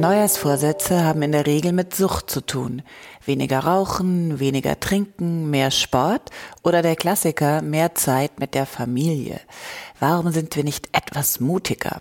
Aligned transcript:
Neujahrsvorsätze 0.00 1.04
haben 1.04 1.20
in 1.20 1.32
der 1.32 1.44
Regel 1.44 1.72
mit 1.72 1.94
Sucht 1.94 2.30
zu 2.30 2.40
tun. 2.40 2.80
Weniger 3.26 3.58
rauchen, 3.58 4.40
weniger 4.40 4.80
trinken, 4.80 5.50
mehr 5.50 5.70
Sport 5.70 6.30
oder 6.62 6.80
der 6.80 6.96
Klassiker 6.96 7.60
mehr 7.60 7.94
Zeit 7.94 8.40
mit 8.40 8.54
der 8.54 8.64
Familie. 8.64 9.40
Warum 10.00 10.32
sind 10.32 10.56
wir 10.56 10.64
nicht 10.64 10.88
etwas 10.92 11.40
mutiger? 11.40 12.00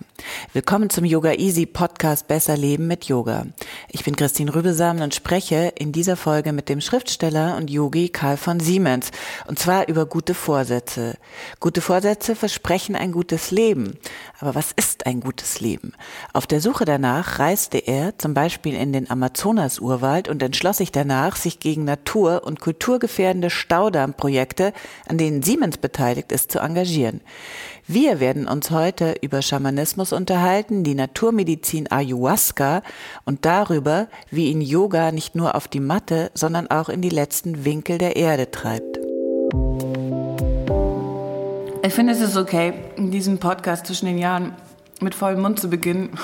Willkommen 0.53 0.89
zum 0.89 1.03
Yoga 1.03 1.34
Easy 1.34 1.66
Podcast 1.66 2.30
Besser 2.30 2.55
Leben 2.55 2.88
mit 2.88 3.03
Yoga. 3.03 3.48
Ich 3.89 4.05
bin 4.05 4.16
Christine 4.16 4.55
Rübesamen 4.55 5.03
und 5.03 5.13
spreche 5.13 5.73
in 5.77 5.91
dieser 5.91 6.16
Folge 6.16 6.53
mit 6.53 6.70
dem 6.70 6.80
Schriftsteller 6.80 7.58
und 7.58 7.70
Yogi 7.70 8.08
Karl 8.08 8.38
von 8.38 8.62
Siemens. 8.62 9.12
Und 9.48 9.59
zwar 9.59 9.89
über 9.89 10.05
gute 10.05 10.34
Vorsätze. 10.34 11.17
Gute 11.59 11.81
Vorsätze 11.81 12.38
versprechen 12.38 12.95
ein 12.95 13.11
gutes 13.11 13.52
Leben. 13.52 13.97
Aber 14.39 14.55
was 14.55 14.72
ist 14.72 15.05
ein 15.05 15.20
gutes 15.20 15.59
Leben? 15.59 15.92
Auf 16.31 16.47
der 16.47 16.61
Suche 16.61 16.86
danach 16.86 17.39
reiste 17.39 17.80
er 17.80 18.17
zum 18.17 18.33
Beispiel 18.33 18.75
in 18.75 18.94
den 18.94 19.11
Amazonas-Urwald 19.11 20.30
und 20.30 20.42
entschloss 20.42 20.77
sich 20.77 20.94
danach, 20.94 21.36
sich 21.36 21.59
gegen 21.59 21.83
Natur- 21.83 22.45
und 22.45 22.61
kulturgefährdende 22.61 23.50
Staudammprojekte, 23.50 24.72
an 25.05 25.17
denen 25.17 25.44
Siemens 25.44 25.77
beteiligt 25.77 26.31
ist, 26.31 26.50
zu 26.53 26.59
engagieren. 26.59 27.20
Wir 27.92 28.20
werden 28.20 28.48
uns 28.48 28.70
heute 28.70 29.16
über 29.23 29.42
Schamanismus 29.42 30.14
unterhalten, 30.14 30.84
die 30.84 30.94
Naturmedizin 30.94 31.92
Ayahuasca 31.92 32.84
und 33.26 33.45
darüber, 33.45 34.09
wie 34.30 34.52
ihn 34.52 34.62
Yoga 34.62 35.12
nicht 35.12 35.34
nur 35.34 35.56
auf 35.56 35.68
die 35.68 35.80
Matte, 35.80 36.30
sondern 36.36 36.67
auch 36.67 36.90
in 36.90 37.02
die 37.02 37.10
letzten 37.10 37.66
Winkel 37.66 37.98
der 37.98 38.16
Erde 38.16 38.52
treibt. 38.52 39.00
Ich 41.84 41.92
finde, 41.95 42.14
es 42.14 42.22
ist 42.22 42.38
okay, 42.38 42.73
in 42.95 43.10
diesem 43.10 43.40
Podcast 43.40 43.88
zwischen 43.88 44.06
den 44.06 44.20
Jahren 44.20 44.54
mit 45.02 45.16
vollem 45.16 45.42
Mund 45.42 45.60
zu 45.60 45.67
beginnen. 45.67 46.12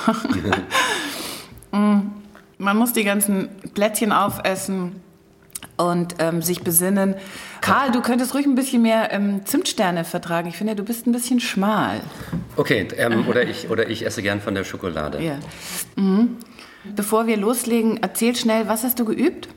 Mm, 1.72 2.12
man 2.58 2.76
muss 2.76 2.92
die 2.92 3.02
ganzen 3.02 3.48
Plätzchen 3.74 4.12
aufessen 4.12 5.02
und 5.76 6.16
ähm, 6.18 6.42
sich 6.42 6.62
besinnen. 6.62 7.14
Karl, 7.60 7.90
du 7.92 8.00
könntest 8.00 8.34
ruhig 8.34 8.46
ein 8.46 8.54
bisschen 8.54 8.82
mehr 8.82 9.12
ähm, 9.12 9.44
Zimtsterne 9.44 10.04
vertragen. 10.04 10.48
Ich 10.48 10.56
finde, 10.56 10.74
du 10.74 10.84
bist 10.84 11.06
ein 11.06 11.12
bisschen 11.12 11.40
schmal. 11.40 12.00
Okay, 12.56 12.88
ähm, 12.96 13.26
oder, 13.28 13.42
ich, 13.42 13.70
oder 13.70 13.88
ich 13.88 14.04
esse 14.04 14.22
gern 14.22 14.40
von 14.40 14.54
der 14.54 14.64
Schokolade. 14.64 15.22
Ja. 15.22 15.38
Mhm. 15.96 16.36
Bevor 16.94 17.26
wir 17.26 17.36
loslegen, 17.36 17.98
erzähl 18.00 18.36
schnell, 18.36 18.68
was 18.68 18.84
hast 18.84 18.98
du 18.98 19.04
geübt? 19.04 19.48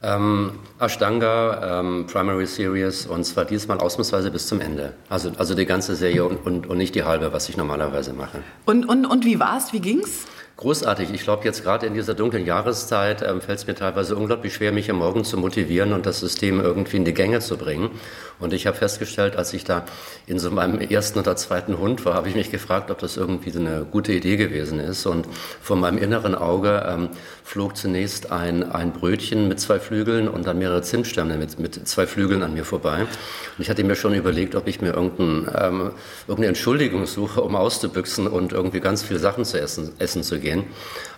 Ähm, 0.00 0.52
Ashtanga, 0.78 1.80
ähm, 1.80 2.06
Primary 2.06 2.46
Series 2.46 3.06
und 3.06 3.24
zwar 3.24 3.44
diesmal 3.44 3.78
ausnahmsweise 3.78 4.30
bis 4.30 4.46
zum 4.46 4.60
Ende. 4.60 4.94
Also, 5.08 5.32
also 5.38 5.54
die 5.54 5.66
ganze 5.66 5.96
Serie 5.96 6.24
und, 6.24 6.46
und, 6.46 6.68
und 6.68 6.78
nicht 6.78 6.94
die 6.94 7.02
halbe, 7.02 7.32
was 7.32 7.48
ich 7.48 7.56
normalerweise 7.56 8.12
mache. 8.12 8.38
Und, 8.64 8.88
und, 8.88 9.06
und 9.06 9.24
wie 9.24 9.40
war's? 9.40 9.72
Wie 9.72 9.80
ging's? 9.80 10.26
Großartig. 10.58 11.10
Ich 11.14 11.22
glaube, 11.22 11.44
jetzt 11.44 11.62
gerade 11.62 11.86
in 11.86 11.94
dieser 11.94 12.14
dunklen 12.14 12.44
Jahreszeit 12.44 13.22
ähm, 13.22 13.40
fällt 13.40 13.60
es 13.60 13.66
mir 13.68 13.76
teilweise 13.76 14.16
unglaublich 14.16 14.54
schwer, 14.54 14.72
mich 14.72 14.90
am 14.90 14.98
Morgen 14.98 15.22
zu 15.22 15.36
motivieren 15.36 15.92
und 15.92 16.04
das 16.04 16.18
System 16.18 16.58
irgendwie 16.58 16.96
in 16.96 17.04
die 17.04 17.14
Gänge 17.14 17.38
zu 17.38 17.56
bringen. 17.56 17.90
Und 18.40 18.52
ich 18.52 18.66
habe 18.66 18.76
festgestellt, 18.76 19.36
als 19.36 19.52
ich 19.52 19.64
da 19.64 19.84
in 20.26 20.38
so 20.38 20.50
meinem 20.50 20.80
ersten 20.80 21.18
oder 21.18 21.34
zweiten 21.36 21.78
Hund 21.78 22.04
war, 22.04 22.14
habe 22.14 22.28
ich 22.28 22.36
mich 22.36 22.50
gefragt, 22.50 22.90
ob 22.90 22.98
das 22.98 23.16
irgendwie 23.16 23.56
eine 23.56 23.84
gute 23.90 24.12
Idee 24.12 24.36
gewesen 24.36 24.78
ist. 24.78 25.06
Und 25.06 25.26
vor 25.60 25.76
meinem 25.76 25.98
inneren 25.98 26.34
Auge 26.34 26.86
ähm, 26.88 27.08
flog 27.42 27.76
zunächst 27.76 28.30
ein, 28.30 28.70
ein 28.70 28.92
Brötchen 28.92 29.48
mit 29.48 29.58
zwei 29.58 29.80
Flügeln 29.80 30.28
und 30.28 30.46
dann 30.46 30.58
mehrere 30.58 30.82
Zimtsterne 30.82 31.36
mit, 31.36 31.58
mit 31.58 31.88
zwei 31.88 32.06
Flügeln 32.06 32.42
an 32.42 32.54
mir 32.54 32.64
vorbei. 32.64 33.02
Und 33.02 33.08
ich 33.58 33.70
hatte 33.70 33.82
mir 33.82 33.96
schon 33.96 34.14
überlegt, 34.14 34.54
ob 34.54 34.68
ich 34.68 34.80
mir 34.80 34.94
irgendein, 34.94 35.52
ähm, 35.60 35.90
irgendeine 36.28 36.48
Entschuldigung 36.48 37.06
suche, 37.06 37.40
um 37.42 37.56
auszubüchsen 37.56 38.28
und 38.28 38.52
irgendwie 38.52 38.80
ganz 38.80 39.02
viele 39.02 39.18
Sachen 39.18 39.44
zu 39.44 39.60
essen, 39.60 39.92
essen 39.98 40.22
zu 40.22 40.38
gehen. 40.38 40.64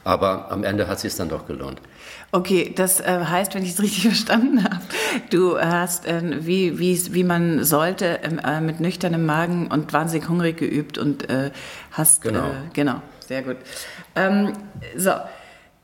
Aber 0.04 0.50
am 0.50 0.64
Ende 0.64 0.88
hat 0.88 0.96
es 0.96 1.02
sich 1.02 1.16
dann 1.16 1.28
doch 1.28 1.46
gelohnt. 1.46 1.80
Okay, 2.32 2.72
das 2.74 3.00
äh, 3.00 3.24
heißt, 3.24 3.54
wenn 3.54 3.64
ich 3.64 3.70
es 3.70 3.82
richtig 3.82 4.02
verstanden 4.06 4.62
habe, 4.62 4.82
du 5.30 5.58
hast, 5.58 6.06
äh, 6.06 6.22
wie, 6.46 6.78
wie 6.78 7.24
man 7.24 7.64
sollte, 7.64 8.20
ähm, 8.22 8.38
äh, 8.38 8.60
mit 8.60 8.80
nüchternem 8.80 9.26
Magen 9.26 9.66
und 9.66 9.92
wahnsinnig 9.92 10.28
hungrig 10.28 10.56
geübt 10.56 10.96
und 10.96 11.28
äh, 11.28 11.50
hast. 11.90 12.22
Genau. 12.22 12.50
Genau, 12.72 13.02
sehr 13.26 13.42
gut. 13.42 13.56
Ähm, 14.14 14.52
so, 14.96 15.10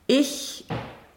ich 0.06 0.66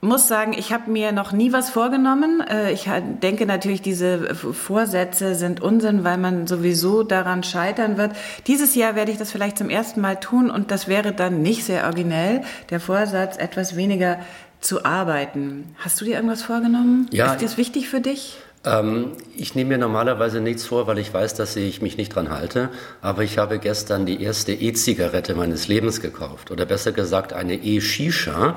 muss 0.02 0.28
sagen, 0.28 0.54
ich 0.58 0.72
habe 0.72 0.90
mir 0.90 1.12
noch 1.12 1.34
nie 1.34 1.52
was 1.52 1.70
vorgenommen. 1.70 2.42
Ich 2.72 2.90
denke 3.22 3.46
natürlich, 3.46 3.82
diese 3.82 4.34
Vorsätze 4.34 5.36
sind 5.36 5.60
Unsinn, 5.60 6.06
weil 6.06 6.18
man 6.18 6.48
sowieso 6.48 7.04
daran 7.04 7.44
scheitern 7.44 7.98
wird. 7.98 8.14
Dieses 8.48 8.76
Jahr 8.76 8.96
werde 8.96 9.12
ich 9.12 9.18
das 9.18 9.30
vielleicht 9.30 9.58
zum 9.58 9.70
ersten 9.70 10.00
Mal 10.00 10.18
tun 10.18 10.50
und 10.50 10.72
das 10.72 10.88
wäre 10.88 11.12
dann 11.12 11.42
nicht 11.42 11.66
sehr 11.66 11.84
originell. 11.84 12.44
Der 12.70 12.80
Vorsatz, 12.80 13.36
etwas 13.36 13.76
weniger 13.76 14.20
zu 14.62 14.86
arbeiten. 14.86 15.76
Hast 15.78 16.00
du 16.02 16.06
dir 16.06 16.16
irgendwas 16.16 16.42
vorgenommen? 16.42 17.08
Ja. 17.12 17.34
Ist 17.34 17.44
das 17.44 17.58
wichtig 17.58 17.90
für 17.90 18.02
dich? 18.02 18.38
Ähm, 18.66 19.14
ich 19.36 19.56
nehme 19.56 19.70
mir 19.70 19.78
normalerweise 19.78 20.42
nichts 20.42 20.66
vor, 20.66 20.88
weil 20.88 20.98
ich 20.98 21.14
weiß, 21.14 21.34
dass 21.34 21.56
ich 21.56 21.82
mich 21.82 21.98
nicht 21.98 22.14
dran 22.14 22.30
halte. 22.30 22.70
Aber 23.02 23.24
ich 23.24 23.38
habe 23.38 23.60
gestern 23.60 24.06
die 24.06 24.22
erste 24.22 24.52
E-Zigarette 24.52 25.36
meines 25.36 25.68
Lebens 25.68 26.02
gekauft. 26.02 26.52
Oder 26.52 26.66
besser 26.66 26.92
gesagt 26.92 27.34
eine 27.34 27.56
E-Shisha. 27.56 28.56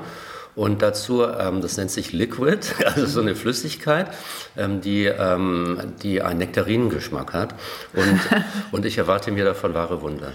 Und 0.54 0.82
dazu, 0.82 1.24
ähm, 1.24 1.62
das 1.62 1.76
nennt 1.76 1.90
sich 1.90 2.12
Liquid, 2.12 2.60
also 2.86 3.06
so 3.06 3.20
eine 3.20 3.34
Flüssigkeit, 3.34 4.08
ähm, 4.56 4.80
die, 4.80 5.06
ähm, 5.06 5.78
die 6.02 6.20
einen 6.22 6.38
Nektarinengeschmack 6.40 7.32
hat. 7.32 7.54
Und, 7.94 8.20
und 8.72 8.84
ich 8.84 8.98
erwarte 8.98 9.30
mir 9.30 9.44
davon 9.44 9.74
wahre 9.74 10.02
Wunder. 10.02 10.32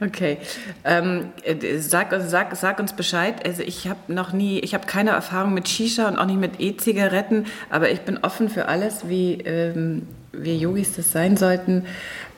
Okay. 0.00 0.38
Ähm, 0.84 1.32
sag, 1.78 2.14
sag, 2.20 2.56
sag 2.56 2.78
uns 2.78 2.94
Bescheid. 2.94 3.44
Also 3.44 3.62
ich 3.62 3.88
habe 3.88 4.12
noch 4.12 4.32
nie, 4.32 4.60
ich 4.60 4.74
habe 4.74 4.86
keine 4.86 5.10
Erfahrung 5.10 5.54
mit 5.54 5.68
Shisha 5.68 6.08
und 6.08 6.16
auch 6.18 6.26
nicht 6.26 6.40
mit 6.40 6.60
E-Zigaretten, 6.60 7.46
aber 7.70 7.90
ich 7.90 8.02
bin 8.02 8.18
offen 8.18 8.48
für 8.48 8.68
alles, 8.68 9.08
wie 9.08 9.34
ähm, 9.44 10.06
wir 10.32 10.56
Yogis 10.56 10.94
das 10.94 11.10
sein 11.12 11.36
sollten. 11.36 11.86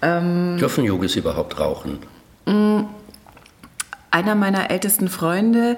Ähm, 0.03 0.57
Dürfen 0.59 0.85
Yogis 0.85 1.17
überhaupt 1.17 1.59
rauchen? 1.61 1.99
Mm, 2.47 2.85
einer 4.17 4.35
meiner 4.35 4.71
ältesten 4.71 5.09
Freunde, 5.09 5.77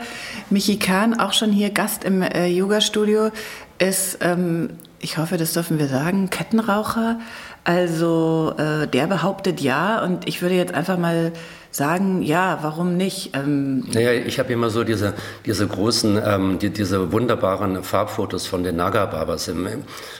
Michi 0.49 0.79
Kahn, 0.79 1.19
auch 1.19 1.33
schon 1.33 1.51
hier 1.51 1.71
Gast 1.71 2.05
im 2.05 2.23
äh, 2.23 2.47
Yoga-Studio, 2.47 3.33
ist, 3.81 4.19
ähm, 4.21 4.71
ich 5.01 5.19
hoffe, 5.19 5.37
das 5.39 5.55
dürfen 5.55 5.81
wir 5.81 5.89
sagen, 5.89 6.31
Kettenraucher. 6.31 7.19
Also 7.65 8.55
äh, 8.57 8.87
der 8.87 9.09
behauptet 9.09 9.61
ja 9.61 10.03
und 10.05 10.29
ich 10.29 10.41
würde 10.41 10.55
jetzt 10.55 10.73
einfach 10.73 10.99
mal 10.99 11.33
sagen, 11.71 12.23
ja, 12.23 12.59
warum 12.63 12.97
nicht? 12.97 13.31
Ähm 13.35 13.85
naja, 13.93 14.13
ich 14.13 14.39
habe 14.39 14.53
immer 14.53 14.71
so 14.71 14.85
diese, 14.85 15.15
diese 15.45 15.67
großen, 15.67 16.21
ähm, 16.25 16.59
die, 16.59 16.71
diese 16.71 17.13
wunderbaren 17.13 17.83
Farbfotos 17.83 18.47
von 18.47 18.63
den 18.65 18.77
Naga-Babas 18.77 19.49
im, 19.49 19.69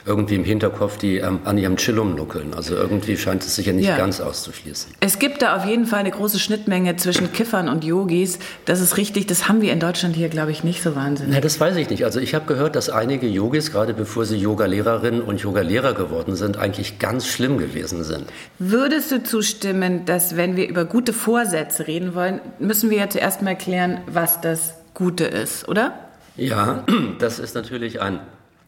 irgendwie 0.05 0.35
im 0.35 0.43
Hinterkopf, 0.43 0.97
die 0.97 1.17
ähm, 1.17 1.39
an 1.45 1.57
ihrem 1.57 1.77
Chillum 1.77 2.15
nuckeln. 2.15 2.53
Also 2.55 2.75
irgendwie 2.75 3.17
scheint 3.17 3.43
es 3.43 3.55
sich 3.55 3.65
ja 3.65 3.73
nicht 3.73 3.87
ja. 3.87 3.97
ganz 3.97 4.21
auszuschließen. 4.21 4.93
Es 4.99 5.19
gibt 5.19 5.41
da 5.41 5.55
auf 5.55 5.65
jeden 5.65 5.85
Fall 5.85 5.99
eine 5.99 6.11
große 6.11 6.39
Schnittmenge 6.39 6.95
zwischen 6.97 7.31
Kiffern 7.33 7.67
und 7.67 7.83
Yogis. 7.83 8.39
Das 8.65 8.79
ist 8.79 8.97
richtig, 8.97 9.27
das 9.27 9.49
haben 9.49 9.61
wir 9.61 9.73
in 9.73 9.79
Deutschland 9.79 10.15
hier, 10.15 10.29
glaube 10.29 10.51
ich, 10.51 10.63
nicht 10.63 10.81
so 10.83 10.95
wahnsinnig. 10.95 11.33
Na, 11.33 11.41
das 11.41 11.59
weiß 11.59 11.75
ich 11.77 11.89
nicht. 11.89 12.05
Also 12.05 12.19
ich 12.19 12.35
habe 12.35 12.45
gehört, 12.45 12.75
dass 12.75 12.89
einige 12.89 13.27
Yogis, 13.27 13.71
gerade 13.71 13.93
bevor 13.93 14.25
sie 14.25 14.37
Yoga-Lehrerinnen 14.37 15.21
und 15.21 15.41
Yoga-Lehrer 15.41 15.93
geworden 15.93 16.35
sind, 16.35 16.57
eigentlich 16.57 16.99
ganz 16.99 17.27
schlimm 17.27 17.57
gewesen 17.57 18.03
sind. 18.03 18.25
Würdest 18.59 19.11
du 19.11 19.23
zustimmen, 19.23 20.05
dass 20.05 20.37
wenn 20.37 20.55
wir 20.55 20.69
über 20.69 20.85
gute 20.85 21.13
Vor 21.13 21.38
Vorsätze 21.39 21.87
reden 21.87 22.15
wollen, 22.15 22.41
müssen 22.59 22.89
wir 22.89 22.97
ja 22.97 23.09
zuerst 23.09 23.41
mal 23.41 23.55
klären, 23.55 24.01
was 24.07 24.41
das 24.41 24.73
Gute 24.93 25.23
ist, 25.23 25.69
oder? 25.69 25.93
Ja, 26.35 26.83
das 27.19 27.39
ist 27.39 27.55
natürlich 27.55 28.01
ein, 28.01 28.19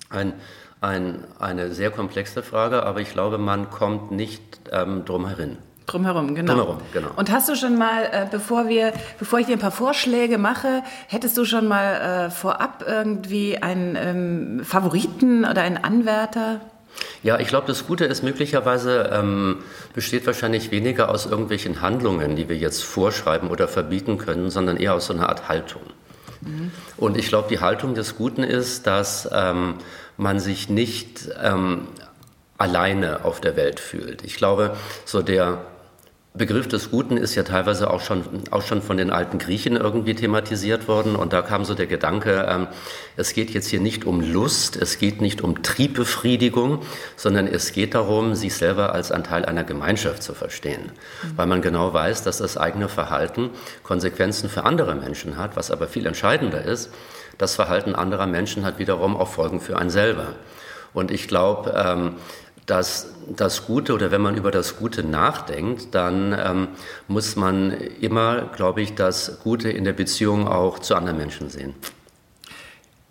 ein, 0.10 0.32
ein, 0.80 1.26
eine 1.38 1.74
sehr 1.74 1.92
komplexe 1.92 2.44
Frage, 2.44 2.84
aber 2.84 3.02
ich 3.02 3.12
glaube, 3.12 3.38
man 3.38 3.70
kommt 3.70 4.12
nicht 4.12 4.42
ähm, 4.72 5.04
drum 5.04 5.28
herin. 5.28 5.58
Drumherum, 5.86 6.34
genau. 6.34 6.54
Drumherum, 6.54 6.78
genau. 6.94 7.10
Und 7.18 7.30
hast 7.30 7.50
du 7.50 7.56
schon 7.56 7.78
mal, 7.78 8.06
äh, 8.06 8.28
bevor 8.32 8.70
wir, 8.70 8.94
bevor 9.20 9.40
ich 9.40 9.48
dir 9.48 9.58
ein 9.58 9.60
paar 9.60 9.72
Vorschläge 9.72 10.38
mache, 10.38 10.82
hättest 11.10 11.38
du 11.38 11.44
schon 11.44 11.68
mal 11.68 12.28
äh, 12.28 12.30
vorab 12.30 12.86
irgendwie 12.88 13.62
einen 13.62 13.98
ähm, 13.98 14.64
Favoriten 14.64 15.44
oder 15.44 15.64
einen 15.64 15.76
Anwärter? 15.76 16.62
Ja, 17.24 17.40
ich 17.40 17.48
glaube, 17.48 17.68
das 17.68 17.86
Gute 17.86 18.06
ist 18.06 18.24
möglicherweise 18.24 19.10
ähm, 19.14 19.60
besteht 19.94 20.26
wahrscheinlich 20.26 20.72
weniger 20.72 21.10
aus 21.10 21.26
irgendwelchen 21.26 21.82
Handlungen, 21.82 22.36
die 22.36 22.50
wir 22.50 22.58
jetzt 22.58 22.84
vorschreiben 22.84 23.50
oder 23.50 23.68
verbieten 23.68 24.18
können, 24.18 24.50
sondern 24.50 24.78
eher 24.78 24.96
aus 24.96 25.08
so 25.08 25.14
einer 25.14 25.30
Art 25.30 25.48
Haltung. 25.48 25.84
Mhm. 26.42 26.72
Und 26.98 27.18
ich 27.18 27.28
glaube, 27.28 27.48
die 27.50 27.60
Haltung 27.60 27.94
des 27.94 28.16
Guten 28.16 28.44
ist, 28.44 28.88
dass 28.88 29.30
ähm, 29.32 29.76
man 30.18 30.40
sich 30.40 30.70
nicht 30.70 31.30
ähm, 31.42 31.88
alleine 32.58 33.26
auf 33.26 33.42
der 33.42 33.56
Welt 33.56 33.80
fühlt. 33.80 34.24
Ich 34.24 34.36
glaube, 34.36 34.76
so 35.06 35.22
der 35.22 35.66
Begriff 36.34 36.70
des 36.70 36.92
Guten 36.92 37.18
ist 37.18 37.36
ja 37.36 37.44
teilweise 37.44 37.92
auch 37.92 38.00
schon, 38.00 38.24
auch 38.52 38.62
schon 38.62 38.82
von 38.82 38.96
den 38.96 39.10
alten 39.10 39.38
Griechen 39.38 39.76
irgendwie 39.76 40.16
thematisiert 40.16 40.88
worden. 40.88 41.18
Und 41.18 41.34
da 41.34 41.42
kam 41.42 41.66
so 41.66 41.74
der 41.74 41.88
Gedanke, 41.88 42.48
ähm, 42.50 42.68
es 43.18 43.34
geht 43.34 43.50
jetzt 43.52 43.68
hier 43.68 43.82
nicht 43.82 44.06
um 44.06 44.22
Lust, 44.22 44.78
es 44.78 44.98
geht 44.98 45.20
nicht 45.20 45.42
um 45.42 45.62
Triebbefriedigung, 45.62 46.84
sondern 47.18 47.48
es 47.48 47.74
geht 47.74 47.96
darum, 47.96 48.34
sich 48.34 48.54
selber 48.54 48.94
als 48.94 49.12
ein 49.12 49.26
Teil 49.26 49.44
einer 49.44 49.66
Gemeinschaft 49.66 50.24
zu 50.24 50.34
verstehen. 50.34 50.84
Mhm. 51.24 51.38
Weil 51.38 51.48
man 51.48 51.62
genau 51.62 51.94
weiß, 51.94 52.24
dass 52.24 52.38
das 52.38 52.56
eigene 52.56 52.88
Verhalten 52.88 53.50
Konsequenzen 53.84 54.50
für 54.50 54.64
andere 54.64 54.96
Menschen 54.96 55.36
hat. 55.36 55.58
Was 55.58 55.70
aber 55.70 55.90
viel 55.90 56.06
entscheidender 56.06 56.64
ist, 56.64 56.92
das 57.38 57.56
Verhalten 57.56 57.94
anderer 57.94 58.26
Menschen 58.26 58.64
hat 58.64 58.80
wiederum 58.80 59.18
auch 59.18 59.28
Folgen 59.28 59.60
für 59.60 59.78
einen 59.78 59.90
selber. 59.90 60.36
Und 60.94 61.12
ich 61.12 61.28
glaube, 61.28 61.74
ähm, 61.76 62.16
dass 62.66 63.08
das 63.28 63.66
Gute 63.66 63.94
oder 63.94 64.12
wenn 64.12 64.22
man 64.22 64.36
über 64.36 64.52
das 64.52 64.78
Gute 64.78 65.04
nachdenkt, 65.04 65.94
dann 65.94 66.38
ähm, 66.38 66.68
muss 67.08 67.36
man 67.36 67.72
immer, 67.72 68.50
glaube 68.56 68.82
ich, 68.82 68.96
das 68.96 69.40
Gute 69.44 69.70
in 69.70 69.84
der 69.84 69.94
Beziehung 69.94 70.48
auch 70.48 70.80
zu 70.80 70.96
anderen 70.96 71.18
Menschen 71.18 71.50
sehen. 71.50 71.74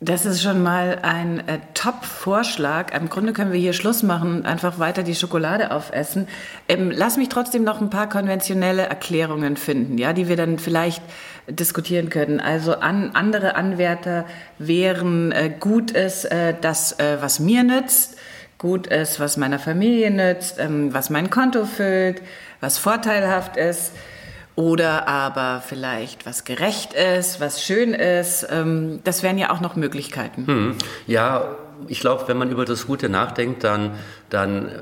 Das 0.03 0.25
ist 0.25 0.41
schon 0.41 0.63
mal 0.63 1.01
ein 1.03 1.47
äh, 1.47 1.59
Top-Vorschlag. 1.75 2.95
Im 2.95 3.11
Grunde 3.11 3.35
können 3.35 3.53
wir 3.53 3.61
hier 3.61 3.75
Schluss 3.75 4.03
machen 4.03 4.37
und 4.37 4.47
einfach 4.47 4.79
weiter 4.79 5.03
die 5.03 5.15
Schokolade 5.15 5.73
aufessen. 5.73 6.27
Ähm, 6.69 6.91
lass 6.91 7.19
mich 7.19 7.29
trotzdem 7.29 7.65
noch 7.65 7.83
ein 7.83 7.91
paar 7.91 8.09
konventionelle 8.09 8.81
Erklärungen 8.81 9.59
finden, 9.59 9.99
ja, 9.99 10.15
die 10.15 10.27
wir 10.27 10.37
dann 10.37 10.59
vielleicht 10.59 11.03
diskutieren 11.51 12.09
können. 12.09 12.41
Also 12.41 12.77
an, 12.77 13.11
andere 13.13 13.57
Anwärter 13.57 14.25
wären 14.59 15.33
äh, 15.33 15.53
gut 15.61 15.91
ist 15.91 16.25
äh, 16.25 16.55
das, 16.59 16.99
äh, 16.99 17.19
was 17.21 17.39
mir 17.39 17.63
nützt 17.63 18.17
gut 18.61 18.87
ist, 18.87 19.19
was 19.19 19.39
meiner 19.39 19.59
Familie 19.59 20.11
nützt, 20.11 20.61
ähm, 20.61 20.93
was 20.95 21.11
mein 21.11 21.31
Konto 21.31 21.65
füllt, 21.65 22.23
was 22.61 22.77
vorteilhaft 22.79 23.57
ist 23.57 23.93
oder 24.55 25.09
aber 25.09 25.63
vielleicht 25.67 26.27
was 26.27 26.45
gerecht 26.45 26.93
ist, 26.93 27.41
was 27.41 27.65
schön 27.65 27.95
ist. 27.95 28.47
Ähm, 28.51 29.01
das 29.03 29.23
wären 29.23 29.39
ja 29.39 29.51
auch 29.51 29.63
noch 29.63 29.77
Möglichkeiten. 29.77 30.47
Hm. 30.47 30.75
Ja, 31.07 31.57
ich 31.89 32.01
glaube, 32.01 32.29
wenn 32.29 32.37
man 32.37 32.51
über 32.51 32.67
das 32.67 32.87
Gute 32.87 33.09
nachdenkt, 33.09 33.65
dann, 33.65 33.93
dann 34.29 34.69
äh, 34.69 34.73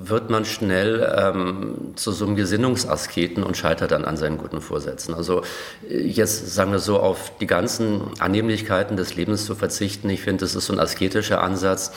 wird 0.00 0.30
man 0.30 0.44
schnell 0.44 1.12
ähm, 1.16 1.92
zu 1.96 2.12
so 2.12 2.24
einem 2.24 2.36
Gesinnungsasketen 2.36 3.42
und 3.42 3.56
scheitert 3.56 3.90
dann 3.90 4.04
an 4.04 4.16
seinen 4.16 4.38
guten 4.38 4.60
Vorsätzen. 4.60 5.14
Also 5.14 5.42
äh, 5.88 6.00
jetzt 6.06 6.54
sagen 6.54 6.72
wir 6.72 6.78
so, 6.78 7.00
auf 7.00 7.32
die 7.40 7.46
ganzen 7.46 8.02
Annehmlichkeiten 8.20 8.96
des 8.96 9.16
Lebens 9.16 9.44
zu 9.44 9.54
verzichten, 9.54 10.08
ich 10.10 10.20
finde, 10.20 10.44
das 10.44 10.54
ist 10.54 10.66
so 10.66 10.72
ein 10.72 10.78
asketischer 10.78 11.42
Ansatz, 11.42 11.92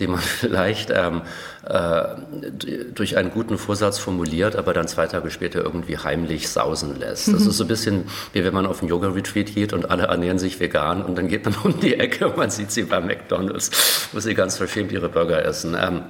den 0.00 0.10
man 0.10 0.20
vielleicht 0.20 0.90
ähm, 0.90 1.22
äh, 1.64 2.04
durch 2.94 3.16
einen 3.16 3.30
guten 3.30 3.56
Vorsatz 3.56 3.98
formuliert, 3.98 4.56
aber 4.56 4.74
dann 4.74 4.86
zwei 4.86 5.06
Tage 5.06 5.30
später 5.30 5.62
irgendwie 5.62 5.96
heimlich 5.96 6.48
sausen 6.50 6.98
lässt. 6.98 7.28
Das 7.32 7.46
ist 7.46 7.56
so 7.56 7.64
ein 7.64 7.68
bisschen 7.68 8.04
wie 8.32 8.44
wenn 8.44 8.54
man 8.54 8.66
auf 8.66 8.80
einen 8.80 8.90
Yoga-Retreat 8.90 9.54
geht 9.54 9.72
und 9.72 9.90
alle 9.90 10.04
ernähren 10.04 10.38
sich 10.38 10.60
vegan 10.60 11.02
und 11.02 11.16
dann 11.16 11.28
geht 11.28 11.44
man 11.44 11.54
um 11.64 11.80
die 11.80 11.94
Ecke 11.94 12.28
und 12.28 12.36
man 12.36 12.50
sieht 12.50 12.70
sie 12.70 12.82
bei 12.82 13.00
McDonalds, 13.00 14.08
wo 14.12 14.20
sie 14.20 14.34
ganz 14.34 14.58
verschämt 14.58 14.92
ihre 14.92 15.08
Burger 15.08 15.44
essen. 15.44 15.76
Ähm, 15.80 16.02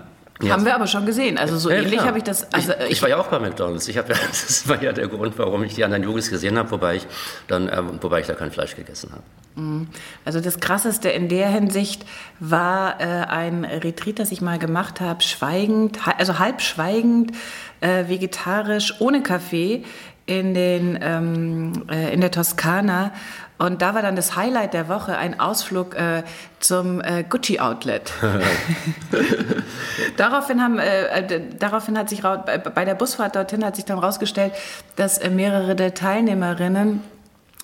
ja. 0.43 0.53
Haben 0.53 0.65
wir 0.67 0.75
aber 0.75 0.87
schon 0.87 1.07
gesehen. 1.07 1.39
Also 1.39 1.57
so 1.57 1.71
ja, 1.71 1.77
ähnlich 1.77 2.01
habe 2.01 2.19
ich 2.19 2.25
das. 2.25 2.53
Also 2.53 2.73
ich, 2.85 2.93
ich, 2.93 3.03
war 3.03 3.09
ja 3.09 3.17
auch 3.19 3.29
bei 3.29 3.39
McDonalds. 3.39 3.89
Ich 3.89 3.97
ja, 3.97 4.03
das 4.03 4.69
war 4.69 4.83
ja 4.83 4.93
der 4.93 5.09
Grund, 5.09 5.39
warum 5.39 5.65
ich 5.65 5.75
die 5.75 5.85
anderen 5.85 6.03
Yogis 6.03 6.31
gesehen 6.31 6.59
habe, 6.59 6.71
wobei 6.71 6.97
ich 6.97 7.07
dann, 7.49 7.69
äh, 7.69 7.83
wobei 8.03 8.21
ich 8.21 8.27
da 8.27 8.35
kein 8.35 8.51
Fleisch 8.51 8.77
gegessen 8.77 9.13
habe. 9.13 9.23
Mhm. 9.55 9.89
Also 10.25 10.41
das 10.41 10.61
Krasseste 10.61 11.09
in 11.09 11.29
der 11.29 11.49
Hinsicht 11.49 12.05
war 12.39 13.01
äh, 13.01 13.05
ein 13.05 13.65
Retreat, 13.65 14.19
das 14.19 14.31
ich 14.31 14.43
mal 14.43 14.59
gemacht 14.59 15.01
habe, 15.01 15.23
schweigend, 15.23 15.99
also 16.19 16.39
halb 16.39 16.61
schweigend, 16.61 17.33
äh, 17.81 18.09
vegetarisch, 18.09 19.01
ohne 19.01 19.23
Kaffee 19.23 19.85
in 20.27 20.55
den 20.55 20.99
ähm, 21.01 21.85
äh, 21.89 22.13
in 22.13 22.21
der 22.21 22.33
Toskana 22.33 23.13
und 23.59 23.81
da 23.81 23.95
war 23.95 24.03
dann 24.03 24.17
das 24.17 24.37
Highlight 24.37 24.75
der 24.75 24.89
Woche 24.89 25.17
ein 25.17 25.41
Ausflug 25.41 25.95
äh, 25.95 26.23
zum 26.61 27.01
äh, 27.01 27.25
Gucci 27.29 27.59
Outlet. 27.59 28.13
daraufhin, 30.17 30.63
haben, 30.63 30.79
äh, 30.79 31.21
äh 31.21 31.41
daraufhin 31.59 31.97
hat 31.97 32.11
sich 32.11 32.23
bei 32.23 32.85
der 32.85 32.95
Busfahrt 32.95 33.35
dorthin 33.35 33.65
hat 33.65 33.77
sich 33.77 33.87
dann 33.87 33.99
rausgestellt, 33.99 34.53
dass 34.97 35.19
äh, 35.19 35.31
mehrere 35.31 35.75
der 35.75 35.95
Teilnehmerinnen 35.95 37.03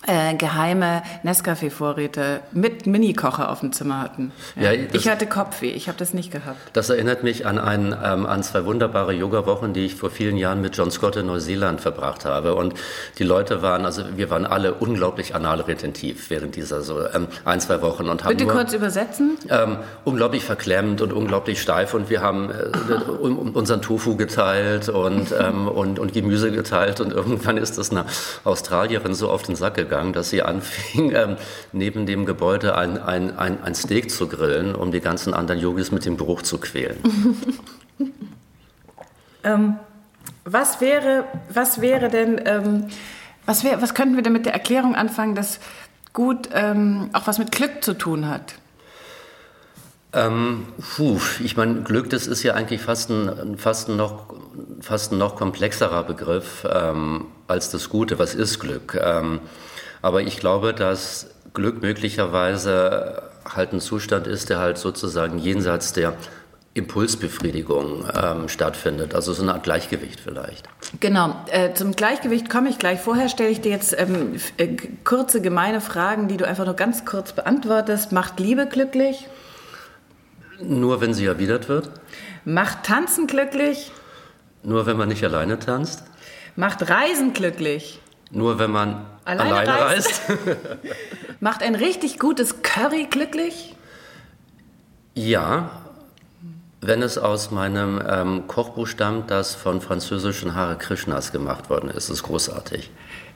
äh, 0.05 0.35
geheime 0.35 1.01
Nescafé-Vorräte 1.23 2.41
mit 2.51 2.85
Mini-Kocher 2.85 3.49
auf 3.49 3.61
dem 3.61 3.71
Zimmer 3.71 4.01
hatten. 4.01 4.31
Ja. 4.55 4.71
Ja, 4.71 4.83
ich 4.91 5.07
hatte 5.07 5.27
Kopfweh, 5.27 5.69
ich 5.69 5.87
habe 5.87 5.97
das 5.97 6.13
nicht 6.13 6.31
gehabt. 6.31 6.57
Das 6.73 6.89
erinnert 6.89 7.23
mich 7.23 7.45
an, 7.45 7.57
ein, 7.57 7.95
ähm, 8.03 8.25
an 8.25 8.43
zwei 8.43 8.65
wunderbare 8.65 9.13
Yoga-Wochen, 9.13 9.73
die 9.73 9.85
ich 9.85 9.95
vor 9.95 10.09
vielen 10.09 10.37
Jahren 10.37 10.61
mit 10.61 10.75
John 10.75 10.91
Scott 10.91 11.15
in 11.15 11.27
Neuseeland 11.27 11.79
verbracht 11.79 12.25
habe. 12.25 12.55
Und 12.55 12.73
die 13.17 13.23
Leute 13.23 13.61
waren, 13.61 13.85
also 13.85 14.03
wir 14.15 14.29
waren 14.29 14.45
alle 14.45 14.73
unglaublich 14.73 15.35
analretentiv 15.35 16.29
während 16.29 16.55
dieser 16.55 16.81
so 16.81 16.99
ähm, 17.13 17.27
ein, 17.45 17.61
zwei 17.61 17.81
Wochen. 17.81 18.09
Und 18.09 18.23
haben 18.23 18.31
Bitte 18.31 18.45
nur, 18.45 18.53
kurz 18.53 18.73
übersetzen. 18.73 19.37
Ähm, 19.49 19.77
unglaublich 20.03 20.43
verklemmt 20.43 21.01
und 21.01 21.13
unglaublich 21.13 21.61
steif 21.61 21.93
und 21.93 22.09
wir 22.09 22.21
haben 22.21 22.49
äh, 22.49 22.93
unseren 23.53 23.81
Tofu 23.81 24.17
geteilt 24.17 24.89
und, 24.89 25.33
ähm, 25.39 25.67
und, 25.67 25.99
und 25.99 26.13
Gemüse 26.13 26.51
geteilt 26.51 26.99
und 26.99 27.13
irgendwann 27.13 27.57
ist 27.57 27.77
das 27.77 27.91
eine 27.91 28.05
Australierin 28.43 29.13
so 29.13 29.29
auf 29.29 29.43
den 29.43 29.55
Sack 29.55 29.75
gegangen 29.75 29.92
gegangen, 29.93 30.13
dass 30.13 30.29
sie 30.29 30.41
anfing, 30.41 31.11
ähm, 31.15 31.37
neben 31.71 32.05
dem 32.05 32.25
Gebäude 32.25 32.75
ein, 32.75 33.01
ein, 33.01 33.37
ein, 33.37 33.63
ein 33.63 33.75
Steak 33.75 34.09
zu 34.09 34.27
grillen, 34.27 34.75
um 34.75 34.91
die 34.91 35.01
ganzen 35.01 35.33
anderen 35.33 35.61
Yogis 35.61 35.91
mit 35.91 36.05
dem 36.05 36.17
Geruch 36.17 36.41
zu 36.41 36.57
quälen. 36.57 36.97
ähm, 39.43 39.75
was, 40.45 40.81
wäre, 40.81 41.25
was 41.49 41.81
wäre 41.81 42.09
denn, 42.09 42.41
ähm, 42.45 42.87
was, 43.45 43.63
wär, 43.63 43.81
was 43.81 43.93
könnten 43.93 44.15
wir 44.15 44.23
denn 44.23 44.33
mit 44.33 44.45
der 44.45 44.53
Erklärung 44.53 44.95
anfangen, 44.95 45.35
dass 45.35 45.59
gut 46.11 46.49
ähm, 46.53 47.09
auch 47.13 47.27
was 47.27 47.37
mit 47.37 47.51
Glück 47.51 47.83
zu 47.83 47.93
tun 47.93 48.27
hat? 48.27 48.55
Ähm, 50.15 50.67
puh, 50.95 51.19
ich 51.43 51.57
meine, 51.57 51.81
Glück, 51.81 52.09
das 52.11 52.27
ist 52.27 52.43
ja 52.43 52.53
eigentlich 52.53 52.81
fast 52.81 53.09
ein, 53.09 53.57
fast 53.57 53.89
ein, 53.89 53.95
noch, 53.95 54.35
fast 54.79 55.11
ein 55.11 55.17
noch 55.17 55.35
komplexerer 55.35 56.03
Begriff 56.03 56.67
ähm, 56.71 57.25
als 57.47 57.71
das 57.71 57.89
Gute. 57.89 58.19
Was 58.19 58.35
ist 58.35 58.59
Glück? 58.59 58.99
Ähm, 59.01 59.39
aber 60.03 60.21
ich 60.21 60.37
glaube, 60.37 60.73
dass 60.73 61.31
Glück 61.53 61.81
möglicherweise 61.81 63.23
halt 63.49 63.73
ein 63.73 63.79
Zustand 63.79 64.27
ist, 64.27 64.49
der 64.49 64.59
halt 64.59 64.77
sozusagen 64.77 65.39
jenseits 65.39 65.93
der 65.93 66.13
Impulsbefriedigung 66.73 68.05
ähm, 68.13 68.49
stattfindet. 68.49 69.15
Also 69.15 69.31
so 69.31 69.43
eine 69.43 69.53
Art 69.53 69.63
Gleichgewicht 69.63 70.19
vielleicht. 70.19 70.67
Genau, 70.99 71.35
äh, 71.51 71.73
zum 71.73 71.95
Gleichgewicht 71.95 72.49
komme 72.49 72.69
ich 72.69 72.79
gleich. 72.79 72.99
Vorher 72.99 73.29
stelle 73.29 73.49
ich 73.49 73.61
dir 73.61 73.71
jetzt 73.71 73.95
ähm, 73.97 74.35
äh, 74.57 74.75
kurze, 75.05 75.39
gemeine 75.39 75.79
Fragen, 75.79 76.27
die 76.27 76.35
du 76.35 76.45
einfach 76.45 76.65
nur 76.65 76.75
ganz 76.75 77.05
kurz 77.05 77.31
beantwortest. 77.31 78.11
Macht 78.11 78.39
Liebe 78.39 78.65
glücklich? 78.65 79.27
Nur 80.61 80.99
wenn 80.99 81.13
sie 81.13 81.25
erwidert 81.25 81.69
wird. 81.69 81.91
Macht 82.43 82.83
Tanzen 82.83 83.27
glücklich? 83.27 83.91
Nur 84.63 84.85
wenn 84.85 84.97
man 84.97 85.07
nicht 85.07 85.23
alleine 85.23 85.59
tanzt. 85.59 86.03
Macht 86.57 86.89
Reisen 86.89 87.31
glücklich? 87.33 88.01
Nur 88.31 88.59
wenn 88.59 88.71
man 88.71 89.05
alleine, 89.25 89.55
alleine 89.55 89.81
reist. 89.81 90.21
Macht 91.39 91.63
ein 91.63 91.75
richtig 91.75 92.19
gutes 92.19 92.61
Curry 92.61 93.07
glücklich? 93.09 93.75
Ja, 95.15 95.69
wenn 96.81 97.01
es 97.01 97.17
aus 97.17 97.51
meinem 97.51 98.01
ähm, 98.07 98.47
Kochbuch 98.47 98.87
stammt, 98.87 99.31
das 99.31 99.55
von 99.55 99.79
französischen 99.79 100.55
Hare 100.55 100.77
Krishnas 100.77 101.31
gemacht 101.31 101.69
worden 101.69 101.89
ist. 101.89 102.09
ist 102.09 102.23
großartig. 102.23 102.91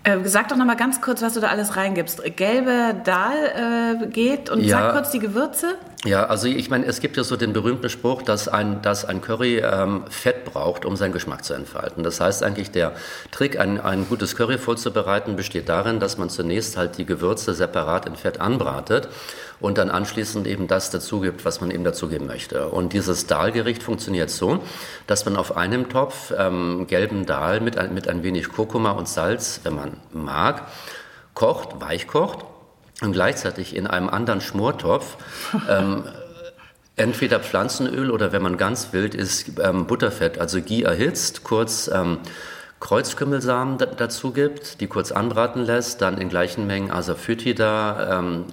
Äh, 0.07 0.19
sag 0.23 0.47
doch 0.47 0.55
noch 0.55 0.65
mal 0.65 0.77
ganz 0.77 1.01
kurz, 1.01 1.21
was 1.21 1.33
du 1.33 1.41
da 1.41 1.47
alles 1.47 1.75
reingibst. 1.75 2.23
Gelbe 2.37 2.95
Dahl 3.03 3.99
äh, 4.01 4.07
geht 4.07 4.49
und 4.49 4.61
ja, 4.61 4.79
sag 4.79 4.93
kurz 4.93 5.11
die 5.11 5.19
Gewürze. 5.19 5.75
Ja, 6.05 6.27
also 6.27 6.47
ich 6.47 6.69
meine, 6.69 6.85
es 6.85 7.01
gibt 7.01 7.17
ja 7.17 7.25
so 7.25 7.35
den 7.35 7.51
berühmten 7.51 7.89
Spruch, 7.89 8.21
dass 8.21 8.47
ein, 8.47 8.81
dass 8.81 9.03
ein 9.03 9.19
Curry 9.19 9.57
ähm, 9.57 10.05
Fett 10.09 10.45
braucht, 10.45 10.85
um 10.85 10.95
seinen 10.95 11.11
Geschmack 11.11 11.43
zu 11.43 11.53
entfalten. 11.55 12.03
Das 12.03 12.21
heißt 12.21 12.43
eigentlich, 12.43 12.71
der 12.71 12.93
Trick, 13.31 13.59
ein, 13.59 13.81
ein 13.81 14.07
gutes 14.07 14.37
Curry 14.37 14.57
vorzubereiten, 14.57 15.35
besteht 15.35 15.67
darin, 15.67 15.99
dass 15.99 16.17
man 16.17 16.29
zunächst 16.29 16.77
halt 16.77 16.97
die 16.97 17.05
Gewürze 17.05 17.53
separat 17.53 18.05
in 18.05 18.15
Fett 18.15 18.39
anbratet 18.39 19.09
und 19.59 19.77
dann 19.77 19.89
anschließend 19.89 20.47
eben 20.47 20.67
das 20.67 20.91
dazu 20.91 21.19
gibt, 21.19 21.43
was 21.43 21.61
man 21.61 21.71
eben 21.71 21.83
dazugeben 21.83 22.27
möchte. 22.27 22.69
Und 22.69 22.93
dieses 22.93 23.27
Dahlgericht 23.27 23.83
funktioniert 23.83 24.29
so, 24.29 24.59
dass 25.07 25.25
man 25.25 25.35
auf 25.35 25.57
einem 25.57 25.89
Topf 25.89 26.31
ähm, 26.37 26.85
gelben 26.87 27.25
Dahl 27.25 27.59
mit 27.59 27.77
ein, 27.77 27.93
mit 27.93 28.07
ein 28.07 28.23
wenig 28.23 28.49
Kurkuma 28.49 28.91
und 28.91 29.09
Salz, 29.09 29.61
wenn 29.63 29.75
man 29.75 29.96
mag, 30.13 30.67
kocht, 31.33 31.81
weich 31.81 32.07
kocht 32.07 32.45
und 33.01 33.11
gleichzeitig 33.11 33.75
in 33.75 33.87
einem 33.87 34.09
anderen 34.09 34.41
Schmortopf 34.41 35.17
ähm, 35.69 36.03
entweder 36.95 37.39
Pflanzenöl 37.39 38.11
oder 38.11 38.31
wenn 38.31 38.41
man 38.41 38.57
ganz 38.57 38.91
wild 38.91 39.15
ist, 39.15 39.59
ähm, 39.59 39.85
Butterfett, 39.87 40.39
also 40.39 40.61
Ghee 40.61 40.81
erhitzt, 40.81 41.43
kurz 41.43 41.89
ähm, 41.93 42.19
Kreuzkümmelsamen 42.79 43.77
dazu 43.77 44.31
gibt, 44.31 44.81
die 44.81 44.87
kurz 44.87 45.11
anbraten 45.11 45.63
lässt, 45.63 46.01
dann 46.01 46.17
in 46.17 46.29
gleichen 46.29 46.67
Mengen 46.67 46.91
Asafoetida, 46.91 48.19
ähm, 48.19 48.45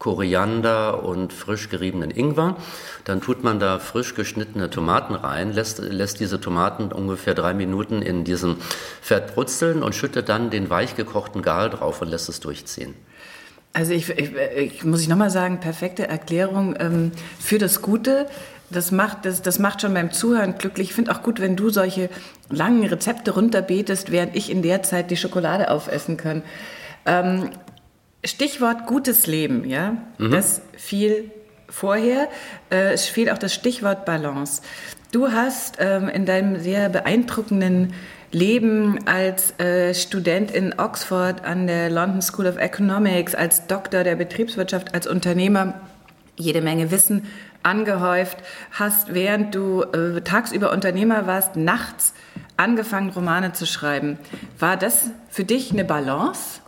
Koriander 0.00 1.04
und 1.04 1.32
frisch 1.32 1.68
geriebenen 1.68 2.10
Ingwer. 2.10 2.56
Dann 3.04 3.20
tut 3.20 3.44
man 3.44 3.60
da 3.60 3.78
frisch 3.78 4.14
geschnittene 4.14 4.70
Tomaten 4.70 5.14
rein, 5.14 5.52
lässt, 5.52 5.78
lässt 5.78 6.20
diese 6.20 6.40
Tomaten 6.40 6.90
ungefähr 6.90 7.34
drei 7.34 7.52
Minuten 7.52 8.00
in 8.00 8.24
diesem 8.24 8.56
Fett 9.02 9.34
brutzeln 9.34 9.82
und 9.82 9.94
schüttet 9.94 10.30
dann 10.30 10.48
den 10.48 10.70
weich 10.70 10.96
gekochten 10.96 11.42
Gal 11.42 11.68
drauf 11.68 12.00
und 12.00 12.08
lässt 12.08 12.30
es 12.30 12.40
durchziehen. 12.40 12.94
Also 13.74 13.92
ich, 13.92 14.08
ich, 14.08 14.34
ich 14.56 14.84
muss 14.84 15.02
ich 15.02 15.08
nochmal 15.08 15.30
sagen, 15.30 15.60
perfekte 15.60 16.08
Erklärung 16.08 16.74
ähm, 16.80 17.12
für 17.38 17.58
das 17.58 17.82
Gute. 17.82 18.26
Das 18.70 18.92
macht, 18.92 19.26
das, 19.26 19.42
das 19.42 19.58
macht 19.58 19.82
schon 19.82 19.92
beim 19.92 20.12
Zuhören 20.12 20.56
glücklich. 20.56 20.88
Ich 20.88 20.94
finde 20.94 21.12
auch 21.12 21.22
gut, 21.22 21.40
wenn 21.40 21.56
du 21.56 21.68
solche 21.68 22.08
langen 22.48 22.86
Rezepte 22.86 23.32
runterbetest, 23.32 24.10
während 24.10 24.34
ich 24.34 24.50
in 24.50 24.62
der 24.62 24.82
Zeit 24.82 25.10
die 25.10 25.18
Schokolade 25.18 25.70
aufessen 25.70 26.16
kann. 26.16 26.42
Ähm, 27.04 27.50
Stichwort 28.24 28.86
gutes 28.86 29.26
Leben, 29.26 29.68
ja, 29.68 29.96
mhm. 30.18 30.30
das 30.30 30.62
fiel 30.76 31.30
vorher. 31.68 32.28
Äh, 32.70 32.92
es 32.92 33.06
fehlt 33.06 33.30
auch 33.30 33.38
das 33.38 33.54
Stichwort 33.54 34.04
Balance. 34.04 34.62
Du 35.12 35.32
hast 35.32 35.76
ähm, 35.80 36.08
in 36.08 36.26
deinem 36.26 36.60
sehr 36.60 36.88
beeindruckenden 36.88 37.94
Leben 38.32 39.06
als 39.06 39.58
äh, 39.58 39.92
Student 39.94 40.52
in 40.52 40.78
Oxford 40.78 41.44
an 41.44 41.66
der 41.66 41.90
London 41.90 42.22
School 42.22 42.46
of 42.46 42.58
Economics, 42.58 43.34
als 43.34 43.66
Doktor 43.66 44.04
der 44.04 44.14
Betriebswirtschaft, 44.16 44.94
als 44.94 45.06
Unternehmer 45.06 45.80
jede 46.36 46.62
Menge 46.62 46.90
Wissen 46.90 47.26
angehäuft, 47.62 48.38
hast, 48.70 49.14
während 49.14 49.54
du 49.54 49.82
äh, 49.82 50.20
tagsüber 50.20 50.72
Unternehmer 50.72 51.26
warst, 51.26 51.56
nachts 51.56 52.14
angefangen, 52.56 53.10
Romane 53.10 53.52
zu 53.52 53.66
schreiben. 53.66 54.18
War 54.58 54.76
das 54.76 55.10
für 55.28 55.44
dich 55.44 55.72
eine 55.72 55.84
Balance? 55.84 56.60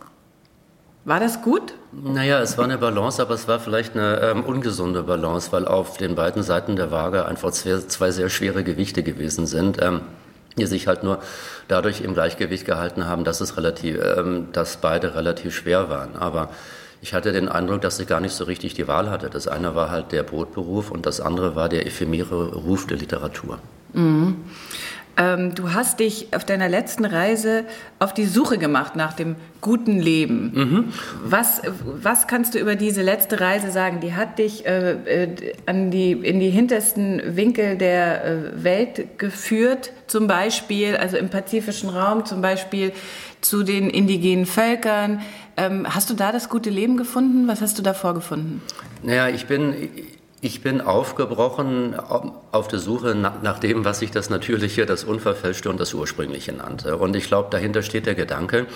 War 1.05 1.19
das 1.19 1.41
gut? 1.41 1.73
Naja, 1.91 2.39
es 2.39 2.57
war 2.57 2.63
eine 2.63 2.77
Balance, 2.77 3.21
aber 3.21 3.33
es 3.33 3.47
war 3.47 3.59
vielleicht 3.59 3.93
eine 3.95 4.21
ähm, 4.21 4.43
ungesunde 4.43 5.03
Balance, 5.03 5.51
weil 5.51 5.67
auf 5.67 5.97
den 5.97 6.15
beiden 6.15 6.43
Seiten 6.43 6.75
der 6.75 6.91
Waage 6.91 7.25
einfach 7.25 7.51
zwei, 7.51 7.77
zwei 7.79 8.11
sehr 8.11 8.29
schwere 8.29 8.63
Gewichte 8.63 9.03
gewesen 9.03 9.45
sind. 9.45 9.81
Ähm, 9.81 10.01
die 10.57 10.65
sich 10.65 10.87
halt 10.87 11.03
nur 11.03 11.19
dadurch 11.67 12.01
im 12.01 12.13
Gleichgewicht 12.13 12.65
gehalten 12.65 13.07
haben, 13.07 13.23
dass 13.23 13.41
es 13.41 13.57
relativ, 13.57 13.97
ähm, 13.97 14.47
dass 14.53 14.77
beide 14.77 15.15
relativ 15.15 15.55
schwer 15.55 15.89
waren. 15.89 16.15
Aber 16.15 16.49
ich 17.01 17.13
hatte 17.13 17.31
den 17.31 17.49
Eindruck, 17.49 17.81
dass 17.81 17.99
ich 17.99 18.07
gar 18.07 18.19
nicht 18.19 18.33
so 18.33 18.45
richtig 18.45 18.73
die 18.75 18.87
Wahl 18.87 19.09
hatte. 19.09 19.29
Das 19.29 19.47
eine 19.47 19.75
war 19.75 19.89
halt 19.89 20.11
der 20.11 20.23
Brotberuf 20.23 20.91
und 20.91 21.05
das 21.05 21.19
andere 21.21 21.55
war 21.55 21.69
der 21.69 21.85
ephemere 21.85 22.53
Ruf 22.53 22.87
der 22.87 22.97
Literatur. 22.97 23.59
Mhm. 23.93 24.37
Ähm, 25.15 25.53
du 25.53 25.73
hast 25.73 25.99
dich 25.99 26.27
auf 26.33 26.43
deiner 26.43 26.67
letzten 26.67 27.05
Reise 27.05 27.65
auf 27.99 28.13
die 28.13 28.25
Suche 28.25 28.57
gemacht 28.57 28.95
nach 28.95 29.13
dem 29.13 29.35
guten 29.61 29.99
Leben. 29.99 30.51
Mhm. 30.53 30.93
Was, 31.23 31.61
was 31.83 32.27
kannst 32.27 32.55
du 32.55 32.59
über 32.59 32.75
diese 32.75 33.03
letzte 33.03 33.39
Reise 33.39 33.69
sagen? 33.69 33.99
Die 33.99 34.13
hat 34.13 34.39
dich 34.39 34.65
äh, 34.65 34.91
äh, 34.91 35.53
an 35.67 35.91
die, 35.91 36.13
in 36.13 36.39
die 36.39 36.49
hintersten 36.49 37.35
Winkel 37.35 37.77
der 37.77 38.25
äh, 38.25 38.63
Welt 38.63 39.19
geführt, 39.19 39.91
zum 40.07 40.25
Beispiel, 40.25 40.97
also 40.97 41.17
im 41.17 41.29
pazifischen 41.29 41.89
Raum, 41.89 42.25
zum 42.25 42.41
Beispiel 42.41 42.91
zu 43.41 43.63
den 43.63 43.91
indigenen 43.91 44.47
Völkern. 44.47 45.21
Ähm, 45.57 45.85
hast 45.87 46.09
du 46.09 46.15
da 46.15 46.31
das 46.31 46.49
gute 46.49 46.71
Leben 46.71 46.97
gefunden? 46.97 47.47
Was 47.47 47.61
hast 47.61 47.77
du 47.77 47.83
da 47.83 47.93
vorgefunden? 47.93 48.63
Naja, 49.03 49.29
ich 49.29 49.45
bin 49.45 49.89
ich 50.43 50.61
bin 50.61 50.81
aufgebrochen 50.81 51.95
auf 51.95 52.67
der 52.67 52.79
Suche 52.79 53.15
nach 53.15 53.59
dem, 53.59 53.85
was 53.85 54.01
ich 54.01 54.11
das 54.11 54.29
Natürliche, 54.29 54.85
das 54.85 55.05
Unverfälschte 55.05 55.69
und 55.69 55.79
das 55.79 55.93
Ursprüngliche 55.93 56.51
nannte. 56.51 56.97
Und 56.97 57.15
ich 57.15 57.27
glaube, 57.27 57.47
dahinter 57.49 57.81
steht 57.81 58.05
der 58.07 58.15
Gedanke, 58.15 58.67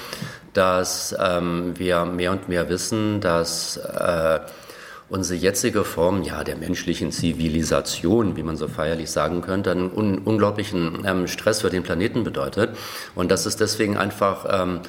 dass 0.54 1.14
ähm, 1.22 1.78
wir 1.78 2.06
mehr 2.06 2.32
und 2.32 2.48
mehr 2.48 2.70
wissen, 2.70 3.20
dass 3.20 3.76
äh, 3.76 4.40
unsere 5.10 5.38
jetzige 5.38 5.84
Form 5.84 6.24
ja, 6.24 6.46
der 6.46 6.56
menschlichen 6.56 7.12
Zivilisation, 7.12 8.38
wie 8.38 8.44
man 8.44 8.56
so 8.56 8.70
feierlich 8.70 9.12
sagen 9.12 9.42
könnte, 9.42 9.72
einen 9.72 9.92
un 9.92 10.20
unglaublichen 10.20 11.04
ähm, 11.06 11.28
Stress 11.28 11.62
für 11.62 11.70
den 11.70 11.84
Planeten 11.84 12.24
bedeutet. 12.24 12.78
Und 13.14 13.30
dass 13.30 13.46
es 13.46 13.58
deswegen 13.58 13.98
einfach 13.98 14.46
ähm, 14.50 14.80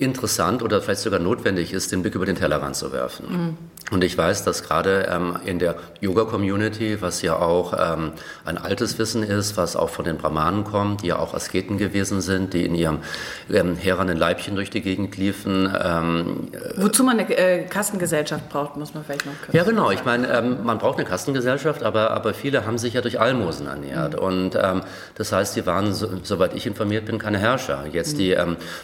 interessant 0.00 0.62
oder 0.62 0.80
vielleicht 0.80 1.02
sogar 1.02 1.20
notwendig 1.20 1.72
ist, 1.72 1.92
den 1.92 2.02
Blick 2.02 2.14
über 2.14 2.26
den 2.26 2.36
Tellerrand 2.36 2.74
zu 2.74 2.92
werfen. 2.92 3.26
Mhm. 3.28 3.56
Und 3.90 4.04
ich 4.04 4.16
weiß, 4.16 4.44
dass 4.44 4.62
gerade 4.62 5.08
ähm, 5.10 5.36
in 5.44 5.58
der 5.58 5.74
Yoga-Community, 6.00 7.02
was 7.02 7.22
ja 7.22 7.36
auch 7.36 7.74
ähm, 7.76 8.12
ein 8.44 8.56
altes 8.56 8.98
Wissen 8.98 9.24
ist, 9.24 9.56
was 9.56 9.74
auch 9.74 9.90
von 9.90 10.04
den 10.04 10.16
Brahmanen 10.16 10.62
kommt, 10.62 11.02
die 11.02 11.08
ja 11.08 11.18
auch 11.18 11.34
Asketen 11.34 11.76
gewesen 11.76 12.20
sind, 12.20 12.54
die 12.54 12.64
in 12.64 12.76
ihrem 12.76 12.98
ähm, 13.52 13.74
herernen 13.74 14.16
Leibchen 14.16 14.54
durch 14.54 14.70
die 14.70 14.80
Gegend 14.80 15.16
liefen. 15.16 15.72
Ähm, 15.82 16.48
Wozu 16.76 17.02
man 17.02 17.18
eine 17.18 17.36
äh, 17.36 17.64
Kastengesellschaft 17.64 18.48
braucht, 18.48 18.76
muss 18.76 18.94
man 18.94 19.04
vielleicht 19.04 19.26
noch 19.26 19.32
kurz 19.44 19.54
Ja, 19.54 19.64
genau. 19.64 19.90
Ich 19.90 20.04
meine, 20.04 20.28
ähm, 20.28 20.58
man 20.62 20.78
braucht 20.78 20.98
eine 20.98 21.08
Kastengesellschaft, 21.08 21.82
aber, 21.82 22.12
aber 22.12 22.32
viele 22.32 22.66
haben 22.66 22.78
sich 22.78 22.94
ja 22.94 23.00
durch 23.00 23.18
Almosen 23.18 23.66
ernährt. 23.66 24.14
Mhm. 24.14 24.20
Und 24.20 24.54
ähm, 24.54 24.82
das 25.16 25.32
heißt, 25.32 25.54
sie 25.54 25.66
waren, 25.66 25.92
so, 25.92 26.08
soweit 26.22 26.54
ich 26.54 26.66
informiert 26.66 27.06
bin, 27.06 27.18
keine 27.18 27.38
Herrscher. 27.38 27.86
Jetzt 27.90 28.14
mhm. 28.14 28.18
die 28.18 28.36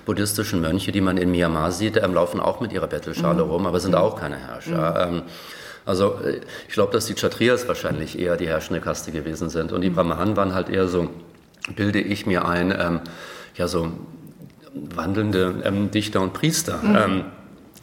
buddhistischen 0.05 0.61
Mönche, 0.61 0.91
die 0.91 1.01
man 1.07 1.17
in 1.17 1.31
Myanmar 1.31 1.73
sieht, 1.73 1.97
laufen 1.97 2.41
auch 2.41 2.61
mit 2.61 2.73
ihrer 2.73 2.87
Bettelschale 2.87 3.45
mhm. 3.45 3.51
rum, 3.51 3.67
aber 3.67 3.81
sind 3.81 3.93
mhm. 3.93 3.99
auch 3.99 4.21
keine 4.21 4.37
Herrscher. 4.37 5.09
Ähm, 5.09 5.23
also 5.87 6.19
äh, 6.23 6.41
ich 6.69 6.75
glaube, 6.75 6.93
dass 6.93 7.07
die 7.07 7.15
Kshatriyas 7.15 7.67
wahrscheinlich 7.69 8.19
eher 8.19 8.37
die 8.37 8.47
herrschende 8.47 8.81
Kaste 8.83 9.13
gewesen 9.13 9.49
sind 9.49 9.73
und 9.73 9.81
die 9.81 9.91
mhm. 9.91 9.95
Brahmanen 9.95 10.37
waren 10.37 10.53
halt 10.55 10.69
eher 10.69 10.89
so, 10.89 11.09
bilde 11.75 12.01
ich 12.01 12.27
mir 12.27 12.45
ein, 12.45 12.71
ähm, 12.79 13.01
ja 13.55 13.69
so 13.69 13.93
wandelnde 14.75 15.63
ähm, 15.65 15.91
Dichter 15.91 16.21
und 16.21 16.35
Priester. 16.35 16.79
Mhm. 16.83 16.97
Ähm, 16.97 17.25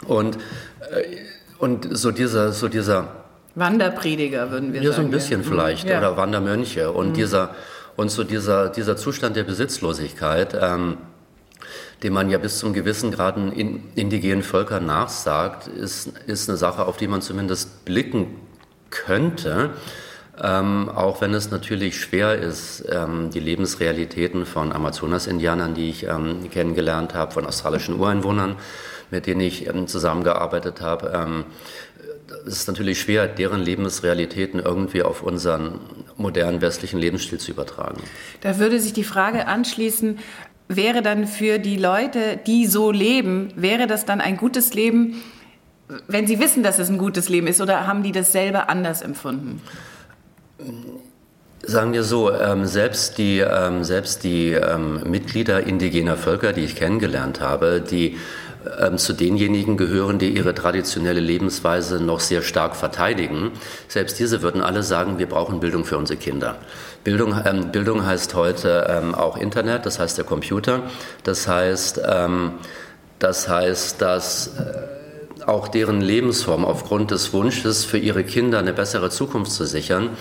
und, 0.05 0.35
äh, 0.35 0.39
und 1.57 1.97
so 1.97 2.11
dieser, 2.11 2.51
so 2.51 2.67
dieser 2.67 3.07
Wanderprediger 3.55 4.51
würden 4.51 4.73
wir 4.73 4.81
ja, 4.81 4.91
sagen. 4.91 4.95
Ja, 4.95 5.01
so 5.01 5.07
ein 5.07 5.11
bisschen 5.11 5.41
ja. 5.41 5.47
vielleicht 5.47 5.89
ja. 5.89 5.97
oder 5.97 6.17
Wandermönche 6.17 6.91
und 6.91 7.09
mhm. 7.09 7.13
dieser 7.13 7.55
und 7.95 8.09
so 8.09 8.23
dieser 8.23 8.69
dieser 8.69 8.97
Zustand 8.97 9.35
der 9.35 9.43
Besitzlosigkeit. 9.43 10.57
Ähm, 10.59 10.97
dem 12.03 12.13
man 12.13 12.29
ja 12.29 12.37
bis 12.37 12.59
zum 12.59 12.73
gewissen 12.73 13.11
Grad 13.11 13.37
in 13.37 13.83
indigenen 13.95 14.43
Völkern 14.43 14.85
nachsagt, 14.85 15.67
ist, 15.67 16.11
ist 16.27 16.49
eine 16.49 16.57
Sache, 16.57 16.85
auf 16.85 16.97
die 16.97 17.07
man 17.07 17.21
zumindest 17.21 17.85
blicken 17.85 18.27
könnte. 18.89 19.71
Ähm, 20.41 20.89
auch 20.89 21.21
wenn 21.21 21.33
es 21.33 21.51
natürlich 21.51 21.99
schwer 21.99 22.35
ist, 22.35 22.83
ähm, 22.89 23.29
die 23.29 23.39
Lebensrealitäten 23.39 24.45
von 24.45 24.71
Amazonas-Indianern, 24.71 25.75
die 25.75 25.89
ich 25.89 26.07
ähm, 26.07 26.49
kennengelernt 26.49 27.13
habe, 27.13 27.31
von 27.31 27.45
australischen 27.45 27.99
Ureinwohnern, 27.99 28.55
mit 29.11 29.27
denen 29.27 29.41
ich 29.41 29.67
ähm, 29.67 29.87
zusammengearbeitet 29.87 30.81
habe, 30.81 31.11
ähm, 31.15 31.45
es 32.47 32.53
ist 32.53 32.67
natürlich 32.67 32.99
schwer, 32.99 33.27
deren 33.27 33.61
Lebensrealitäten 33.61 34.59
irgendwie 34.59 35.03
auf 35.03 35.21
unseren 35.21 35.79
modernen 36.17 36.61
westlichen 36.61 36.99
Lebensstil 36.99 37.39
zu 37.39 37.51
übertragen. 37.51 38.01
Da 38.41 38.59
würde 38.59 38.79
sich 38.79 38.93
die 38.93 39.03
Frage 39.03 39.47
anschließen, 39.47 40.19
wäre 40.67 41.01
dann 41.01 41.27
für 41.27 41.59
die 41.59 41.77
Leute, 41.77 42.39
die 42.45 42.65
so 42.65 42.91
leben, 42.91 43.49
wäre 43.55 43.87
das 43.87 44.05
dann 44.05 44.21
ein 44.21 44.37
gutes 44.37 44.73
Leben, 44.73 45.21
wenn 46.07 46.27
sie 46.27 46.39
wissen, 46.39 46.63
dass 46.63 46.79
es 46.79 46.89
ein 46.89 46.97
gutes 46.97 47.29
Leben 47.29 47.47
ist, 47.47 47.61
oder 47.61 47.87
haben 47.87 48.03
die 48.03 48.11
das 48.11 48.31
selber 48.31 48.69
anders 48.69 49.01
empfunden? 49.01 49.61
Sagen 51.61 51.93
wir 51.93 52.03
so, 52.03 52.31
ähm, 52.33 52.65
selbst 52.65 53.17
die, 53.17 53.39
ähm, 53.39 53.83
selbst 53.83 54.23
die 54.23 54.51
ähm, 54.51 55.01
Mitglieder 55.09 55.65
indigener 55.65 56.17
Völker, 56.17 56.53
die 56.53 56.61
ich 56.61 56.75
kennengelernt 56.75 57.39
habe, 57.41 57.81
die 57.81 58.17
ähm, 58.79 58.97
zu 58.97 59.13
denjenigen 59.13 59.77
gehören, 59.77 60.19
die 60.19 60.29
ihre 60.29 60.53
traditionelle 60.53 61.19
Lebensweise 61.19 62.01
noch 62.01 62.19
sehr 62.19 62.41
stark 62.41 62.75
verteidigen. 62.75 63.51
Selbst 63.87 64.19
diese 64.19 64.41
würden 64.41 64.61
alle 64.61 64.83
sagen, 64.83 65.19
wir 65.19 65.27
brauchen 65.27 65.59
Bildung 65.59 65.85
für 65.85 65.97
unsere 65.97 66.17
Kinder. 66.17 66.55
Bildung, 67.03 67.35
ähm, 67.45 67.71
Bildung 67.71 68.05
heißt 68.05 68.33
heute 68.35 68.87
ähm, 68.89 69.15
auch 69.15 69.37
Internet, 69.37 69.85
das 69.85 69.99
heißt 69.99 70.17
der 70.17 70.25
Computer. 70.25 70.83
Das 71.23 71.47
heißt, 71.47 72.01
ähm, 72.07 72.53
das 73.19 73.47
heißt, 73.47 74.01
dass 74.01 74.47
äh, 74.57 75.47
auch 75.47 75.67
deren 75.67 76.01
Lebensform 76.01 76.65
aufgrund 76.65 77.11
des 77.11 77.33
Wunsches, 77.33 77.83
für 77.83 77.97
ihre 77.97 78.23
Kinder 78.23 78.59
eine 78.59 78.73
bessere 78.73 79.09
Zukunft 79.09 79.51
zu 79.51 79.65
sichern, 79.65 80.11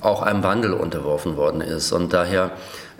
auch 0.00 0.22
einem 0.22 0.42
Wandel 0.42 0.72
unterworfen 0.72 1.36
worden 1.36 1.60
ist. 1.60 1.92
Und 1.92 2.12
daher 2.12 2.52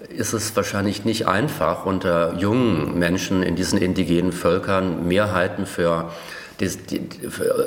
ist 0.08 0.32
es 0.32 0.54
wahrscheinlich 0.56 1.04
nicht 1.04 1.26
einfach, 1.26 1.86
unter 1.86 2.34
jungen 2.34 2.98
Menschen 2.98 3.42
in 3.42 3.56
diesen 3.56 3.78
indigenen 3.78 4.32
Völkern 4.32 5.06
Mehrheiten 5.06 5.66
für 5.66 6.10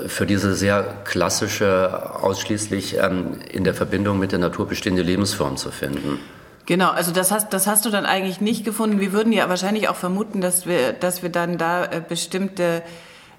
für 0.07 0.25
diese 0.25 0.55
sehr 0.55 0.83
klassische, 1.05 2.11
ausschließlich 2.23 2.97
ähm, 2.97 3.39
in 3.51 3.63
der 3.63 3.75
Verbindung 3.75 4.17
mit 4.17 4.31
der 4.31 4.39
Natur 4.39 4.67
bestehende 4.67 5.03
Lebensform 5.03 5.57
zu 5.57 5.69
finden. 5.69 6.19
Genau, 6.65 6.89
also 6.89 7.11
das 7.11 7.31
hast, 7.31 7.53
das 7.53 7.67
hast 7.67 7.85
du 7.85 7.89
dann 7.89 8.05
eigentlich 8.05 8.41
nicht 8.41 8.65
gefunden. 8.65 8.99
Wir 8.99 9.11
würden 9.11 9.31
ja 9.31 9.47
wahrscheinlich 9.49 9.89
auch 9.89 9.95
vermuten, 9.95 10.41
dass 10.41 10.65
wir, 10.65 10.93
dass 10.93 11.21
wir 11.21 11.29
dann 11.29 11.57
da 11.57 11.85
äh, 11.85 12.01
bestimmte, 12.07 12.81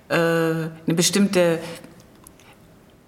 äh, 0.08 0.14
eine 0.14 0.70
bestimmte 0.86 1.58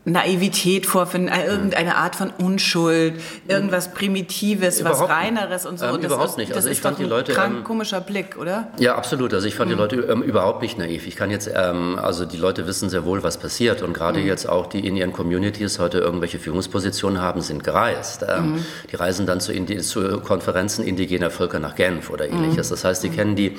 Naivität 0.04 0.84
vorfinden, 0.84 1.28
äh, 1.28 1.46
irgendeine 1.46 1.96
Art 1.96 2.16
von 2.16 2.30
Unschuld, 2.30 3.20
irgendwas 3.46 3.94
Primitives, 3.94 4.80
überhaupt 4.80 5.02
was 5.02 5.08
Reineres 5.08 5.64
und 5.64 5.78
so. 5.78 5.86
Ähm, 5.86 5.94
und 5.94 6.04
überhaupt 6.04 6.30
ist, 6.30 6.38
nicht. 6.38 6.52
Also 6.54 6.70
ich 6.70 6.80
fand 6.80 6.98
die 6.98 7.04
Leute 7.04 7.32
krank, 7.32 7.58
ähm, 7.58 7.64
komischer 7.64 8.00
Blick, 8.00 8.36
oder? 8.36 8.68
Ja, 8.80 8.96
absolut. 8.96 9.32
Also 9.32 9.46
ich 9.46 9.54
fand 9.54 9.70
mhm. 9.70 9.74
die 9.74 9.80
Leute 9.80 9.96
ähm, 10.10 10.22
überhaupt 10.22 10.60
nicht 10.60 10.76
naiv. 10.76 11.06
Ich 11.06 11.14
kann 11.14 11.30
jetzt, 11.30 11.48
ähm, 11.54 12.00
also 12.02 12.24
die 12.24 12.36
Leute 12.36 12.66
wissen 12.66 12.90
sehr 12.90 13.04
wohl, 13.04 13.22
was 13.22 13.38
passiert 13.38 13.80
und 13.82 13.92
gerade 13.92 14.18
mhm. 14.18 14.26
jetzt 14.26 14.48
auch 14.48 14.66
die 14.66 14.84
in 14.84 14.96
ihren 14.96 15.12
Communities 15.12 15.78
heute 15.78 15.98
irgendwelche 15.98 16.40
Führungspositionen 16.40 17.20
haben, 17.20 17.40
sind 17.40 17.62
gereist. 17.62 18.24
Ähm, 18.28 18.54
mhm. 18.54 18.66
Die 18.90 18.96
reisen 18.96 19.24
dann 19.26 19.40
zu, 19.40 19.52
zu, 19.82 20.20
Konferenzen 20.20 20.84
indigener 20.84 21.30
Völker 21.30 21.60
nach 21.60 21.76
Genf 21.76 22.10
oder 22.10 22.28
ähnliches. 22.28 22.70
Mhm. 22.70 22.74
Das 22.74 22.84
heißt, 22.84 23.04
die 23.04 23.10
kennen 23.10 23.36
die 23.36 23.56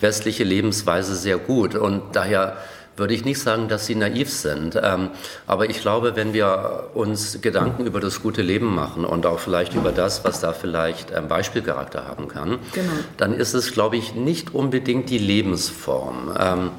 westliche 0.00 0.44
Lebensweise 0.44 1.14
sehr 1.16 1.36
gut 1.36 1.74
und 1.74 2.16
daher 2.16 2.56
würde 2.96 3.14
ich 3.14 3.24
nicht 3.24 3.40
sagen, 3.40 3.68
dass 3.68 3.86
sie 3.86 3.94
naiv 3.94 4.30
sind. 4.30 4.78
Ähm, 4.82 5.10
aber 5.46 5.70
ich 5.70 5.80
glaube, 5.80 6.16
wenn 6.16 6.32
wir 6.32 6.90
uns 6.94 7.40
Gedanken 7.40 7.86
über 7.86 8.00
das 8.00 8.22
gute 8.22 8.42
Leben 8.42 8.74
machen 8.74 9.04
und 9.04 9.24
auch 9.26 9.38
vielleicht 9.38 9.74
über 9.74 9.92
das, 9.92 10.24
was 10.24 10.40
da 10.40 10.52
vielleicht 10.52 11.10
ähm, 11.10 11.28
Beispielcharakter 11.28 12.06
haben 12.06 12.28
kann, 12.28 12.58
genau. 12.72 12.92
dann 13.16 13.32
ist 13.32 13.54
es, 13.54 13.72
glaube 13.72 13.96
ich, 13.96 14.14
nicht 14.14 14.54
unbedingt 14.54 15.10
die 15.10 15.18
Lebensform. 15.18 16.34
Ähm, 16.38 16.70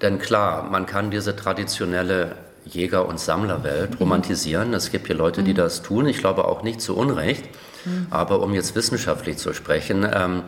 denn 0.00 0.18
klar, 0.18 0.64
man 0.64 0.86
kann 0.86 1.10
diese 1.10 1.36
traditionelle 1.36 2.36
Jäger- 2.64 3.06
und 3.06 3.18
Sammlerwelt 3.18 4.00
romantisieren. 4.00 4.74
Es 4.74 4.90
gibt 4.90 5.06
hier 5.06 5.16
Leute, 5.16 5.42
die 5.42 5.52
mhm. 5.52 5.56
das 5.56 5.82
tun. 5.82 6.06
Ich 6.06 6.18
glaube 6.18 6.46
auch 6.46 6.62
nicht 6.62 6.80
zu 6.80 6.96
Unrecht. 6.96 7.44
Mhm. 7.84 8.06
Aber 8.10 8.40
um 8.40 8.54
jetzt 8.54 8.74
wissenschaftlich 8.74 9.38
zu 9.38 9.52
sprechen, 9.52 10.06
ähm, 10.12 10.42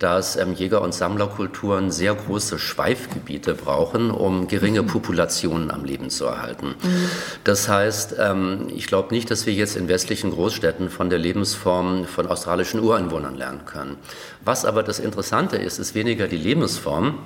dass 0.00 0.36
ähm, 0.36 0.54
Jäger- 0.54 0.80
und 0.80 0.92
Sammlerkulturen 0.92 1.92
sehr 1.92 2.14
große 2.14 2.58
Schweifgebiete 2.58 3.54
brauchen, 3.54 4.10
um 4.10 4.48
geringe 4.48 4.82
mhm. 4.82 4.86
Populationen 4.88 5.70
am 5.70 5.84
Leben 5.84 6.10
zu 6.10 6.24
erhalten. 6.24 6.74
Mhm. 6.82 7.10
Das 7.44 7.68
heißt, 7.68 8.16
ähm, 8.18 8.68
ich 8.74 8.86
glaube 8.86 9.14
nicht, 9.14 9.30
dass 9.30 9.46
wir 9.46 9.52
jetzt 9.52 9.76
in 9.76 9.88
westlichen 9.88 10.32
Großstädten 10.32 10.88
von 10.88 11.10
der 11.10 11.18
Lebensform 11.18 12.06
von 12.06 12.26
australischen 12.26 12.80
Ureinwohnern 12.80 13.36
lernen 13.36 13.66
können. 13.66 13.98
Was 14.42 14.64
aber 14.64 14.82
das 14.82 14.98
Interessante 14.98 15.58
ist, 15.58 15.78
ist 15.78 15.94
weniger 15.94 16.26
die 16.26 16.38
Lebensform, 16.38 17.18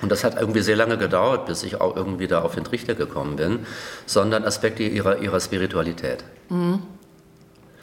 und 0.00 0.10
das 0.10 0.24
hat 0.24 0.40
irgendwie 0.40 0.62
sehr 0.62 0.74
lange 0.74 0.96
gedauert, 0.96 1.46
bis 1.46 1.62
ich 1.62 1.80
auch 1.80 1.94
irgendwie 1.94 2.26
da 2.26 2.40
auf 2.42 2.54
den 2.54 2.64
Trichter 2.64 2.94
gekommen 2.94 3.36
bin, 3.36 3.60
sondern 4.06 4.44
Aspekte 4.44 4.82
ihrer, 4.82 5.18
ihrer 5.18 5.38
Spiritualität. 5.38 6.24
Mhm. 6.48 6.80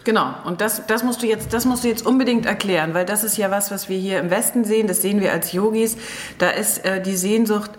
Genau, 0.10 0.34
und 0.44 0.60
das, 0.60 0.88
das, 0.88 1.04
musst 1.04 1.22
du 1.22 1.28
jetzt, 1.28 1.54
das 1.54 1.66
musst 1.66 1.84
du 1.84 1.88
jetzt 1.88 2.04
unbedingt 2.04 2.48
erklären, 2.48 2.96
weil 2.96 3.06
das 3.06 3.24
ist 3.24 3.38
ja 3.38 3.52
was, 3.52 3.70
was 3.70 3.90
wir 3.90 4.00
hier 4.00 4.18
im 4.18 4.32
Westen 4.32 4.66
sehen, 4.66 4.88
das 4.88 5.04
sehen 5.04 5.22
wir 5.22 5.32
als 5.32 5.52
Yogis. 5.52 5.98
Da 6.40 6.50
ist 6.50 6.84
äh, 6.84 7.00
die 7.00 7.16
Sehnsucht 7.16 7.70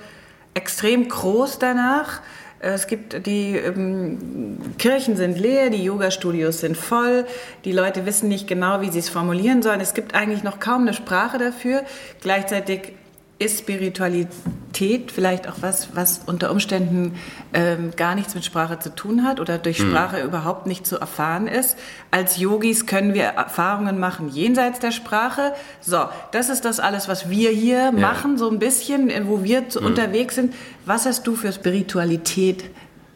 extrem 0.55 1.09
groß 1.09 1.59
danach. 1.59 2.21
Äh, 2.61 2.69
es 2.69 2.87
gibt 2.87 3.27
die 3.27 3.57
ähm, 3.57 4.61
Kirchen 4.79 5.17
sind 5.17 5.41
leer, 5.41 5.71
die 5.71 5.83
Yoga-Studios 5.83 6.61
sind 6.61 6.77
voll, 6.77 7.27
die 7.65 7.73
Leute 7.73 8.07
wissen 8.07 8.29
nicht 8.29 8.47
genau, 8.47 8.81
wie 8.81 8.93
sie 8.93 9.01
es 9.01 9.09
formulieren 9.09 9.61
sollen. 9.61 9.81
Es 9.81 9.93
gibt 9.93 10.15
eigentlich 10.15 10.45
noch 10.45 10.61
kaum 10.61 10.83
eine 10.83 10.95
Sprache 10.95 11.37
dafür. 11.37 11.83
Gleichzeitig 12.21 12.93
ist 13.41 13.61
Spiritualität 13.61 15.11
vielleicht 15.11 15.49
auch 15.49 15.57
was, 15.63 15.97
was 15.97 16.21
unter 16.27 16.51
Umständen 16.51 17.17
ähm, 17.55 17.91
gar 17.97 18.15
nichts 18.15 18.35
mit 18.35 18.45
Sprache 18.45 18.79
zu 18.79 18.95
tun 18.95 19.25
hat 19.25 19.41
oder 19.41 19.57
durch 19.57 19.79
hm. 19.79 19.89
Sprache 19.89 20.19
mhm. 20.19 20.27
überhaupt 20.27 20.67
nicht 20.67 20.87
zu 20.87 20.99
erfahren 20.99 21.49
ist. 21.49 21.79
Als 22.11 22.37
Yogis 22.37 22.85
können 22.85 23.15
wir 23.15 23.25
Erfahrungen 23.25 23.99
machen 23.99 24.29
jenseits 24.29 24.79
der 24.79 24.91
Sprache. 24.91 25.55
So, 25.81 26.05
das 26.33 26.51
ist 26.51 26.67
das 26.67 26.81
alles, 26.81 27.09
was 27.09 27.31
wir 27.31 27.49
hier 27.51 27.85
ja. 27.85 27.93
machen, 27.93 28.37
so 28.37 28.51
ein 28.51 28.59
bisschen, 28.59 29.09
äh, 29.09 29.23
wo 29.27 29.43
wir 29.43 29.63
mhm. 29.63 29.87
unterwegs 29.87 30.35
sind. 30.35 30.55
Was 30.85 31.07
hast 31.07 31.27
du 31.27 31.35
für 31.35 31.51
Spiritualität 31.51 32.65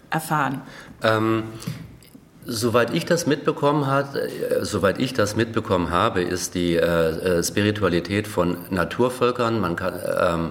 erfahren? 0.08 0.62
Ähm, 1.02 1.44
Soweit 2.46 2.92
ich 2.92 3.06
das 3.06 3.26
mitbekommen 3.26 3.86
hat, 3.86 4.16
äh, 4.16 4.64
soweit 4.64 4.98
ich 4.98 5.14
das 5.14 5.34
mitbekommen 5.34 5.90
habe, 5.90 6.22
ist 6.22 6.54
die 6.54 6.76
äh, 6.76 6.80
äh, 7.38 7.42
Spiritualität 7.42 8.28
von 8.28 8.58
Naturvölkern. 8.70 9.60
Man 9.60 9.76
kann, 9.76 9.94
ähm, 10.20 10.50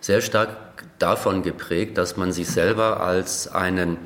sehr 0.00 0.20
stark 0.20 0.50
davon 0.98 1.42
geprägt, 1.42 1.98
dass 1.98 2.16
man 2.16 2.32
sich 2.32 2.48
selber 2.48 3.00
als 3.00 3.48
einen 3.48 3.98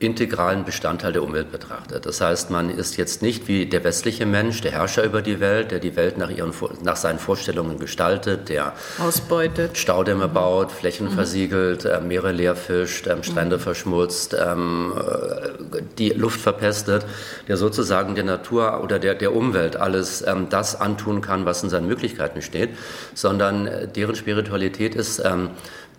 integralen 0.00 0.64
Bestandteil 0.64 1.12
der 1.12 1.22
Umwelt 1.22 1.52
betrachtet. 1.52 2.04
Das 2.04 2.20
heißt, 2.20 2.50
man 2.50 2.68
ist 2.68 2.96
jetzt 2.96 3.22
nicht 3.22 3.46
wie 3.46 3.66
der 3.66 3.84
westliche 3.84 4.26
Mensch, 4.26 4.60
der 4.60 4.72
Herrscher 4.72 5.04
über 5.04 5.22
die 5.22 5.38
Welt, 5.38 5.70
der 5.70 5.78
die 5.78 5.94
Welt 5.94 6.18
nach, 6.18 6.30
ihren, 6.30 6.52
nach 6.82 6.96
seinen 6.96 7.20
Vorstellungen 7.20 7.78
gestaltet, 7.78 8.48
der 8.48 8.72
ausbeutet, 8.98 9.78
Staudämme 9.78 10.26
baut, 10.26 10.72
Flächen 10.72 11.06
mhm. 11.06 11.12
versiegelt, 11.12 11.84
äh, 11.84 12.00
Meere 12.00 12.32
leer 12.32 12.56
fischt, 12.56 13.06
ähm, 13.06 13.22
Strände 13.22 13.56
mhm. 13.56 13.60
verschmutzt, 13.60 14.36
ähm, 14.38 14.92
äh, 14.96 15.82
die 15.96 16.10
Luft 16.10 16.40
verpestet, 16.40 17.06
der 17.46 17.56
sozusagen 17.56 18.16
der 18.16 18.24
Natur 18.24 18.82
oder 18.82 18.98
der, 18.98 19.14
der 19.14 19.34
Umwelt 19.34 19.76
alles 19.76 20.26
ähm, 20.26 20.48
das 20.50 20.80
antun 20.80 21.20
kann, 21.20 21.46
was 21.46 21.62
in 21.62 21.70
seinen 21.70 21.86
Möglichkeiten 21.86 22.42
steht, 22.42 22.70
sondern 23.14 23.68
äh, 23.68 23.86
deren 23.86 24.16
Spiritualität 24.16 24.96
ist 24.96 25.22
ähm, 25.24 25.50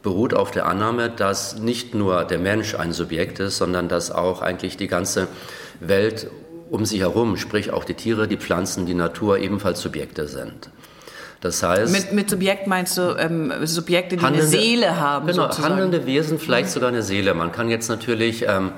beruht 0.05 0.35
auf 0.35 0.51
der 0.51 0.67
Annahme, 0.67 1.09
dass 1.09 1.57
nicht 1.57 1.95
nur 1.95 2.25
der 2.25 2.37
Mensch 2.37 2.75
ein 2.75 2.93
Subjekt 2.93 3.39
ist, 3.39 3.57
sondern 3.57 3.89
dass 3.89 4.11
auch 4.11 4.43
eigentlich 4.43 4.77
die 4.77 4.87
ganze 4.87 5.27
Welt 5.79 6.29
um 6.69 6.85
sie 6.85 6.99
herum, 6.99 7.37
sprich 7.37 7.71
auch 7.71 7.83
die 7.83 7.95
Tiere, 7.95 8.27
die 8.27 8.37
Pflanzen, 8.37 8.85
die 8.85 8.93
Natur 8.93 9.39
ebenfalls 9.39 9.81
Subjekte 9.81 10.27
sind. 10.27 10.69
Das 11.41 11.63
heißt, 11.63 11.91
mit, 11.91 12.13
mit 12.13 12.29
Subjekt 12.29 12.67
meinst 12.67 12.97
du 12.97 13.15
ähm, 13.17 13.51
Subjekte, 13.63 14.17
die 14.17 14.23
handelnde, 14.23 14.47
eine 14.55 14.63
Seele 14.63 14.99
haben? 14.99 15.25
Genau, 15.25 15.43
sozusagen. 15.43 15.73
handelnde 15.73 16.05
Wesen, 16.05 16.37
vielleicht 16.37 16.69
sogar 16.69 16.89
eine 16.89 17.01
Seele. 17.01 17.33
Man 17.33 17.51
kann 17.51 17.69
jetzt 17.69 17.89
natürlich 17.89 18.45
ähm, 18.47 18.73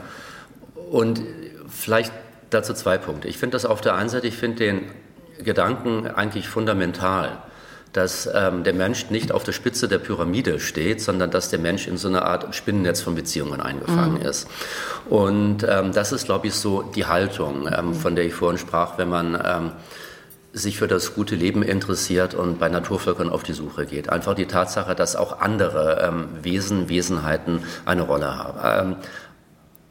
und 0.90 1.22
vielleicht 1.68 2.14
dazu 2.50 2.74
zwei 2.74 2.98
Punkte. 2.98 3.28
Ich 3.28 3.38
finde 3.38 3.56
das 3.56 3.66
auf 3.66 3.82
der 3.82 3.96
einen 3.96 4.08
Seite, 4.08 4.28
ich 4.28 4.38
finde 4.38 4.60
den 4.60 4.82
Gedanken 5.44 6.08
eigentlich 6.08 6.48
fundamental 6.48 7.38
dass 7.94 8.30
ähm, 8.34 8.64
der 8.64 8.74
Mensch 8.74 9.10
nicht 9.10 9.32
auf 9.32 9.44
der 9.44 9.54
Spitze 9.54 9.88
der 9.88 10.00
Pyramide 10.00 10.60
steht, 10.60 11.02
sondern 11.02 11.32
dass 11.32 11.50
der 11.50 11.60
Mensch 11.60 11.88
in 11.88 11.98
so 11.98 12.08
eine 12.08 12.24
Art 12.24 12.54
Spinnennetz 12.56 13.02
von 13.02 13.16
Beziehungen 13.16 13.62
eingefangen 13.62 14.20
mhm. 14.20 14.26
ist. 14.26 14.48
Und 15.10 15.66
ähm, 15.68 15.94
das 15.94 16.12
ist, 16.12 16.26
glaube 16.26 16.48
ich, 16.48 16.54
so 16.54 16.82
die 16.82 17.06
Haltung, 17.06 17.68
ähm, 17.72 17.94
von 17.94 18.16
der 18.16 18.26
ich 18.26 18.34
vorhin 18.34 18.58
sprach, 18.58 18.98
wenn 18.98 19.10
man 19.10 19.42
ähm, 19.44 19.72
sich 20.54 20.78
für 20.78 20.88
das 20.88 21.14
gute 21.14 21.36
Leben 21.36 21.62
interessiert 21.62 22.34
und 22.34 22.60
bei 22.60 22.70
Naturvölkern 22.70 23.30
auf 23.30 23.44
die 23.44 23.54
Suche 23.54 23.86
geht. 23.86 24.10
Einfach 24.10 24.34
die 24.34 24.46
Tatsache, 24.46 24.96
dass 24.96 25.16
auch 25.16 25.40
andere 25.40 26.02
ähm, 26.08 26.30
Wesen, 26.42 26.90
Wesenheiten 26.90 27.64
eine 27.86 28.04
Rolle 28.04 28.38
haben. 28.38 28.92
Ähm, 28.92 28.96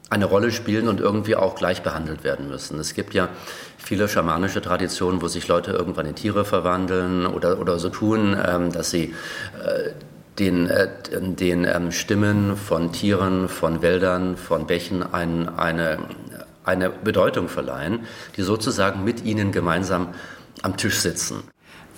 eine 0.09 0.25
Rolle 0.27 0.53
spielen 0.53 0.89
und 0.89 1.01
irgendwie 1.01 1.35
auch 1.35 1.57
gleich 1.57 1.83
behandelt 1.83 2.23
werden 2.23 2.49
müssen. 2.49 2.79
Es 2.79 2.95
gibt 2.95 3.13
ja 3.15 3.29
viele 3.77 4.09
schamanische 4.09 4.63
Traditionen, 4.63 5.21
wo 5.21 5.29
sich 5.29 5.49
Leute 5.49 5.73
irgendwann 5.73 6.07
in 6.07 6.15
Tiere 6.15 6.45
verwandeln 6.45 7.27
oder, 7.27 7.59
oder 7.59 7.79
so 7.79 7.89
tun, 7.89 8.37
ähm, 8.47 8.73
dass 8.73 8.91
sie 8.91 9.15
äh, 9.65 9.91
den, 10.39 10.69
äh, 10.69 10.89
den 11.11 11.65
ähm, 11.65 11.91
Stimmen 11.91 12.57
von 12.57 12.93
Tieren, 12.93 13.49
von 13.49 13.83
Wäldern, 13.83 14.37
von 14.37 14.67
Bächen 14.67 15.03
ein, 15.03 15.49
eine, 15.49 15.99
eine 16.65 16.91
Bedeutung 16.91 17.49
verleihen, 17.49 18.01
die 18.37 18.43
sozusagen 18.43 19.03
mit 19.03 19.25
ihnen 19.25 19.51
gemeinsam 19.51 20.09
am 20.63 20.77
Tisch 20.77 21.01
sitzen. 21.01 21.43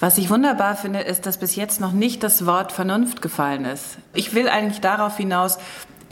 Was 0.00 0.16
ich 0.16 0.30
wunderbar 0.30 0.76
finde, 0.76 1.00
ist, 1.00 1.26
dass 1.26 1.38
bis 1.38 1.56
jetzt 1.56 1.80
noch 1.80 1.92
nicht 1.92 2.22
das 2.22 2.46
Wort 2.46 2.70
Vernunft 2.70 3.20
gefallen 3.20 3.64
ist. 3.64 3.98
Ich 4.14 4.32
will 4.32 4.48
eigentlich 4.48 4.80
darauf 4.80 5.16
hinaus, 5.16 5.58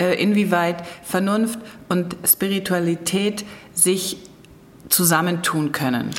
inwieweit 0.02 0.76
Vernunft 1.02 1.58
und 1.88 2.16
Spiritualität 2.24 3.44
sich 3.72 4.18
zusammentun 4.88 5.72
können? 5.72 6.10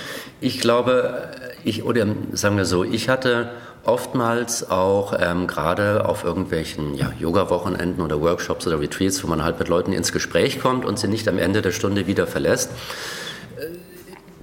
Ich 0.42 0.60
glaube, 0.60 1.32
ich, 1.64 1.84
oder 1.84 2.06
sagen 2.34 2.58
wir 2.58 2.66
so, 2.66 2.84
ich 2.84 3.10
hatte 3.10 3.50
oftmals 3.88 4.70
auch 4.70 5.14
ähm, 5.20 5.48
gerade 5.48 6.06
auf 6.06 6.24
irgendwelchen 6.24 6.94
ja, 6.96 7.12
Yoga-Wochenenden 7.18 8.02
oder 8.02 8.20
Workshops 8.22 8.68
oder 8.68 8.80
Retreats, 8.80 9.24
wo 9.24 9.28
man 9.28 9.44
halt 9.44 9.60
mit 9.60 9.70
Leuten 9.70 9.94
ins 9.94 10.12
Gespräch 10.12 10.60
kommt 10.60 10.84
und 10.84 11.00
sie 11.00 11.08
nicht 11.08 11.28
am 11.28 11.38
Ende 11.38 11.62
der 11.62 11.72
Stunde 11.72 12.06
wieder 12.06 12.28
verlässt, 12.28 12.72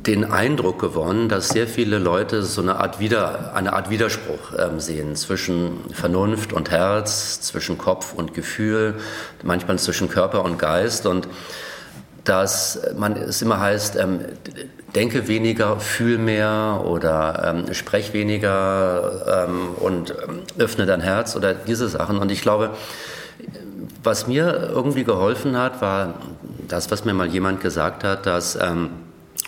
den 0.07 0.31
Eindruck 0.31 0.81
gewonnen, 0.81 1.29
dass 1.29 1.49
sehr 1.49 1.67
viele 1.67 1.99
Leute 1.99 2.43
so 2.43 2.61
eine 2.61 2.77
Art, 2.77 3.01
Wider, 3.01 3.53
eine 3.55 3.73
Art 3.73 3.91
Widerspruch 3.91 4.53
ähm, 4.59 4.79
sehen 4.81 5.17
zwischen 5.17 5.81
Vernunft 5.93 6.53
und 6.53 6.71
Herz, 6.71 7.41
zwischen 7.41 7.79
Kopf 7.79 8.13
und 8.13 8.35
Gefühl, 8.35 8.97
manchmal 9.43 9.79
zwischen 9.79 10.09
Körper 10.09 10.45
und 10.45 10.59
Geist 10.59 11.07
und 11.07 11.29
dass 12.25 12.81
man 12.97 13.17
es 13.17 13.43
immer 13.43 13.61
heißt, 13.61 13.97
ähm, 13.97 14.21
denke 14.95 15.29
weniger, 15.29 15.79
fühl 15.79 16.19
mehr 16.19 16.83
oder 16.87 17.55
ähm, 17.67 17.75
sprech 17.75 18.13
weniger 18.13 19.47
ähm, 19.47 19.69
und 19.79 20.11
ähm, 20.11 20.41
öffne 20.59 20.87
dein 20.87 21.01
Herz 21.01 21.37
oder 21.37 21.53
diese 21.53 21.89
Sachen. 21.89 22.19
Und 22.19 22.31
ich 22.31 22.41
glaube, 22.41 22.71
was 24.03 24.27
mir 24.27 24.71
irgendwie 24.73 25.05
geholfen 25.05 25.57
hat, 25.57 25.83
war 25.83 26.15
das, 26.69 26.91
was 26.91 27.05
mir 27.05 27.13
mal 27.13 27.27
jemand 27.27 27.61
gesagt 27.61 28.05
hat, 28.05 28.27
dass 28.27 28.57
ähm, 28.57 28.91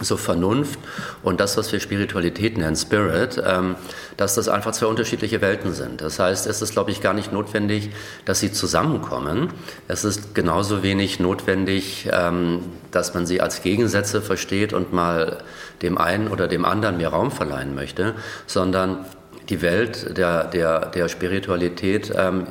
so 0.00 0.16
Vernunft 0.16 0.78
und 1.22 1.40
das, 1.40 1.56
was 1.56 1.72
wir 1.72 1.80
Spiritualität 1.80 2.58
nennen, 2.58 2.76
Spirit, 2.76 3.42
ähm, 3.44 3.76
dass 4.16 4.34
das 4.34 4.48
einfach 4.48 4.72
zwei 4.72 4.86
unterschiedliche 4.86 5.40
Welten 5.40 5.72
sind. 5.72 6.02
Das 6.02 6.18
heißt, 6.18 6.46
es 6.46 6.60
ist, 6.60 6.72
glaube 6.72 6.90
ich, 6.90 7.00
gar 7.00 7.14
nicht 7.14 7.32
notwendig, 7.32 7.90
dass 8.26 8.40
sie 8.40 8.52
zusammenkommen. 8.52 9.50
Es 9.88 10.04
ist 10.04 10.34
genauso 10.34 10.82
wenig 10.82 11.18
notwendig, 11.18 12.08
ähm, 12.12 12.60
dass 12.90 13.14
man 13.14 13.26
sie 13.26 13.40
als 13.40 13.62
Gegensätze 13.62 14.20
versteht 14.20 14.74
und 14.74 14.92
mal 14.92 15.38
dem 15.80 15.96
einen 15.96 16.28
oder 16.28 16.46
dem 16.46 16.66
anderen 16.66 16.98
mehr 16.98 17.08
Raum 17.08 17.30
verleihen 17.30 17.74
möchte, 17.74 18.14
sondern 18.46 19.06
die 19.48 19.62
Welt 19.62 20.18
der, 20.18 20.44
der, 20.44 20.86
der 20.86 21.08
Spiritualität 21.08 22.12
ähm, 22.14 22.46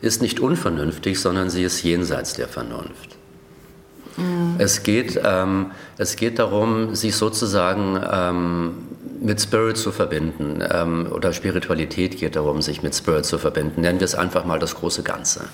ist 0.00 0.22
nicht 0.22 0.40
unvernünftig, 0.40 1.20
sondern 1.20 1.50
sie 1.50 1.64
ist 1.64 1.82
jenseits 1.82 2.34
der 2.34 2.48
Vernunft. 2.48 3.17
Es, 4.58 4.82
geht, 4.82 5.20
ähm, 5.24 5.70
es 5.96 6.16
geht 6.16 6.38
darum, 6.38 6.94
sich 6.94 7.16
sozusagen 7.16 8.00
ähm, 8.10 8.74
mit 9.20 9.40
Spirit 9.40 9.76
zu 9.76 9.92
verbinden 9.92 10.62
ähm, 10.72 11.08
oder 11.10 11.32
Spiritualität 11.32 12.18
geht 12.18 12.36
darum, 12.36 12.62
sich 12.62 12.82
mit 12.82 12.94
Spirit 12.94 13.24
zu 13.24 13.38
verbinden. 13.38 13.80
Nennen 13.80 14.00
wir 14.00 14.04
es 14.04 14.14
einfach 14.14 14.44
mal 14.44 14.58
das 14.58 14.74
große 14.74 15.02
Ganze. 15.02 15.44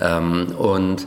Ähm, 0.00 0.54
und 0.56 1.02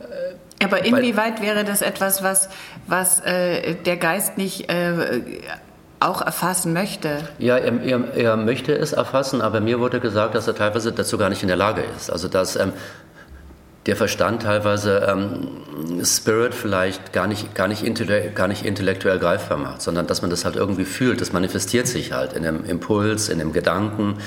äh, 0.00 0.64
aber 0.64 0.84
inwieweit 0.84 1.40
wäre 1.40 1.64
das 1.64 1.82
etwas, 1.82 2.22
was, 2.22 2.48
was 2.86 3.20
äh, 3.20 3.74
der 3.74 3.96
Geist 3.96 4.38
nicht 4.38 4.70
äh, 4.70 5.20
auch 6.00 6.22
erfassen 6.22 6.72
möchte. 6.72 7.28
Ja, 7.38 7.56
er, 7.56 7.80
er, 7.82 8.14
er, 8.14 8.36
möchte 8.36 8.72
es 8.72 8.92
erfassen, 8.92 9.40
aber 9.40 9.60
mir 9.60 9.80
wurde 9.80 10.00
gesagt, 10.00 10.34
dass 10.34 10.46
er 10.46 10.54
teilweise 10.54 10.92
dazu 10.92 11.18
gar 11.18 11.28
nicht 11.28 11.42
in 11.42 11.48
der 11.48 11.56
Lage 11.56 11.82
ist. 11.96 12.10
Also 12.10 12.28
dass 12.28 12.56
ähm, 12.56 12.72
der 13.88 13.96
Verstand 13.96 14.42
teilweise 14.42 15.08
ähm, 15.08 16.04
Spirit 16.04 16.54
vielleicht 16.54 17.12
gar 17.14 17.26
nicht, 17.26 17.54
gar, 17.54 17.68
nicht 17.68 17.82
gar 18.34 18.46
nicht 18.48 18.64
intellektuell 18.64 19.18
greifbar 19.18 19.56
macht, 19.56 19.80
sondern 19.80 20.06
dass 20.06 20.20
man 20.20 20.30
das 20.30 20.44
halt 20.44 20.56
irgendwie 20.56 20.84
fühlt. 20.84 21.20
Das 21.22 21.32
manifestiert 21.32 21.86
sich 21.86 22.12
halt 22.12 22.34
in 22.34 22.44
einem 22.44 22.64
Impuls, 22.64 23.30
in 23.30 23.40
einem 23.40 23.52
Gedanken, 23.52 24.18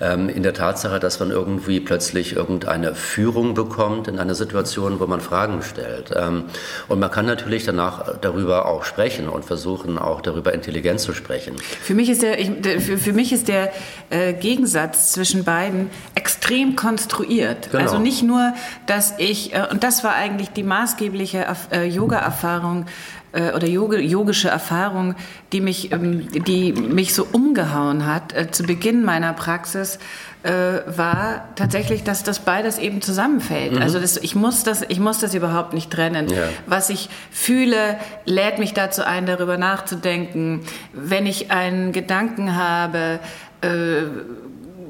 ähm, 0.00 0.28
in 0.28 0.42
der 0.42 0.52
Tatsache, 0.52 1.00
dass 1.00 1.18
man 1.18 1.30
irgendwie 1.30 1.80
plötzlich 1.80 2.36
irgendeine 2.36 2.94
Führung 2.94 3.54
bekommt 3.54 4.08
in 4.08 4.18
einer 4.18 4.34
Situation, 4.34 5.00
wo 5.00 5.06
man 5.06 5.22
Fragen 5.22 5.62
stellt. 5.62 6.10
Ähm, 6.14 6.44
und 6.88 6.98
man 6.98 7.10
kann 7.10 7.24
natürlich 7.24 7.64
danach 7.64 8.18
darüber 8.20 8.66
auch 8.66 8.84
sprechen 8.84 9.28
und 9.28 9.44
versuchen, 9.44 9.96
auch 9.96 10.20
darüber 10.20 10.52
intelligent 10.52 11.00
zu 11.00 11.14
sprechen. 11.14 11.56
Für 11.82 11.94
mich 11.94 12.10
ist 12.10 12.22
der, 12.22 12.38
ich, 12.38 12.50
für, 12.80 12.98
für, 12.98 13.12
mich 13.12 13.32
ist 13.32 13.48
der 13.48 13.72
äh, 14.10 14.34
Gegensatz 14.34 15.12
zwischen 15.12 15.44
beiden 15.44 15.90
extrem 16.14 16.76
konstruiert. 16.76 17.70
Genau. 17.70 17.82
Also 17.82 17.98
nicht 17.98 18.22
nur, 18.22 18.52
dass 18.86 19.05
dass 19.06 19.18
ich, 19.18 19.54
äh, 19.54 19.66
und 19.70 19.84
das 19.84 20.04
war 20.04 20.14
eigentlich 20.14 20.50
die 20.50 20.62
maßgebliche 20.62 21.46
äh, 21.72 21.84
Yoga-Erfahrung 21.88 22.86
äh, 23.32 23.52
oder 23.52 23.66
yogische 23.66 24.48
Erfahrung, 24.48 25.14
die 25.52 25.60
mich, 25.60 25.92
ähm, 25.92 26.28
die 26.30 26.72
mich 26.72 27.14
so 27.14 27.26
umgehauen 27.30 28.06
hat 28.06 28.34
zu 28.52 28.64
Beginn 28.64 29.04
meiner 29.04 29.32
Praxis, 29.32 29.98
war 30.86 31.48
tatsächlich, 31.56 32.04
dass 32.04 32.22
das 32.22 32.38
beides 32.38 32.78
eben 32.78 33.02
zusammenfällt. 33.02 33.72
Mhm. 33.72 33.82
Also 33.82 33.98
das, 33.98 34.16
ich, 34.16 34.36
muss 34.36 34.62
das, 34.62 34.82
ich 34.86 35.00
muss 35.00 35.18
das 35.18 35.34
überhaupt 35.34 35.74
nicht 35.74 35.90
trennen. 35.90 36.28
Ja. 36.28 36.50
Was 36.66 36.88
ich 36.88 37.08
fühle, 37.32 37.98
lädt 38.26 38.60
mich 38.60 38.72
dazu 38.72 39.04
ein, 39.04 39.26
darüber 39.26 39.56
nachzudenken. 39.56 40.60
Wenn 40.92 41.26
ich 41.26 41.50
einen 41.50 41.90
Gedanken 41.90 42.54
habe, 42.54 43.18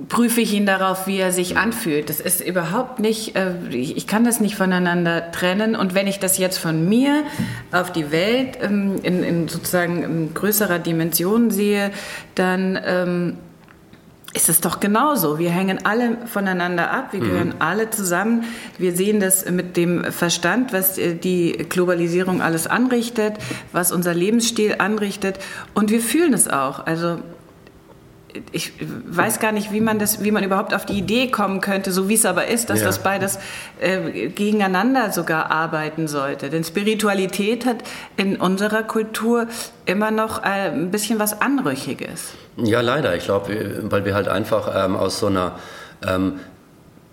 prüfe 0.09 0.41
ich 0.41 0.53
ihn 0.53 0.67
darauf, 0.67 1.07
wie 1.07 1.19
er 1.19 1.33
sich 1.33 1.57
anfühlt. 1.57 2.09
Das 2.09 2.21
ist 2.21 2.41
überhaupt 2.41 3.01
nicht, 3.01 3.37
äh, 3.37 3.55
ich 3.71 4.07
kann 4.07 4.25
das 4.25 4.41
nicht 4.41 4.57
voneinander 4.57 5.33
trennen. 5.33 5.75
Und 5.75 5.95
wenn 5.95 6.07
ich 6.07 6.19
das 6.19 6.39
jetzt 6.39 6.59
von 6.59 6.89
mir 6.89 7.25
auf 7.73 7.93
die 7.93 8.11
Welt 8.13 8.59
ähm, 8.63 9.01
in, 9.03 9.23
in 9.23 9.49
sozusagen 9.49 10.03
in 10.03 10.35
größerer 10.35 10.79
Dimension 10.79 11.51
sehe, 11.51 11.91
dann 12.35 12.79
ähm, 12.85 13.39
ist 14.37 14.49
es 14.51 14.61
doch 14.61 14.81
genauso. 14.81 15.39
Wir 15.39 15.51
hängen 15.51 15.85
alle 15.85 16.19
voneinander 16.27 16.91
ab, 16.91 17.13
wir 17.13 17.21
gehören 17.21 17.49
mhm. 17.49 17.55
alle 17.59 17.91
zusammen. 17.91 18.45
Wir 18.77 18.95
sehen 18.95 19.19
das 19.19 19.51
mit 19.51 19.77
dem 19.77 20.05
Verstand, 20.13 20.73
was 20.73 20.99
äh, 20.99 21.15
die 21.15 21.67
Globalisierung 21.69 22.43
alles 22.43 22.67
anrichtet, 22.67 23.35
was 23.73 23.91
unser 23.91 24.15
Lebensstil 24.15 24.77
anrichtet. 24.79 25.39
Und 25.75 25.91
wir 25.91 26.01
fühlen 26.01 26.35
es 26.35 26.49
auch. 26.49 26.87
Also 26.87 27.19
ich 28.53 28.73
weiß 29.07 29.41
gar 29.41 29.53
nicht, 29.53 29.73
wie 29.73 29.81
man 29.81 29.99
das, 29.99 30.23
wie 30.23 30.31
man 30.31 30.45
überhaupt 30.45 30.75
auf 30.75 30.87
die 30.87 30.99
Idee 30.99 31.29
kommen 31.31 31.61
könnte, 31.61 31.93
so 31.93 32.09
wie 32.09 32.15
es 32.15 32.27
aber 32.27 32.47
ist, 32.47 32.71
dass 32.71 32.81
ja. 32.81 32.87
das 32.87 33.01
beides 33.01 33.39
äh, 33.81 34.29
gegeneinander 34.29 35.13
sogar 35.13 35.51
arbeiten 35.51 36.09
sollte. 36.09 36.51
Denn 36.51 36.65
Spiritualität 36.65 37.67
hat 37.67 37.79
in 38.17 38.37
unserer 38.37 38.83
Kultur 38.83 39.47
immer 39.85 40.11
noch 40.11 40.43
äh, 40.43 40.71
ein 40.71 40.91
bisschen 40.91 41.19
was 41.19 41.41
Anrüchiges. 41.41 42.35
Ja, 42.57 42.81
leider. 42.81 43.15
Ich 43.17 43.25
glaube, 43.25 43.83
weil 43.85 44.05
wir 44.05 44.15
halt 44.15 44.29
einfach 44.29 44.85
ähm, 44.85 44.97
aus 44.97 45.21
so 45.21 45.27
einer 45.27 45.59
ähm, 46.07 46.41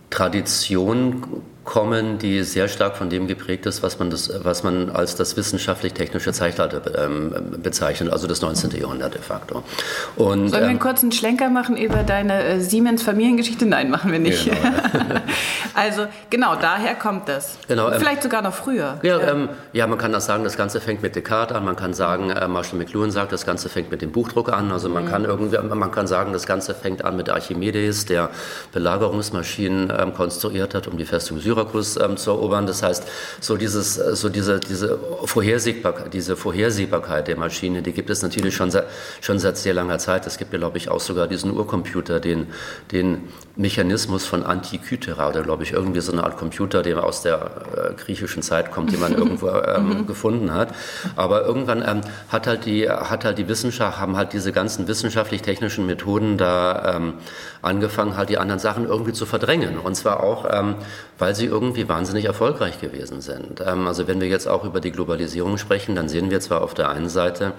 Tradition 0.10 1.44
kommen, 1.64 2.18
die 2.18 2.44
sehr 2.44 2.68
stark 2.68 2.98
von 2.98 3.10
dem 3.10 3.28
geprägt 3.28 3.66
ist, 3.66 3.84
was 3.84 3.98
man, 3.98 4.10
das, 4.10 4.30
was 4.44 4.64
man 4.64 4.90
als 4.90 5.16
das 5.16 5.38
wissenschaftlich-technische 5.38 6.34
Zeitalter 6.34 6.82
ähm, 7.06 7.34
bezeichnet, 7.62 8.12
also 8.12 8.28
das 8.28 8.42
19. 8.42 8.72
Jahrhundert 8.72 9.14
de 9.14 9.22
facto. 9.22 9.64
Und, 10.18 10.50
Sollen 10.50 10.52
wir 10.52 10.58
einen 10.64 10.72
ähm, 10.72 10.80
kurzen 10.80 11.12
Schlenker 11.14 11.50
machen 11.50 11.78
über 11.78 12.04
deine 12.04 12.44
äh, 12.44 12.60
Siemens-Familiengeschichte? 12.60 13.66
Nein, 13.66 13.90
machen 13.90 14.12
wir 14.12 14.20
nicht. 14.20 14.44
Genau. 14.44 14.58
also 15.74 16.08
genau, 16.30 16.56
daher 16.56 16.96
kommt 16.96 17.30
das. 17.30 17.58
Genau, 17.68 17.90
ähm, 17.90 18.00
Vielleicht 18.00 18.24
sogar 18.24 18.42
noch 18.42 18.54
früher. 18.54 19.00
Ja, 19.02 19.20
ja. 19.20 19.32
Ähm, 19.32 19.50
ja, 19.72 19.88
man 19.88 19.98
kann 19.98 20.12
das 20.12 20.26
sagen, 20.26 20.44
das 20.44 20.58
Ganze 20.58 20.82
fängt 20.82 21.02
mit 21.02 21.16
Descartes 21.16 21.56
an, 21.56 21.64
man 21.64 21.78
kann 21.78 21.94
sagen, 21.94 22.30
äh, 22.30 22.48
Marshall 22.50 22.78
McLuhan 22.78 23.12
sagt, 23.12 23.32
das 23.32 23.46
Ganze 23.46 23.70
fängt 23.70 23.90
mit 23.90 24.02
dem 24.02 24.12
Buchdruck 24.12 24.52
an, 24.52 24.72
also 24.72 24.90
man, 24.90 25.06
mhm. 25.06 25.10
kann 25.10 25.26
irgendwie, 25.26 25.58
man 25.58 25.92
kann 25.92 26.08
sagen, 26.08 26.34
das 26.34 26.46
Ganze 26.46 26.76
fängt 26.76 27.06
an 27.06 27.16
mit 27.16 27.30
Archimedes, 27.30 28.06
der 28.06 28.32
Belagerungsmaschinen 28.74 29.94
ähm, 29.98 30.14
konstruiert 30.14 30.76
hat, 30.76 30.88
um 30.88 30.98
die 30.98 31.06
Festung 31.06 31.40
Syrien 31.40 31.53
Syrakus 31.54 31.98
ähm, 31.98 32.18
zu 32.18 32.32
erobern. 32.32 32.66
Das 32.66 32.84
heißt, 32.84 33.04
so, 33.40 33.58
dieses, 33.58 33.98
äh, 33.98 34.16
so 34.16 34.30
diese, 34.30 34.60
diese, 34.60 35.00
Vorhersehbarkeit, 35.26 36.14
diese 36.14 36.36
Vorhersehbarkeit 36.36 37.28
der 37.28 37.38
Maschine, 37.38 37.82
die 37.82 37.92
gibt 37.92 38.10
es 38.10 38.22
natürlich 38.22 38.56
schon 38.56 38.72
seit, 38.72 38.86
schon 39.22 39.40
seit 39.40 39.58
sehr 39.58 39.74
langer 39.74 40.00
Zeit. 40.00 40.26
Es 40.28 40.38
gibt 40.38 40.54
ja, 40.54 40.60
glaube 40.60 40.78
ich, 40.78 40.90
auch 40.90 41.00
sogar 41.00 41.28
diesen 41.28 41.52
Urcomputer, 41.52 42.20
den, 42.20 42.48
den 42.92 43.30
Mechanismus 43.56 44.26
von 44.26 44.44
Antikythera 44.44 45.30
oder, 45.30 45.44
glaube 45.44 45.62
ich, 45.62 45.74
irgendwie 45.74 46.00
so 46.00 46.12
eine 46.12 46.24
Art 46.24 46.38
Computer, 46.38 46.82
der 46.82 47.04
aus 47.04 47.22
der 47.22 47.52
äh, 47.76 47.94
griechischen 47.94 48.42
Zeit 48.42 48.72
kommt, 48.72 48.92
den 48.92 49.00
man 49.00 49.14
irgendwo 49.18 49.50
ähm, 49.50 49.90
mhm. 49.90 50.08
gefunden 50.08 50.54
hat. 50.54 50.74
Aber 51.16 51.46
irgendwann 51.46 51.84
ähm, 51.88 52.02
hat, 52.30 52.48
halt 52.48 52.66
die, 52.66 52.90
hat 52.90 53.26
halt 53.26 53.38
die 53.38 53.48
Wissenschaft, 53.48 54.00
haben 54.00 54.18
halt 54.18 54.34
diese 54.34 54.52
ganzen 54.52 54.88
wissenschaftlich-technischen 54.88 55.86
Methoden 55.86 56.38
da 56.38 56.96
ähm, 56.96 57.14
angefangen, 57.62 58.18
halt 58.18 58.30
die 58.30 58.40
anderen 58.40 58.60
Sachen 58.60 58.88
irgendwie 58.88 59.14
zu 59.14 59.28
verdrängen. 59.28 59.78
Und 59.78 59.96
zwar 59.96 60.24
auch, 60.24 60.48
ähm, 60.52 60.76
weil 61.20 61.36
sie 61.36 61.46
irgendwie 61.46 61.88
wahnsinnig 61.88 62.26
erfolgreich 62.26 62.82
gewesen 62.82 63.22
sind. 63.22 63.62
Ähm, 63.64 63.86
also 63.86 64.08
wenn 64.08 64.20
wir 64.20 64.28
jetzt 64.28 64.48
auch 64.48 64.64
über 64.64 64.80
die 64.80 64.92
Globalisierung 64.92 65.60
sprechen, 65.60 65.94
dann 65.94 66.10
sehen 66.10 66.32
wir 66.32 66.40
zwar 66.40 66.64
auf 66.64 66.74
der 66.74 66.90
einen 66.90 67.10
Seite, 67.10 67.54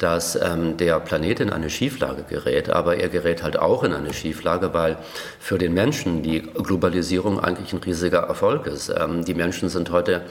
dass 0.00 0.34
ähm, 0.34 0.78
der 0.78 0.98
Planet 0.98 1.40
in 1.40 1.50
eine 1.50 1.68
Schieflage 1.68 2.22
gerät, 2.22 2.70
aber 2.70 2.96
er 2.96 3.10
gerät 3.10 3.42
halt 3.42 3.58
auch 3.58 3.84
in 3.84 3.92
eine 3.92 4.14
Schieflage, 4.14 4.72
weil 4.72 4.96
für 5.38 5.58
den 5.58 5.74
Menschen 5.74 6.22
die 6.22 6.40
Globalisierung 6.40 7.38
eigentlich 7.38 7.74
ein 7.74 7.80
riesiger 7.80 8.20
Erfolg 8.20 8.66
ist. 8.66 8.88
Ähm, 8.88 9.26
die 9.26 9.34
Menschen 9.34 9.68
sind 9.68 9.90
heute 9.90 10.22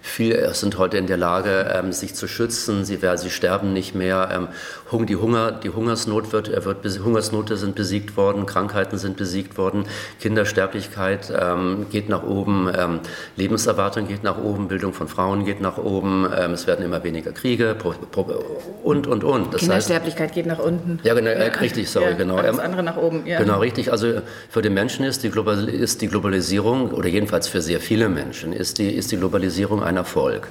viel, 0.00 0.48
sind 0.54 0.78
heute 0.78 0.96
in 0.96 1.06
der 1.06 1.18
Lage, 1.18 1.74
ähm, 1.74 1.92
sich 1.92 2.14
zu 2.14 2.26
schützen. 2.26 2.86
Sie, 2.86 2.98
sie 3.16 3.30
sterben 3.30 3.74
nicht 3.74 3.94
mehr. 3.94 4.48
Ähm, 4.92 5.06
die, 5.06 5.16
Hunger, 5.16 5.52
die 5.52 5.70
Hungersnot 5.70 6.32
wird, 6.32 6.64
wird, 6.64 6.98
Hungersnote 7.04 7.56
sind 7.56 7.74
besiegt 7.74 8.16
worden, 8.16 8.46
Krankheiten 8.46 8.98
sind 8.98 9.16
besiegt 9.16 9.58
worden, 9.58 9.84
Kindersterblichkeit 10.20 11.32
ähm, 11.38 11.86
geht 11.90 12.08
nach 12.08 12.22
oben, 12.22 12.70
ähm, 12.76 13.00
Lebenserwartung 13.36 14.08
geht 14.08 14.22
nach 14.22 14.38
oben, 14.38 14.68
Bildung 14.68 14.92
von 14.92 15.08
Frauen 15.08 15.44
geht 15.44 15.60
nach 15.60 15.78
oben, 15.78 16.26
es 16.28 16.66
werden 16.66 16.84
immer 16.84 17.02
weniger 17.04 17.32
Kriege 17.32 17.76
und 18.82 19.06
und 19.06 19.06
und 19.06 19.24
und. 19.24 19.54
Das 19.54 19.60
Kindersterblichkeit 19.60 20.28
heißt, 20.28 20.34
geht 20.34 20.46
nach 20.46 20.58
unten. 20.58 21.00
Ja, 21.02 21.14
genau, 21.14 21.30
ja. 21.30 21.36
richtig, 21.60 21.90
sorry, 21.90 22.10
ja, 22.10 22.16
genau. 22.16 22.36
Das 22.36 22.56
ähm, 22.56 22.60
andere 22.60 22.82
nach 22.82 22.96
oben, 22.96 23.26
ja. 23.26 23.38
Genau, 23.38 23.58
richtig. 23.58 23.92
Also 23.92 24.20
für 24.48 24.62
den 24.62 24.74
Menschen 24.74 25.04
ist 25.04 25.22
die, 25.22 25.30
Global 25.30 25.68
ist 25.68 26.02
die 26.02 26.08
Globalisierung, 26.08 26.90
oder 26.90 27.08
jedenfalls 27.08 27.48
für 27.48 27.62
sehr 27.62 27.80
viele 27.80 28.08
Menschen, 28.08 28.52
ist 28.52 28.78
die, 28.78 28.90
ist 28.90 29.12
die 29.12 29.16
Globalisierung 29.16 29.82
ein 29.82 29.96
Erfolg. 29.96 30.48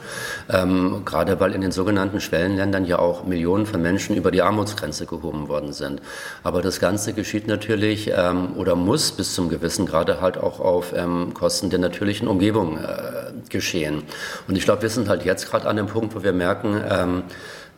Ähm, 0.51 1.03
gerade 1.05 1.39
weil 1.39 1.53
in 1.53 1.61
den 1.61 1.71
sogenannten 1.71 2.19
Schwellenländern 2.19 2.85
ja 2.85 2.99
auch 2.99 3.25
Millionen 3.25 3.65
von 3.65 3.81
Menschen 3.81 4.15
über 4.15 4.26
die 4.31 4.41
Armutsgrenze 4.41 5.05
gehoben 5.05 5.47
worden 5.47 5.73
sind. 5.73 6.01
Aber 6.43 6.61
das 6.61 6.79
Ganze 6.79 7.13
geschieht 7.13 7.47
natürlich 7.47 8.11
ähm, 8.15 8.55
oder 8.55 8.75
muss 8.75 9.11
bis 9.11 9.33
zum 9.33 9.49
gewissen 9.49 9.85
Grade 9.85 10.21
halt 10.21 10.37
auch 10.37 10.59
auf 10.59 10.93
ähm, 10.95 11.33
Kosten 11.33 11.69
der 11.69 11.79
natürlichen 11.79 12.27
Umgebung 12.27 12.77
äh, 12.77 13.31
geschehen. 13.49 14.03
Und 14.47 14.57
ich 14.57 14.65
glaube, 14.65 14.81
wir 14.81 14.89
sind 14.89 15.09
halt 15.09 15.25
jetzt 15.25 15.49
gerade 15.49 15.67
an 15.67 15.77
dem 15.77 15.87
Punkt, 15.87 16.15
wo 16.15 16.23
wir 16.23 16.33
merken, 16.33 16.81
ähm, 16.89 17.23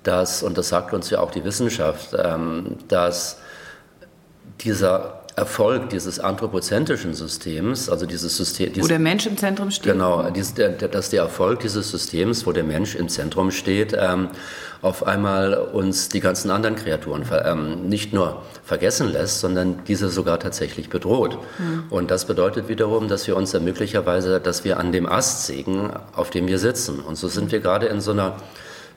dass, 0.04 0.44
und 0.44 0.58
das 0.58 0.70
sagt 0.70 0.94
uns 0.94 1.10
ja 1.10 1.20
auch 1.20 1.32
die 1.32 1.44
Wissenschaft, 1.44 2.16
ähm, 2.18 2.78
dass 2.88 3.38
dieser 4.62 5.19
Erfolg 5.40 5.90
dieses 5.90 6.20
anthropozentrischen 6.20 7.14
Systems, 7.14 7.90
also 7.90 8.06
dieses 8.06 8.36
System, 8.36 8.74
dieses, 8.74 8.84
wo 8.84 8.90
der 8.90 9.00
Mensch 9.00 9.26
im 9.26 9.38
Zentrum 9.38 9.72
steht. 9.72 9.94
Genau, 9.94 10.30
dies, 10.30 10.54
der, 10.54 10.70
dass 10.70 11.10
der 11.10 11.22
Erfolg 11.24 11.62
dieses 11.62 11.90
Systems, 11.90 12.46
wo 12.46 12.52
der 12.52 12.66
Mensch 12.66 12.96
im 12.96 13.08
Zentrum 13.08 13.50
steht, 13.50 13.96
ähm, 13.98 14.30
auf 14.82 15.08
einmal 15.08 15.54
uns 15.54 16.10
die 16.10 16.20
ganzen 16.20 16.52
anderen 16.52 16.76
Kreaturen 16.76 17.24
ähm, 17.46 17.88
nicht 17.88 18.14
nur 18.14 18.44
vergessen 18.64 19.12
lässt, 19.12 19.40
sondern 19.40 19.84
diese 19.88 20.10
sogar 20.10 20.40
tatsächlich 20.40 20.90
bedroht. 20.90 21.38
Mhm. 21.58 21.84
Und 21.90 22.12
das 22.12 22.26
bedeutet 22.26 22.68
wiederum, 22.68 23.08
dass 23.08 23.26
wir 23.28 23.36
uns 23.36 23.54
ja 23.54 23.60
möglicherweise, 23.60 24.40
dass 24.40 24.66
wir 24.66 24.78
an 24.78 24.92
dem 24.92 25.06
Ast 25.06 25.46
sägen, 25.48 25.92
auf 26.14 26.30
dem 26.30 26.48
wir 26.48 26.60
sitzen. 26.60 27.00
Und 27.00 27.16
so 27.16 27.30
sind 27.30 27.52
wir 27.52 27.60
gerade 27.60 27.88
in 27.88 28.02
so 28.02 28.12
einer 28.12 28.36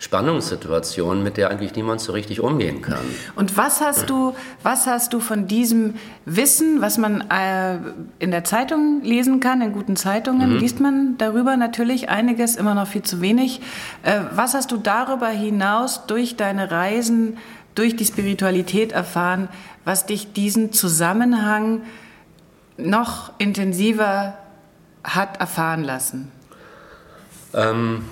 Spannungssituation, 0.02 1.22
mit 1.22 1.36
der 1.36 1.50
eigentlich 1.50 1.76
niemand 1.76 2.00
so 2.00 2.10
richtig 2.10 2.40
umgehen 2.40 2.82
kann. 2.82 3.04
Und 3.36 3.56
was 3.56 3.80
hast 3.80 4.10
du, 4.10 4.34
was 4.64 4.88
hast 4.88 5.12
du 5.12 5.20
von 5.20 5.46
diesem 5.46 5.94
Wissen, 6.24 6.80
was 6.80 6.98
man 6.98 7.20
äh, 7.30 7.76
in 8.18 8.32
der 8.32 8.42
Zeitung 8.42 9.02
lesen 9.04 9.38
kann, 9.38 9.62
in 9.62 9.72
guten 9.72 9.94
Zeitungen, 9.94 10.54
mhm. 10.54 10.58
liest 10.58 10.80
man 10.80 11.18
darüber 11.18 11.56
natürlich 11.56 12.08
einiges, 12.08 12.56
immer 12.56 12.74
noch 12.74 12.88
viel 12.88 13.02
zu 13.02 13.20
wenig. 13.20 13.60
Äh, 14.02 14.22
was 14.34 14.54
hast 14.54 14.72
du 14.72 14.76
darüber 14.76 15.28
hinaus 15.28 16.04
durch 16.08 16.34
deine 16.34 16.72
Reisen, 16.72 17.38
durch 17.76 17.94
die 17.94 18.04
Spiritualität 18.04 18.90
erfahren, 18.90 19.48
was 19.84 20.06
dich 20.06 20.32
diesen 20.32 20.72
Zusammenhang 20.72 21.82
noch 22.76 23.30
intensiver 23.38 24.34
hat 25.04 25.38
erfahren 25.38 25.84
lassen? 25.84 26.32
Ähm 27.54 28.04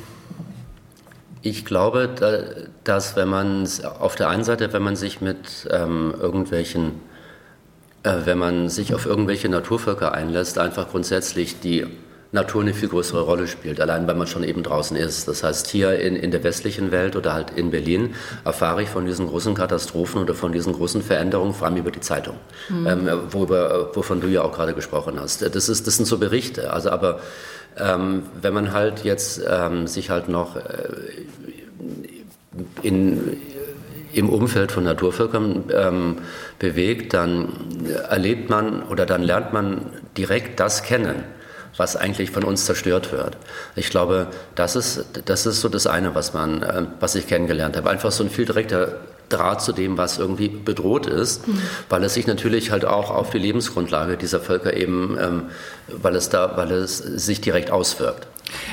ich 1.43 1.65
glaube, 1.65 2.67
dass 2.85 3.17
wenn 3.17 3.29
man 3.29 3.67
auf 3.99 4.15
der 4.15 4.29
einen 4.29 4.45
Seite, 4.45 4.73
wenn 4.73 4.83
man 4.83 4.97
sich 4.97 5.21
mit 5.21 5.69
ähm, 5.71 6.15
irgendwelchen, 6.19 7.01
äh, 8.03 8.19
wenn 8.25 8.39
man 8.39 8.69
sich 8.69 8.95
auf 8.95 9.07
irgendwelche 9.07 9.49
Naturvölker 9.49 10.13
einlässt, 10.13 10.59
einfach 10.59 10.91
grundsätzlich 10.91 11.61
die 11.61 11.87
Natur 12.33 12.63
eine 12.63 12.75
viel 12.75 12.89
größere 12.89 13.23
Rolle 13.23 13.49
spielt, 13.49 13.81
allein 13.81 14.07
weil 14.07 14.15
man 14.15 14.29
schon 14.29 14.45
eben 14.45 14.63
draußen 14.63 14.97
ist. 14.97 15.27
Das 15.27 15.43
heißt, 15.43 15.67
hier 15.67 15.99
in, 15.99 16.15
in 16.15 16.31
der 16.31 16.45
westlichen 16.45 16.93
Welt 16.93 17.17
oder 17.17 17.35
halt 17.35 17.51
in 17.51 17.73
Berlin 17.73 18.15
erfahre 18.45 18.83
ich 18.83 18.89
von 18.89 19.05
diesen 19.05 19.27
großen 19.27 19.55
Katastrophen 19.55 20.23
oder 20.23 20.35
von 20.35 20.53
diesen 20.53 20.73
großen 20.73 21.03
Veränderungen, 21.03 21.55
vor 21.55 21.67
allem 21.67 21.77
über 21.77 21.91
die 21.91 22.01
Zeitung, 22.01 22.37
mhm. 22.69 22.87
ähm, 22.87 23.09
worüber, 23.31 23.91
wovon 23.95 24.21
du 24.21 24.29
ja 24.29 24.43
auch 24.43 24.53
gerade 24.53 24.75
gesprochen 24.75 25.19
hast. 25.21 25.43
Das, 25.43 25.69
ist, 25.69 25.87
das 25.87 25.97
sind 25.97 26.07
so 26.07 26.19
Berichte, 26.19 26.73
also 26.73 26.91
aber 26.91 27.21
ähm, 27.77 28.23
wenn 28.41 28.55
man 28.55 28.73
halt 28.73 29.03
jetzt 29.05 29.43
ähm, 29.49 29.89
sich 29.89 30.11
halt 30.11 30.29
noch 30.29 30.57
äh, 30.57 30.61
in, 32.83 33.39
im 34.13 34.29
Umfeld 34.29 34.71
von 34.71 34.85
Naturvölkern 34.85 35.65
ähm, 35.75 36.19
bewegt, 36.59 37.15
dann 37.15 37.49
erlebt 38.09 38.51
man 38.51 38.83
oder 38.85 39.07
dann 39.07 39.23
lernt 39.23 39.53
man 39.53 39.87
direkt 40.17 40.61
das 40.61 40.83
kennen, 40.83 41.25
was 41.81 41.97
eigentlich 41.97 42.31
von 42.31 42.45
uns 42.45 42.67
zerstört 42.67 43.11
wird. 43.11 43.39
Ich 43.75 43.89
glaube, 43.89 44.27
das 44.55 44.77
ist, 44.77 45.07
das 45.25 45.47
ist 45.47 45.63
so 45.63 45.71
das 45.71 45.87
eine, 45.87 46.15
was, 46.15 46.35
man, 46.35 46.63
äh, 46.63 46.83
was 47.01 47.15
ich 47.15 47.27
kennengelernt 47.27 47.75
habe. 47.75 47.89
Einfach 47.89 48.13
so 48.13 48.23
ein 48.23 48.29
viel 48.29 48.45
direkter 48.45 48.99
Draht 49.31 49.63
zu 49.63 49.73
dem, 49.73 49.97
was 49.97 50.19
irgendwie 50.19 50.49
bedroht 50.49 51.07
ist, 51.07 51.49
mhm. 51.49 51.63
weil 51.89 52.05
es 52.05 52.13
sich 52.13 52.27
natürlich 52.27 52.71
halt 52.71 52.85
auch 52.85 53.11
auf 53.11 53.31
die 53.31 53.39
Lebensgrundlage 53.39 54.19
dieser 54.19 54.41
Völker 54.41 54.77
eben, 54.77 55.17
ähm, 55.19 55.43
weil 55.89 56.17
es 56.17 56.29
da, 56.29 56.55
weil 56.59 56.71
es 56.73 56.99
sich 56.99 57.41
direkt 57.41 57.71
auswirkt. 57.71 58.27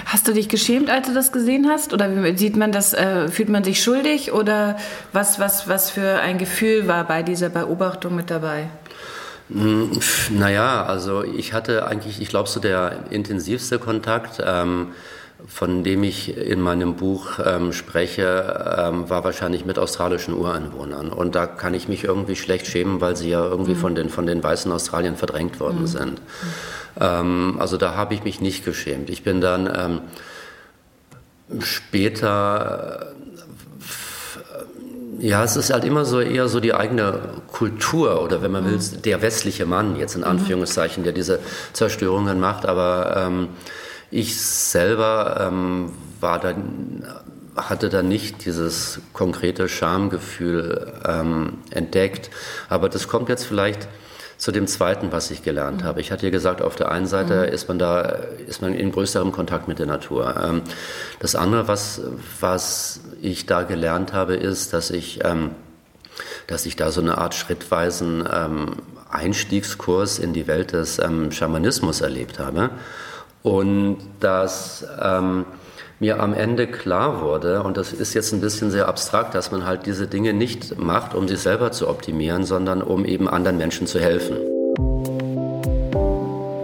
Hast 0.05 0.27
du 0.27 0.33
dich 0.33 0.49
geschämt, 0.49 0.89
als 0.89 1.07
du 1.07 1.13
das 1.13 1.31
gesehen 1.31 1.69
hast? 1.69 1.93
Oder 1.93 2.09
sieht 2.35 2.57
man 2.57 2.73
das, 2.73 2.93
äh, 2.93 3.29
fühlt 3.29 3.47
man 3.47 3.63
sich 3.63 3.81
schuldig? 3.81 4.33
Oder 4.33 4.75
was, 5.13 5.39
was, 5.39 5.69
was 5.69 5.91
für 5.91 6.19
ein 6.19 6.39
Gefühl 6.39 6.89
war 6.89 7.05
bei 7.05 7.23
dieser 7.23 7.47
Beobachtung 7.47 8.15
mit 8.15 8.29
dabei? 8.29 8.67
Naja, 9.49 10.83
also 10.85 11.23
ich 11.23 11.53
hatte 11.53 11.87
eigentlich, 11.87 12.21
ich 12.21 12.29
glaube, 12.29 12.49
so 12.49 12.59
der 12.59 13.05
intensivste 13.11 13.79
Kontakt. 13.79 14.41
Ähm, 14.43 14.89
von 15.45 15.83
dem 15.83 16.03
ich 16.03 16.35
in 16.35 16.59
meinem 16.61 16.95
Buch 16.95 17.39
ähm, 17.45 17.71
spreche, 17.71 18.75
ähm, 18.77 19.09
war 19.09 19.23
wahrscheinlich 19.23 19.65
mit 19.65 19.77
australischen 19.77 20.33
Ureinwohnern. 20.33 21.09
Und 21.09 21.35
da 21.35 21.45
kann 21.45 21.73
ich 21.73 21.87
mich 21.87 22.03
irgendwie 22.03 22.35
schlecht 22.35 22.65
schämen, 22.65 23.01
weil 23.01 23.15
sie 23.15 23.29
ja 23.29 23.45
irgendwie 23.45 23.75
mhm. 23.75 23.79
von, 23.79 23.95
den, 23.95 24.09
von 24.09 24.25
den 24.25 24.41
weißen 24.41 24.71
Australiern 24.71 25.15
verdrängt 25.15 25.59
worden 25.59 25.81
mhm. 25.81 25.87
sind. 25.87 26.21
Ähm, 26.99 27.57
also 27.59 27.77
da 27.77 27.95
habe 27.95 28.15
ich 28.15 28.23
mich 28.23 28.41
nicht 28.41 28.65
geschämt. 28.65 29.09
Ich 29.09 29.23
bin 29.23 29.39
dann 29.39 30.01
ähm, 31.51 31.61
später 31.61 33.13
ja, 35.19 35.43
es 35.43 35.55
ist 35.55 35.71
halt 35.71 35.83
immer 35.83 36.05
so 36.05 36.19
eher 36.19 36.47
so 36.47 36.59
die 36.59 36.73
eigene 36.73 37.19
Kultur 37.47 38.21
oder 38.21 38.41
wenn 38.41 38.51
man 38.51 38.65
will, 38.65 38.77
mhm. 38.77 39.01
der 39.03 39.21
westliche 39.21 39.65
Mann, 39.65 39.95
jetzt 39.95 40.15
in 40.15 40.21
mhm. 40.21 40.27
Anführungszeichen, 40.27 41.03
der 41.03 41.13
diese 41.13 41.39
Zerstörungen 41.73 42.39
macht, 42.39 42.65
aber 42.65 43.15
ähm, 43.17 43.49
ich 44.11 44.39
selber 44.39 45.47
ähm, 45.47 45.91
war 46.19 46.39
dann, 46.39 47.05
hatte 47.55 47.89
da 47.89 48.03
nicht 48.03 48.45
dieses 48.45 48.99
konkrete 49.13 49.67
Schamgefühl 49.67 50.93
ähm, 51.05 51.59
entdeckt. 51.71 52.29
Aber 52.69 52.87
das 52.89 53.07
kommt 53.07 53.29
jetzt 53.29 53.45
vielleicht 53.45 53.87
zu 54.37 54.51
dem 54.51 54.67
zweiten, 54.67 55.11
was 55.11 55.31
ich 55.31 55.43
gelernt 55.43 55.83
habe. 55.83 55.99
Ich 55.99 56.11
hatte 56.11 56.27
ja 56.27 56.31
gesagt, 56.31 56.61
auf 56.61 56.75
der 56.75 56.91
einen 56.91 57.07
Seite 57.07 57.47
mhm. 57.47 57.53
ist 57.53 57.67
man 57.67 57.79
da, 57.79 58.01
ist 58.01 58.61
man 58.61 58.73
in 58.73 58.91
größerem 58.91 59.31
Kontakt 59.31 59.67
mit 59.67 59.79
der 59.79 59.87
Natur. 59.87 60.35
Ähm, 60.41 60.61
das 61.19 61.35
andere, 61.35 61.67
was, 61.67 62.01
was 62.39 63.01
ich 63.31 63.45
da 63.45 63.63
gelernt 63.63 64.13
habe, 64.13 64.35
ist, 64.35 64.73
dass 64.73 64.91
ich, 64.91 65.23
ähm, 65.23 65.51
dass 66.47 66.65
ich 66.65 66.75
da 66.75 66.91
so 66.91 67.01
eine 67.01 67.17
Art 67.17 67.35
schrittweisen 67.35 68.27
ähm, 68.31 68.75
Einstiegskurs 69.09 70.19
in 70.19 70.33
die 70.33 70.47
Welt 70.47 70.73
des 70.73 70.99
ähm, 70.99 71.31
Schamanismus 71.31 72.01
erlebt 72.01 72.39
habe. 72.39 72.71
Und 73.43 73.99
dass 74.19 74.85
ähm, 75.01 75.45
mir 75.99 76.19
am 76.21 76.33
Ende 76.33 76.67
klar 76.67 77.21
wurde, 77.21 77.63
und 77.63 77.77
das 77.77 77.93
ist 77.93 78.13
jetzt 78.13 78.33
ein 78.33 78.41
bisschen 78.41 78.71
sehr 78.71 78.87
abstrakt, 78.87 79.33
dass 79.35 79.51
man 79.51 79.65
halt 79.65 79.85
diese 79.85 80.07
Dinge 80.07 80.33
nicht 80.33 80.77
macht, 80.77 81.15
um 81.15 81.27
sich 81.27 81.39
selber 81.39 81.71
zu 81.71 81.87
optimieren, 81.87 82.45
sondern 82.45 82.81
um 82.81 83.05
eben 83.05 83.27
anderen 83.27 83.57
Menschen 83.57 83.87
zu 83.87 83.99
helfen. 83.99 84.56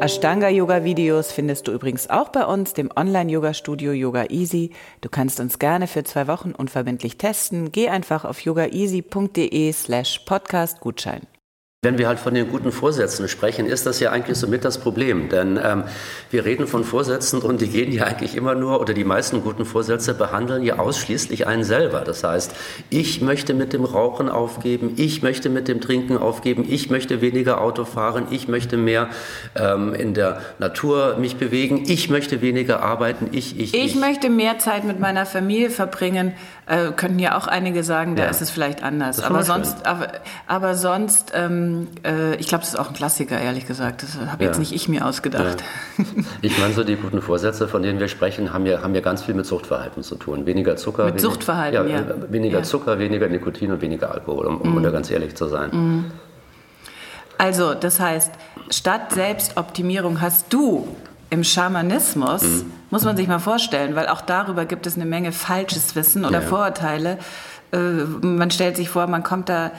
Ashtanga-Yoga-Videos 0.03 1.31
findest 1.31 1.69
du 1.69 1.71
übrigens 1.71 2.09
auch 2.09 2.27
bei 2.27 2.45
uns, 2.45 2.73
dem 2.73 2.89
Online-Yoga-Studio 2.93 3.93
Yoga 3.93 4.25
Easy. 4.31 4.71
Du 4.99 5.07
kannst 5.07 5.39
uns 5.39 5.59
gerne 5.59 5.87
für 5.87 6.03
zwei 6.03 6.27
Wochen 6.27 6.51
unverbindlich 6.51 7.17
testen. 7.17 7.71
Geh 7.71 7.87
einfach 7.87 8.25
auf 8.25 8.41
yogaeasy.de 8.41 9.71
slash 9.71 10.19
Podcast-Gutschein. 10.25 11.21
Wenn 11.83 11.97
wir 11.97 12.07
halt 12.07 12.17
von 12.17 12.33
den 12.33 12.47
guten 12.47 12.71
Vorsätzen 12.71 13.27
sprechen, 13.27 13.65
ist 13.65 13.85
das 13.85 13.99
ja 13.99 14.09
eigentlich 14.09 14.37
somit 14.37 14.63
das 14.63 14.77
Problem. 14.77 15.27
Denn 15.27 15.59
ähm, 15.61 15.83
wir 16.31 16.45
reden 16.45 16.65
von 16.65 16.85
Vorsätzen 16.85 17.41
und 17.41 17.59
die 17.59 17.67
gehen 17.67 17.91
ja 17.91 18.05
eigentlich 18.05 18.37
immer 18.37 18.55
nur, 18.55 18.79
oder 18.79 18.93
die 18.93 19.03
meisten 19.03 19.41
guten 19.43 19.65
Vorsätze 19.65 20.13
behandeln 20.13 20.63
ja 20.63 20.79
ausschließlich 20.79 21.45
einen 21.45 21.65
selber. 21.65 21.99
Das 21.99 22.23
heißt, 22.23 22.55
ich 22.89 23.19
möchte 23.19 23.53
mit 23.53 23.73
dem 23.73 23.83
Rauchen 23.83 24.29
aufgeben, 24.29 24.93
ich 24.95 25.23
möchte 25.23 25.49
mit 25.49 25.67
dem 25.67 25.81
Trinken 25.81 26.15
aufgeben, 26.15 26.65
ich 26.69 26.89
möchte 26.89 27.19
weniger 27.19 27.59
Auto 27.59 27.83
fahren, 27.83 28.27
ich 28.31 28.47
möchte 28.47 28.77
mehr 28.77 29.09
ähm, 29.55 29.93
in 29.93 30.13
der 30.13 30.41
Natur 30.59 31.17
mich 31.19 31.35
bewegen, 31.35 31.83
ich 31.85 32.09
möchte 32.09 32.41
weniger 32.41 32.81
arbeiten, 32.81 33.27
ich, 33.33 33.59
ich, 33.59 33.73
ich. 33.73 33.85
Ich 33.85 33.95
möchte 33.95 34.29
mehr 34.29 34.57
Zeit 34.57 34.85
mit 34.85 35.01
meiner 35.01 35.25
Familie 35.25 35.69
verbringen. 35.69 36.31
Äh, 36.65 36.91
könnten 36.91 37.19
ja 37.19 37.37
auch 37.37 37.47
einige 37.47 37.83
sagen, 37.83 38.15
da 38.15 38.23
ja. 38.23 38.29
ist 38.29 38.41
es 38.41 38.49
vielleicht 38.49 38.83
anders. 38.83 39.21
Aber 39.21 39.43
sonst, 39.43 39.85
aber, 39.85 40.07
aber 40.47 40.75
sonst, 40.75 41.33
ähm, 41.35 41.89
äh, 42.05 42.35
ich 42.35 42.47
glaube, 42.47 42.61
das 42.61 42.69
ist 42.69 42.79
auch 42.79 42.87
ein 42.87 42.93
Klassiker, 42.93 43.37
ehrlich 43.37 43.67
gesagt. 43.67 44.01
Das 44.01 44.17
habe 44.17 44.43
ja. 44.43 44.49
jetzt 44.49 44.59
nicht 44.59 44.71
ich 44.73 44.87
mir 44.87 45.05
ausgedacht. 45.05 45.63
Ja. 45.97 46.05
Ich 46.41 46.57
meine, 46.59 46.73
so 46.73 46.83
die 46.83 46.95
guten 46.95 47.21
Vorsätze, 47.21 47.67
von 47.67 47.83
denen 47.83 47.99
wir 47.99 48.07
sprechen, 48.07 48.53
haben 48.53 48.65
ja, 48.65 48.81
haben 48.81 48.95
ja 48.95 49.01
ganz 49.01 49.23
viel 49.23 49.33
mit 49.33 49.45
Suchtverhalten 49.45 50.03
zu 50.03 50.15
tun. 50.15 50.45
Weniger 50.45 50.77
Zucker. 50.77 51.05
Mit 51.05 51.15
wenig, 51.15 51.23
Suchtverhalten, 51.23 51.89
ja. 51.89 52.03
Weniger 52.29 52.63
Zucker, 52.63 52.97
weniger 52.97 53.27
Nikotin 53.27 53.71
und 53.71 53.81
weniger 53.81 54.11
Alkohol, 54.11 54.45
um, 54.45 54.61
um 54.61 54.75
mhm. 54.75 54.83
da 54.83 54.91
ganz 54.91 55.11
ehrlich 55.11 55.35
zu 55.35 55.47
sein. 55.47 55.69
Mhm. 55.71 56.11
Also, 57.37 57.73
das 57.73 57.99
heißt, 57.99 58.31
statt 58.69 59.11
Selbstoptimierung 59.11 60.21
hast 60.21 60.53
du 60.53 60.87
im 61.33 61.43
Schamanismus, 61.43 62.43
mhm. 62.43 62.71
muss 62.91 63.03
man 63.03 63.17
sich 63.17 63.27
mal 63.27 63.39
vorstellen, 63.39 63.95
weil 63.95 64.07
auch 64.07 64.21
darüber 64.21 64.65
gibt 64.65 64.85
es 64.85 64.95
eine 64.95 65.05
Menge 65.05 65.31
falsches 65.31 65.95
Wissen 65.95 66.25
oder 66.25 66.43
Vorurteile. 66.43 67.17
Äh, 67.71 67.77
man 67.77 68.51
stellt 68.51 68.77
sich 68.77 68.89
vor, 68.89 69.07
man 69.07 69.23
kommt 69.23 69.49
da 69.49 69.71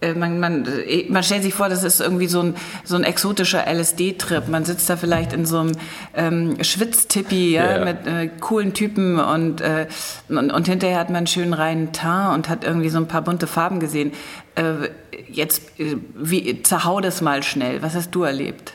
äh, 0.00 0.12
man, 0.12 0.38
man, 0.38 0.66
äh, 0.66 1.06
man 1.08 1.22
stellt 1.22 1.42
sich 1.42 1.54
vor, 1.54 1.70
das 1.70 1.82
ist 1.82 2.00
irgendwie 2.00 2.26
so 2.26 2.40
ein, 2.40 2.54
so 2.84 2.94
ein 2.94 3.04
exotischer 3.04 3.66
LSD-Trip. 3.66 4.48
Man 4.48 4.66
sitzt 4.66 4.88
da 4.90 4.98
vielleicht 4.98 5.32
in 5.32 5.46
so 5.46 5.60
einem 5.60 5.72
ähm, 6.14 6.62
Schwitztippi 6.62 7.52
ja, 7.54 7.78
ja, 7.78 7.84
mit 7.84 8.06
äh, 8.06 8.28
coolen 8.40 8.74
Typen 8.74 9.18
und, 9.18 9.62
äh, 9.62 9.86
und, 10.28 10.52
und, 10.52 10.68
hinterher 10.68 10.98
hat 10.98 11.08
man 11.08 11.16
einen 11.16 11.26
schönen 11.26 11.54
reinen 11.54 11.92
Teint 11.92 12.34
und 12.34 12.48
hat 12.50 12.64
irgendwie 12.64 12.90
so 12.90 12.98
ein 12.98 13.08
paar 13.08 13.22
bunte 13.22 13.46
Farben 13.46 13.80
gesehen. 13.80 14.12
Äh, 14.56 14.90
jetzt, 15.26 15.80
äh, 15.80 15.96
wie, 16.14 16.62
zerhau 16.62 17.00
das 17.00 17.22
mal 17.22 17.42
schnell. 17.42 17.82
Was 17.82 17.94
hast 17.94 18.10
du 18.10 18.24
erlebt? 18.24 18.74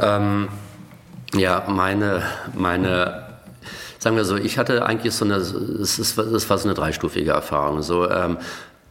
Ähm, 0.00 0.48
ja, 1.34 1.64
meine, 1.68 2.22
meine 2.54 3.24
sagen 4.04 4.16
wir 4.16 4.24
so, 4.26 4.36
ich 4.36 4.58
hatte 4.58 4.84
eigentlich 4.84 5.14
so 5.14 5.24
eine, 5.24 5.36
es, 5.36 5.98
ist, 5.98 6.18
es 6.18 6.50
war 6.50 6.58
so 6.58 6.68
eine 6.68 6.74
dreistufige 6.74 7.30
Erfahrung. 7.30 7.80
So, 7.82 8.08
ähm, 8.08 8.36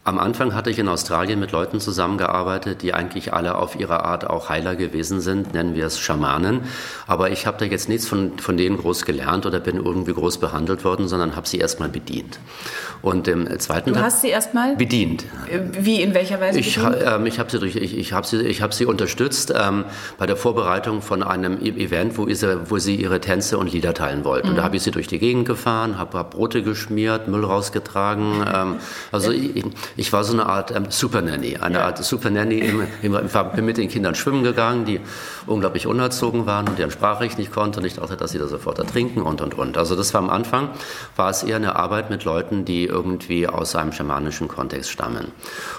Am 0.06 0.18
Anfang 0.18 0.54
hatte 0.54 0.68
ich 0.68 0.78
in 0.78 0.86
Australien 0.88 1.40
mit 1.40 1.50
Leuten 1.52 1.80
zusammengearbeitet, 1.80 2.82
die 2.82 2.92
eigentlich 2.92 3.32
alle 3.32 3.54
auf 3.54 3.80
ihre 3.80 4.04
Art 4.04 4.28
auch 4.28 4.50
Heiler 4.50 4.76
gewesen 4.76 5.22
sind, 5.22 5.54
nennen 5.54 5.74
wir 5.74 5.86
es 5.86 5.98
Schamanen. 5.98 6.60
Aber 7.06 7.30
ich 7.30 7.46
habe 7.46 7.56
da 7.58 7.64
jetzt 7.64 7.88
nichts 7.88 8.06
von, 8.06 8.38
von 8.38 8.58
denen 8.58 8.76
groß 8.76 9.06
gelernt 9.06 9.46
oder 9.46 9.60
bin 9.60 9.76
irgendwie 9.76 10.12
groß 10.12 10.38
behandelt 10.38 10.84
worden, 10.84 11.08
sondern 11.08 11.36
habe 11.36 11.48
sie 11.48 11.56
erstmal 11.56 11.88
bedient. 11.88 12.38
Und 13.00 13.28
im 13.28 13.58
zweiten 13.58 13.94
Du 13.94 14.00
hast 14.00 14.20
sie 14.20 14.28
erstmal 14.28 14.76
bedient. 14.76 15.24
Wie, 15.72 16.02
in 16.02 16.12
welcher 16.12 16.38
Weise 16.38 16.58
Ich, 16.58 16.78
ähm, 16.78 17.24
ich 17.24 17.38
habe 17.38 17.50
sie, 17.50 17.58
durch, 17.58 17.76
ich, 17.76 17.96
ich 17.96 18.12
hab 18.12 18.26
sie, 18.26 18.42
ich 18.42 18.62
sie 18.72 18.84
unterstützt 18.84 19.54
ähm, 19.54 19.84
bei 20.18 20.26
der 20.26 20.36
Vorbereitung 20.36 21.00
von 21.00 21.22
einem 21.22 21.58
E- 21.62 21.82
Event, 21.82 22.18
wo, 22.18 22.28
sie, 22.28 22.70
wo 22.70 22.78
sie 22.78 22.96
ihre 22.96 23.20
Tänze 23.20 23.56
und 23.56 23.72
Lieder 23.72 23.94
teilen 23.94 24.24
wollten. 24.24 24.50
Und 24.50 24.56
da 24.56 24.64
habe 24.64 24.76
ich 24.76 24.82
sie 24.82 24.90
durch 24.90 25.06
die 25.06 25.18
Gegend 25.18 25.46
gefahren, 25.46 25.96
habe 25.96 26.18
hab 26.18 26.32
Brote 26.32 26.62
geschmiert, 26.62 27.26
Müll 27.26 27.44
rausgetragen. 27.44 28.44
Ähm, 28.54 28.76
also 29.10 29.32
ich, 29.32 29.64
ich 29.96 30.12
war 30.12 30.24
so 30.24 30.32
eine 30.32 30.46
Art 30.46 30.70
ähm, 30.74 30.86
Super 30.90 31.22
Nanny, 31.22 31.56
eine 31.56 31.82
Art 31.84 32.02
Super 32.04 32.30
Nanny. 32.30 32.58
Im, 32.58 32.82
im, 33.02 33.26
ich 33.26 33.34
war- 33.34 33.52
bin 33.52 33.64
mit 33.64 33.76
den 33.76 33.88
Kindern 33.88 34.14
schwimmen 34.14 34.42
gegangen, 34.42 34.84
die 34.84 35.00
unglaublich 35.46 35.86
unerzogen 35.86 36.46
waren 36.46 36.68
und 36.68 36.78
deren 36.78 36.90
Sprache 36.90 37.26
ich 37.26 37.38
nicht 37.38 37.52
konnte. 37.52 37.80
Und 37.80 37.86
ich 37.86 37.94
dachte, 37.94 38.16
dass 38.16 38.32
sie 38.32 38.38
da 38.38 38.46
sofort 38.48 38.78
ertrinken 38.78 39.22
und 39.22 39.40
und 39.40 39.54
und. 39.56 39.76
Also 39.78 39.94
das 39.96 40.12
war 40.14 40.20
am 40.22 40.30
Anfang, 40.30 40.70
war 41.16 41.30
es 41.30 41.42
eher 41.42 41.56
eine 41.56 41.76
Arbeit 41.76 42.10
mit 42.10 42.24
Leuten, 42.24 42.64
die 42.64 42.84
irgendwie 42.86 43.46
aus 43.46 43.76
einem 43.76 43.92
schamanischen 43.92 44.48
Kontext 44.48 44.90
stammen. 44.90 45.28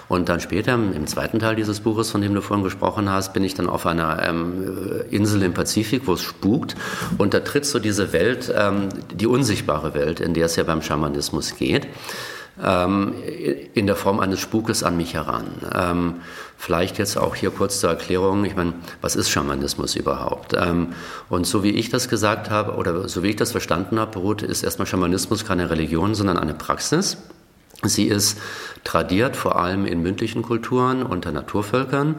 Und 0.07 0.29
dann 0.29 0.39
später, 0.39 0.73
im 0.75 1.07
zweiten 1.07 1.39
Teil 1.39 1.55
dieses 1.55 1.79
Buches, 1.79 2.11
von 2.11 2.21
dem 2.21 2.33
du 2.33 2.41
vorhin 2.41 2.63
gesprochen 2.63 3.09
hast, 3.09 3.33
bin 3.33 3.43
ich 3.43 3.53
dann 3.55 3.67
auf 3.67 3.85
einer 3.85 4.21
ähm, 4.27 5.01
Insel 5.09 5.41
im 5.43 5.53
Pazifik, 5.53 6.03
wo 6.05 6.13
es 6.13 6.21
spukt. 6.21 6.75
Und 7.17 7.33
da 7.33 7.39
tritt 7.41 7.65
so 7.65 7.79
diese 7.79 8.13
Welt, 8.13 8.53
ähm, 8.55 8.89
die 9.13 9.27
unsichtbare 9.27 9.93
Welt, 9.93 10.19
in 10.19 10.33
der 10.33 10.45
es 10.45 10.55
ja 10.55 10.63
beim 10.63 10.81
Schamanismus 10.81 11.55
geht, 11.55 11.87
ähm, 12.63 13.13
in 13.73 13.87
der 13.87 13.95
Form 13.95 14.19
eines 14.19 14.39
Spukes 14.39 14.83
an 14.83 14.97
mich 14.97 15.13
heran. 15.13 15.45
Ähm, 15.73 16.15
vielleicht 16.57 16.97
jetzt 16.97 17.17
auch 17.17 17.35
hier 17.35 17.51
kurz 17.51 17.79
zur 17.79 17.89
Erklärung, 17.89 18.45
ich 18.45 18.55
meine, 18.55 18.73
was 19.01 19.15
ist 19.15 19.29
Schamanismus 19.29 19.95
überhaupt? 19.95 20.53
Ähm, 20.53 20.93
und 21.29 21.45
so 21.45 21.63
wie 21.63 21.71
ich 21.71 21.89
das 21.89 22.09
gesagt 22.09 22.49
habe, 22.49 22.75
oder 22.75 23.07
so 23.09 23.23
wie 23.23 23.29
ich 23.29 23.35
das 23.35 23.51
verstanden 23.51 23.99
habe, 23.99 24.11
beruht, 24.11 24.41
ist 24.41 24.63
erstmal 24.63 24.85
Schamanismus 24.85 25.45
keine 25.45 25.69
Religion, 25.69 26.15
sondern 26.15 26.37
eine 26.37 26.53
Praxis. 26.53 27.17
Sie 27.83 28.05
ist 28.05 28.39
tradiert 28.83 29.35
vor 29.35 29.57
allem 29.57 29.85
in 29.85 30.01
mündlichen 30.01 30.41
Kulturen 30.41 31.03
unter 31.03 31.31
Naturvölkern 31.31 32.15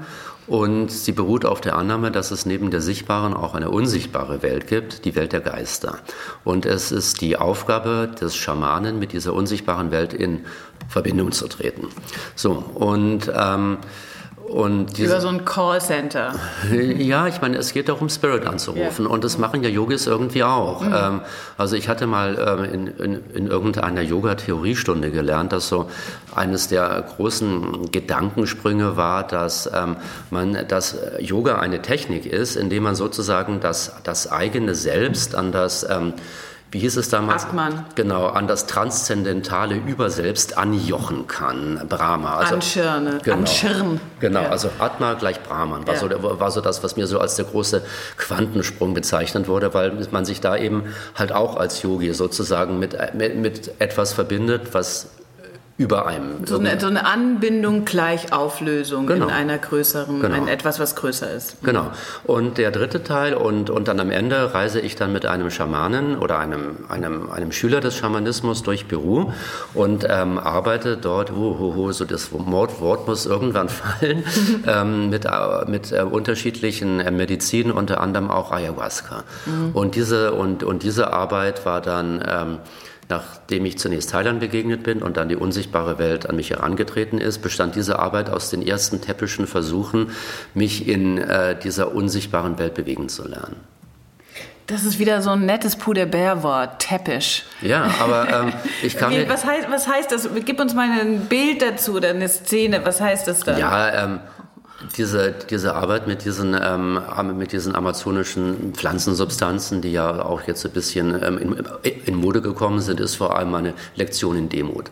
und 0.47 0.91
sie 0.91 1.13
beruht 1.13 1.45
auf 1.45 1.61
der 1.61 1.77
Annahme, 1.77 2.11
dass 2.11 2.31
es 2.31 2.47
neben 2.47 2.71
der 2.71 2.81
sichtbaren 2.81 3.35
auch 3.35 3.55
eine 3.55 3.71
unsichtbare 3.71 4.43
Welt 4.43 4.67
gibt, 4.67 5.05
die 5.05 5.17
Welt 5.17 5.33
der 5.33 5.41
Geister. 5.41 5.99
Und 6.45 6.67
es 6.67 6.93
ist 6.93 7.21
die 7.21 7.37
Aufgabe 7.37 8.11
des 8.21 8.37
Schamanen, 8.37 8.99
mit 8.99 9.13
dieser 9.13 9.35
unsichtbaren 9.35 9.91
Welt 9.91 10.13
in 10.13 10.45
Verbindung 10.89 11.33
zu 11.33 11.49
treten. 11.49 11.89
So, 12.35 12.53
und 12.53 13.31
ähm, 13.35 13.79
und 14.49 14.99
Über 14.99 15.21
so 15.21 15.29
ein 15.29 15.45
Callcenter. 15.45 16.35
ja, 16.99 17.27
ich 17.27 17.41
meine, 17.41 17.59
es 17.59 17.73
geht 17.73 17.89
darum, 17.89 18.09
Spirit 18.09 18.47
anzurufen. 18.47 19.05
Ja. 19.07 19.11
Und 19.11 19.25
das 19.25 19.39
machen 19.39 19.63
ja 19.63 19.69
Yogis 19.69 20.07
irgendwie 20.07 20.45
auch. 20.45 20.83
Ähm, 20.83 21.21
also 21.59 21.77
ich 21.77 21.89
hatte 21.89 22.07
mal 22.07 22.39
ähm, 22.39 22.65
in, 22.65 22.87
in, 22.87 23.31
in 23.35 23.47
irgendeiner 23.49 24.03
Yoga-Theoriestunde 24.03 25.11
gelernt, 25.11 25.53
dass 25.53 25.69
so 25.69 25.91
eines 26.35 26.69
der 26.69 27.05
großen 27.17 27.91
Gedankensprünge 27.91 28.97
war, 28.97 29.27
dass 29.27 29.71
ähm, 29.75 29.97
man, 30.31 30.67
dass 30.69 30.97
Yoga 31.21 31.59
eine 31.59 31.83
Technik 31.83 32.27
ist, 32.27 32.57
indem 32.57 32.85
man 32.85 32.95
sozusagen 32.95 33.61
das, 33.61 33.93
das 34.05 34.31
eigene 34.31 34.75
Selbst 34.75 35.35
an 35.35 35.53
das 35.53 35.87
ähm, 35.89 36.15
wie 36.77 36.81
hieß 36.81 36.99
es 36.99 37.09
damals? 37.09 37.45
Atman. 37.47 37.87
Genau, 37.95 38.27
an 38.27 38.47
das 38.49 38.67
transzendentale 38.67 39.77
Überselbst 39.77 40.59
anjochen 40.59 41.27
kann, 41.27 41.81
Brahma. 41.89 42.37
Also, 42.37 42.57
Anschirne, 42.57 43.19
anschirren. 43.33 43.99
Genau, 44.21 44.43
Ja. 44.43 44.51
also 44.51 44.69
Atma 44.79 45.15
gleich 45.15 45.43
Brahman 45.43 45.87
war, 45.87 45.95
Ja. 45.95 46.01
so, 46.01 46.11
war 46.39 46.51
so 46.51 46.61
das, 46.61 46.85
was 46.85 46.97
mir 46.97 47.07
so 47.07 47.19
als 47.19 47.37
der 47.37 47.47
große 47.47 47.81
Quantensprung 48.19 48.93
bezeichnet 48.93 49.49
wurde, 49.49 49.73
weil 49.73 50.07
man 50.11 50.27
sich 50.27 50.43
da 50.43 50.55
eben 50.55 50.83
halt 51.15 51.33
auch 51.33 51.57
als 51.57 51.81
Yogi 51.81 52.13
sozusagen 52.13 52.79
mit, 52.79 52.95
mit 53.15 53.71
etwas 53.81 54.13
verbindet, 54.13 54.75
was 54.75 55.07
über 55.79 56.07
einem. 56.07 56.47
So 56.47 56.59
eine, 56.59 56.81
so 56.81 56.87
eine 56.87 57.05
Anbindung 57.05 57.85
gleich 57.85 58.33
Auflösung 58.33 59.07
Genau. 59.07 59.27
in 59.27 59.31
einer 59.31 59.59
größeren, 59.59 60.21
Genau. 60.21 60.35
ein 60.35 60.49
etwas, 60.49 60.81
was 60.81 60.97
größer 60.97 61.31
ist. 61.31 61.63
Genau. 61.63 61.91
Und 62.25 62.57
der 62.57 62.71
dritte 62.71 63.03
Teil 63.03 63.35
und, 63.35 63.69
und 63.69 63.87
dann 63.87 64.01
am 64.01 64.11
Ende 64.11 64.55
reise 64.55 64.81
ich 64.81 64.97
dann 64.97 65.13
mit 65.13 65.27
einem 65.27 65.51
Schamanen 65.51 66.17
oder 66.19 66.39
einem, 66.39 66.79
einem, 66.89 67.31
einem 67.31 67.53
Schüler 67.53 67.81
des 67.81 67.95
Schamanismus 67.95 68.63
durch 68.63 68.89
Peru 68.89 69.33
und 69.75 70.07
ähm, 70.09 70.39
arbeite 70.39 70.97
dort, 70.97 71.31
hu, 71.33 71.59
hu, 71.59 71.75
hu, 71.75 71.93
so 71.93 72.07
das 72.07 72.33
Wort, 72.33 72.81
Wort 72.81 73.07
muss 73.07 73.27
irgendwann 73.27 73.69
fallen, 73.69 74.25
ähm, 74.67 75.11
mit, 75.11 75.27
äh, 75.27 75.31
mit 75.71 75.93
äh, 75.93 76.01
unterschiedlichen 76.01 77.01
äh, 77.01 77.11
Medizinen, 77.11 77.71
unter 77.71 78.01
anderem 78.01 78.31
auch 78.31 78.51
Ayahuasca. 78.51 79.25
Und, 79.75 79.95
diese, 79.95 80.33
und, 80.33 80.63
und 80.65 80.83
diese 80.85 81.13
Arbeit 81.13 81.67
war 81.67 81.83
dann... 81.83 82.25
Ähm, 82.27 82.59
Nachdem 83.09 83.65
ich 83.67 83.79
zunächst 83.79 84.11
Thailand 84.11 84.41
begegnet 84.41 84.83
bin 84.83 85.03
und 85.03 85.17
dann 85.17 85.29
die 85.29 85.37
unsichtbare 85.37 85.99
Welt 85.99 86.29
an 86.29 86.37
mich 86.37 86.51
herangetreten 86.51 87.19
ist, 87.19 87.39
bestand 87.39 87.77
diese 87.77 87.99
Arbeit 88.01 88.31
aus 88.31 88.51
den 88.51 88.67
ersten 88.67 89.01
täppischen 89.01 89.47
Versuchen, 89.47 90.11
mich 90.55 90.89
in 90.89 91.19
äh, 91.19 91.57
dieser 91.57 91.95
unsichtbaren 91.95 92.59
Welt 92.59 92.75
bewegen 92.75 93.09
zu 93.09 93.27
lernen. 93.29 93.57
Das 94.67 94.83
ist 94.83 94.99
wieder 94.99 95.23
so 95.23 95.31
ein 95.31 95.47
nettes 95.47 95.77
Puder-Bär-Wort, 95.77 96.81
täppisch. 96.81 97.45
Ja, 97.63 97.89
aber 98.01 98.29
ähm, 98.29 98.53
ich 98.83 98.97
kann 98.97 99.13
Wie, 99.13 99.19
mir, 99.19 99.29
was, 99.29 99.45
heißt, 99.45 99.71
was 99.71 99.87
heißt 99.87 100.11
das? 100.11 100.29
Gib 100.45 100.59
uns 100.61 100.75
mal 100.75 100.89
ein 100.91 101.27
Bild 101.27 101.63
dazu 101.63 101.95
oder 101.95 102.09
eine 102.09 102.29
Szene. 102.29 102.81
Was 102.85 103.01
heißt 103.01 103.29
das 103.29 103.41
da? 103.41 103.57
ja, 103.57 104.05
ähm, 104.05 104.21
diese, 104.97 105.35
diese 105.51 105.75
Arbeit 105.75 106.07
mit 106.07 106.25
diesen, 106.25 106.57
ähm, 106.61 107.01
mit 107.37 107.53
diesen 107.53 107.75
amazonischen 107.75 108.73
Pflanzensubstanzen, 108.75 109.81
die 109.81 109.93
ja 109.93 110.25
auch 110.25 110.43
jetzt 110.43 110.65
ein 110.65 110.73
bisschen 110.73 111.15
ähm, 111.23 111.39
in, 111.39 111.57
in 112.05 112.15
Mode 112.15 112.43
gekommen 112.43 112.81
sind, 112.81 113.01
ist 113.01 113.17
vor 113.17 113.37
allem 113.37 113.55
eine 113.55 113.75
Lektion 113.95 114.37
in 114.37 114.49
Demut. 114.49 114.91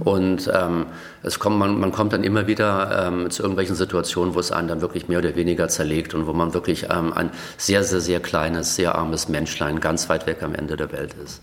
Und 0.00 0.50
ähm, 0.52 0.86
es 1.22 1.38
kommt, 1.38 1.58
man, 1.58 1.78
man 1.78 1.92
kommt 1.92 2.12
dann 2.12 2.24
immer 2.24 2.46
wieder 2.46 3.06
ähm, 3.06 3.30
zu 3.30 3.42
irgendwelchen 3.42 3.76
Situationen, 3.76 4.34
wo 4.34 4.40
es 4.40 4.52
einen 4.52 4.68
dann 4.68 4.80
wirklich 4.80 5.08
mehr 5.08 5.18
oder 5.18 5.36
weniger 5.36 5.68
zerlegt 5.68 6.14
und 6.14 6.26
wo 6.26 6.32
man 6.32 6.54
wirklich 6.54 6.86
ähm, 6.90 7.12
ein 7.12 7.30
sehr, 7.56 7.84
sehr, 7.84 8.00
sehr 8.00 8.20
kleines, 8.20 8.76
sehr 8.76 8.94
armes 8.94 9.28
Menschlein 9.28 9.80
ganz 9.80 10.08
weit 10.08 10.26
weg 10.26 10.42
am 10.42 10.54
Ende 10.54 10.76
der 10.76 10.92
Welt 10.92 11.14
ist. 11.22 11.42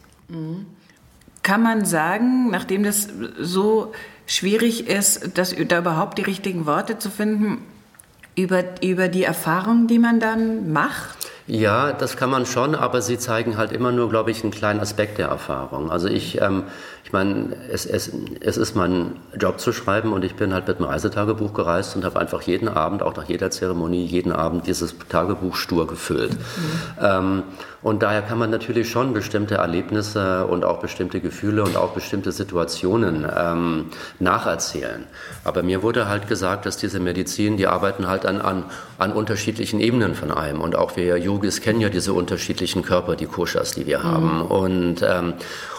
Kann 1.43 1.61
man 1.61 1.85
sagen, 1.85 2.49
nachdem 2.49 2.83
das 2.83 3.09
so 3.39 3.91
schwierig 4.25 4.87
ist, 4.87 5.37
dass, 5.37 5.53
da 5.67 5.79
überhaupt 5.79 6.17
die 6.17 6.23
richtigen 6.23 6.65
Worte 6.65 6.97
zu 6.97 7.09
finden, 7.09 7.59
über, 8.35 8.63
über 8.81 9.07
die 9.07 9.23
Erfahrung, 9.23 9.87
die 9.87 9.99
man 9.99 10.19
dann 10.19 10.71
macht? 10.71 11.17
Ja, 11.45 11.91
das 11.91 12.15
kann 12.15 12.29
man 12.29 12.45
schon, 12.45 12.73
aber 12.73 13.01
sie 13.01 13.17
zeigen 13.17 13.57
halt 13.57 13.73
immer 13.73 13.91
nur, 13.91 14.09
glaube 14.09 14.31
ich, 14.31 14.43
einen 14.43 14.51
kleinen 14.51 14.79
Aspekt 14.79 15.17
der 15.17 15.27
Erfahrung. 15.27 15.91
Also 15.91 16.07
ich, 16.07 16.41
ähm, 16.41 16.63
meine, 17.13 17.55
es, 17.71 17.85
es, 17.85 18.11
es 18.41 18.57
ist 18.57 18.75
mein 18.75 19.13
Job 19.39 19.59
zu 19.59 19.71
schreiben 19.71 20.11
und 20.11 20.25
ich 20.25 20.35
bin 20.35 20.53
halt 20.53 20.67
mit 20.67 20.77
einem 20.77 20.87
Reisetagebuch 20.87 21.53
gereist 21.53 21.95
und 21.95 22.03
habe 22.03 22.19
einfach 22.19 22.41
jeden 22.41 22.67
Abend, 22.67 23.01
auch 23.03 23.15
nach 23.15 23.25
jeder 23.25 23.51
Zeremonie, 23.51 24.05
jeden 24.05 24.31
Abend 24.31 24.67
dieses 24.67 24.95
Tagebuch 25.09 25.55
stur 25.55 25.87
gefüllt. 25.87 26.35
Ähm, 27.01 27.43
und 27.83 28.01
daher 28.01 28.21
kann 28.21 28.37
man 28.37 28.49
natürlich 28.49 28.89
schon 28.89 29.13
bestimmte 29.13 29.55
Erlebnisse 29.55 30.47
und 30.47 30.63
auch 30.63 30.79
bestimmte 30.79 31.19
Gefühle 31.19 31.63
und 31.63 31.75
auch 31.75 31.91
bestimmte 31.91 32.31
Situationen 32.31 33.27
ähm, 33.35 33.85
nacherzählen. 34.19 35.03
Aber 35.43 35.63
mir 35.63 35.83
wurde 35.83 36.07
halt 36.07 36.29
gesagt, 36.29 36.65
dass 36.65 36.77
diese 36.77 37.01
Medizin, 37.01 37.57
die 37.57 37.67
arbeiten 37.67 38.07
halt 38.07 38.25
an, 38.25 38.39
an, 38.39 38.63
an 38.97 39.11
unterschiedlichen 39.11 39.81
Ebenen 39.81 40.15
von 40.15 40.31
allem. 40.31 40.61
Und 40.61 40.77
auch 40.77 40.95
wir 40.95 41.17
Yogis 41.17 41.59
kennen 41.59 41.81
ja 41.81 41.89
diese 41.89 42.13
unterschiedlichen 42.13 42.83
Körper, 42.83 43.17
die 43.17 43.25
Koshas, 43.25 43.73
die 43.73 43.85
wir 43.85 44.03
haben. 44.03 44.41
Und, 44.41 45.01
ähm, 45.01 45.33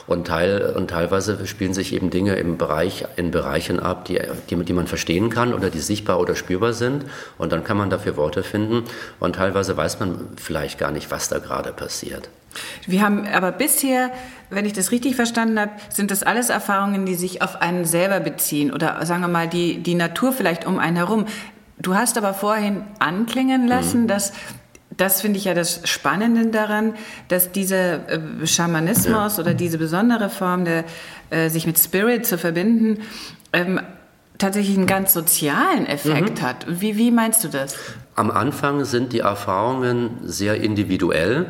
und, 0.07 0.27
teil, 0.27 0.75
und 0.77 0.91
teilweise 0.91 1.47
spielen 1.47 1.75
sich 1.75 1.93
eben 1.93 2.11
Dinge 2.11 2.35
im 2.35 2.59
Bereich, 2.59 3.07
in 3.17 3.31
Bereichen 3.31 3.81
ab, 3.81 4.05
die, 4.05 4.21
die, 4.51 4.57
die 4.65 4.73
man 4.73 4.87
verstehen 4.87 5.31
kann 5.31 5.55
oder 5.55 5.71
die 5.71 5.81
sichtbar 5.81 6.21
oder 6.21 6.35
spürbar 6.35 6.73
sind. 6.73 7.05
Und 7.39 7.53
dann 7.53 7.65
kann 7.65 7.77
man 7.77 7.91
dafür 7.91 8.17
Worte 8.17 8.43
finden. 8.43 8.85
Und 9.21 9.37
teilweise 9.37 9.77
weiß 9.77 10.01
man 10.01 10.29
vielleicht 10.37 10.79
gar 10.79 10.91
nicht, 10.91 11.11
was 11.11 11.29
da 11.29 11.39
gerade 11.39 11.73
passiert. 11.73 12.29
Wir 12.87 13.03
haben 13.03 13.27
aber 13.27 13.51
bisher, 13.51 14.11
wenn 14.51 14.65
ich 14.65 14.73
das 14.73 14.93
richtig 14.93 15.17
verstanden 15.17 15.59
habe, 15.59 15.73
sind 15.89 16.11
das 16.11 16.23
alles 16.23 16.51
Erfahrungen, 16.51 17.07
die 17.07 17.15
sich 17.15 17.43
auf 17.43 17.61
einen 17.61 17.85
selber 17.85 18.21
beziehen 18.21 18.73
oder 18.73 19.05
sagen 19.07 19.23
wir 19.23 19.29
mal 19.29 19.49
die, 19.49 19.79
die 19.79 19.95
Natur 19.95 20.33
vielleicht 20.33 20.67
um 20.67 20.79
einen 20.79 20.97
herum. 20.97 21.27
Du 21.79 21.95
hast 21.95 22.17
aber 22.17 22.35
vorhin 22.35 22.83
anklingen 23.01 23.67
lassen, 23.67 24.07
dass 24.07 24.33
das 24.97 25.21
finde 25.21 25.39
ich 25.39 25.45
ja 25.45 25.55
das 25.55 25.81
Spannende 25.85 26.47
daran, 26.47 26.95
dass 27.29 27.53
dieser 27.53 28.09
äh, 28.09 28.47
Schamanismus 28.47 29.39
oder 29.39 29.55
diese 29.55 29.79
besondere 29.79 30.31
Form, 30.31 30.65
der, 30.65 30.85
äh, 31.31 31.49
sich 31.49 31.67
mit 31.67 31.79
Spirit 31.79 32.27
zu 32.27 32.39
verbinden, 32.39 33.03
ähm, 33.53 33.81
tatsächlich 34.39 34.77
einen 34.77 34.87
ganz 34.87 35.13
sozialen 35.13 35.87
Effekt 35.87 36.43
hat. 36.43 36.67
Wie, 36.69 36.97
wie 36.97 37.11
meinst 37.11 37.45
du 37.45 37.49
das? 37.49 37.77
Am 38.17 38.31
Anfang 38.31 38.85
sind 38.85 39.13
die 39.13 39.21
Erfahrungen 39.21 40.19
sehr 40.23 40.61
individuell. 40.61 41.47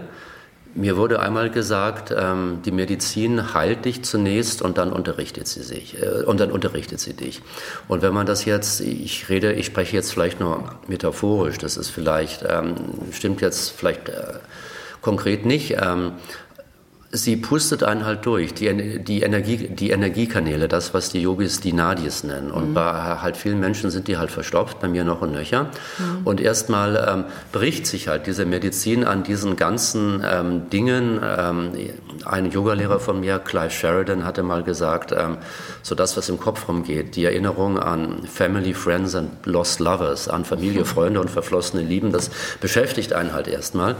Mir 0.76 0.96
wurde 0.96 1.20
einmal 1.20 1.50
gesagt, 1.50 2.12
ähm, 2.16 2.58
die 2.64 2.72
Medizin 2.72 3.54
heilt 3.54 3.84
dich 3.84 4.02
zunächst 4.02 4.60
und 4.60 4.76
dann 4.76 4.92
unterrichtet 4.92 5.46
sie 5.46 5.62
sich 5.62 6.02
äh, 6.02 6.24
und 6.24 6.40
dann 6.40 6.50
unterrichtet 6.50 6.98
sie 6.98 7.14
dich. 7.14 7.42
Und 7.86 8.02
wenn 8.02 8.12
man 8.12 8.26
das 8.26 8.44
jetzt, 8.44 8.80
ich 8.80 9.28
rede, 9.28 9.52
ich 9.52 9.66
spreche 9.66 9.94
jetzt 9.94 10.12
vielleicht 10.12 10.40
nur 10.40 10.74
metaphorisch, 10.88 11.58
das 11.58 11.76
ist 11.76 11.90
vielleicht 11.90 12.44
ähm, 12.48 12.74
stimmt 13.12 13.40
jetzt 13.40 13.70
vielleicht 13.70 14.08
äh, 14.08 14.34
konkret 15.00 15.46
nicht, 15.46 15.76
ähm, 15.80 16.12
sie 17.14 17.36
pustet 17.36 17.82
einen 17.84 18.04
halt 18.04 18.26
durch, 18.26 18.54
die, 18.54 18.98
die, 18.98 19.22
Energie, 19.22 19.68
die 19.68 19.90
Energiekanäle, 19.90 20.68
das, 20.68 20.94
was 20.94 21.10
die 21.10 21.22
Yogis 21.22 21.60
die 21.60 21.72
Nadis 21.72 22.24
nennen. 22.24 22.50
Und 22.50 22.70
mhm. 22.70 22.74
bei 22.74 22.82
halt 22.82 23.36
vielen 23.36 23.60
Menschen 23.60 23.90
sind 23.90 24.08
die 24.08 24.16
halt 24.16 24.30
verstopft, 24.30 24.80
bei 24.80 24.88
mir 24.88 25.04
noch 25.04 25.22
und 25.22 25.32
nöcher. 25.32 25.70
Mhm. 25.98 26.18
Und 26.24 26.40
erstmal 26.40 26.96
ähm, 27.08 27.24
bricht 27.52 27.86
sich 27.86 28.08
halt 28.08 28.26
diese 28.26 28.44
Medizin 28.44 29.04
an 29.04 29.22
diesen 29.22 29.56
ganzen 29.56 30.22
ähm, 30.28 30.68
Dingen. 30.70 31.20
Ähm, 31.22 31.70
ein 32.24 32.50
Yogalehrer 32.50 33.00
von 33.00 33.20
mir, 33.20 33.38
Clive 33.38 33.70
Sheridan, 33.70 34.24
hatte 34.24 34.42
mal 34.42 34.62
gesagt, 34.62 35.12
ähm, 35.12 35.38
so 35.82 35.94
das, 35.94 36.16
was 36.16 36.28
im 36.28 36.40
Kopf 36.40 36.68
rumgeht, 36.68 37.16
die 37.16 37.24
Erinnerung 37.24 37.78
an 37.78 38.24
Family, 38.24 38.74
Friends 38.74 39.14
and 39.14 39.44
Lost 39.44 39.80
Lovers, 39.80 40.28
an 40.28 40.44
Familie. 40.44 40.84
Freunde 40.94 41.20
und 41.20 41.30
verflossene 41.30 41.82
Lieben, 41.82 42.12
das 42.12 42.30
beschäftigt 42.60 43.12
einen 43.12 43.32
halt 43.32 43.48
erstmal. 43.48 43.96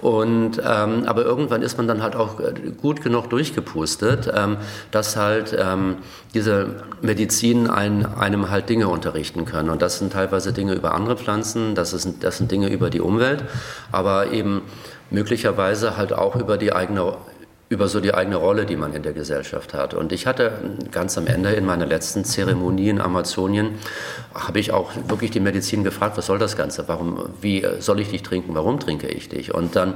Und, 0.00 0.58
ähm, 0.58 1.04
aber 1.06 1.24
irgendwann 1.24 1.62
ist 1.62 1.76
man 1.76 1.86
dann 1.86 2.02
halt 2.02 2.16
auch 2.16 2.40
gut 2.80 3.02
genug 3.02 3.28
durchgepustet, 3.28 4.30
ähm, 4.34 4.56
dass 4.90 5.16
halt 5.16 5.56
ähm, 5.58 5.98
diese 6.32 6.76
Medizin 7.02 7.68
ein, 7.68 8.06
einem 8.06 8.50
halt 8.50 8.68
Dinge 8.68 8.88
unterrichten 8.88 9.44
können. 9.44 9.68
Und 9.70 9.82
das 9.82 9.98
sind 9.98 10.12
teilweise 10.12 10.52
Dinge 10.52 10.74
über 10.74 10.94
andere 10.94 11.16
Pflanzen, 11.16 11.74
das, 11.74 11.92
ist, 11.92 12.08
das 12.22 12.38
sind 12.38 12.50
Dinge 12.50 12.68
über 12.68 12.88
die 12.88 13.00
Umwelt, 13.00 13.44
aber 13.92 14.32
eben 14.32 14.62
möglicherweise 15.10 15.96
halt 15.96 16.12
auch 16.12 16.36
über 16.36 16.56
die 16.56 16.72
eigene 16.72 17.16
über 17.70 17.86
so 17.86 18.00
die 18.00 18.12
eigene 18.12 18.34
Rolle, 18.34 18.66
die 18.66 18.74
man 18.74 18.92
in 18.94 19.04
der 19.04 19.12
Gesellschaft 19.12 19.74
hat. 19.74 19.94
Und 19.94 20.10
ich 20.10 20.26
hatte 20.26 20.52
ganz 20.90 21.16
am 21.16 21.28
Ende 21.28 21.50
in 21.52 21.64
meiner 21.64 21.86
letzten 21.86 22.24
Zeremonie 22.24 22.88
in 22.88 23.00
Amazonien, 23.00 23.76
habe 24.34 24.58
ich 24.58 24.72
auch 24.72 24.90
wirklich 25.06 25.30
die 25.30 25.38
Medizin 25.38 25.84
gefragt, 25.84 26.18
was 26.18 26.26
soll 26.26 26.40
das 26.40 26.56
Ganze? 26.56 26.88
Warum, 26.88 27.28
wie 27.40 27.64
soll 27.78 28.00
ich 28.00 28.10
dich 28.10 28.24
trinken? 28.24 28.56
Warum 28.56 28.80
trinke 28.80 29.06
ich 29.06 29.28
dich? 29.28 29.54
Und 29.54 29.76
dann 29.76 29.94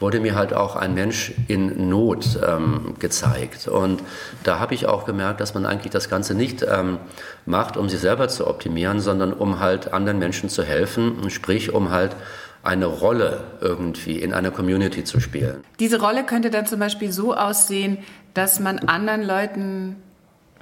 wurde 0.00 0.20
mir 0.20 0.34
halt 0.34 0.52
auch 0.52 0.76
ein 0.76 0.92
Mensch 0.92 1.32
in 1.48 1.88
Not 1.88 2.38
ähm, 2.46 2.94
gezeigt. 2.98 3.68
Und 3.68 4.02
da 4.42 4.58
habe 4.58 4.74
ich 4.74 4.84
auch 4.84 5.06
gemerkt, 5.06 5.40
dass 5.40 5.54
man 5.54 5.64
eigentlich 5.64 5.92
das 5.92 6.10
Ganze 6.10 6.34
nicht 6.34 6.62
ähm, 6.62 6.98
macht, 7.46 7.78
um 7.78 7.88
sich 7.88 8.00
selber 8.00 8.28
zu 8.28 8.46
optimieren, 8.46 9.00
sondern 9.00 9.32
um 9.32 9.60
halt 9.60 9.94
anderen 9.94 10.18
Menschen 10.18 10.50
zu 10.50 10.62
helfen, 10.62 11.30
sprich 11.30 11.72
um 11.72 11.90
halt 11.90 12.16
eine 12.64 12.86
Rolle 12.86 13.44
irgendwie 13.60 14.18
in 14.18 14.32
einer 14.32 14.50
Community 14.50 15.04
zu 15.04 15.20
spielen. 15.20 15.62
Diese 15.80 16.00
Rolle 16.00 16.24
könnte 16.24 16.50
dann 16.50 16.66
zum 16.66 16.80
Beispiel 16.80 17.12
so 17.12 17.34
aussehen, 17.34 17.98
dass 18.32 18.58
man 18.58 18.78
anderen 18.80 19.22
Leuten 19.22 19.96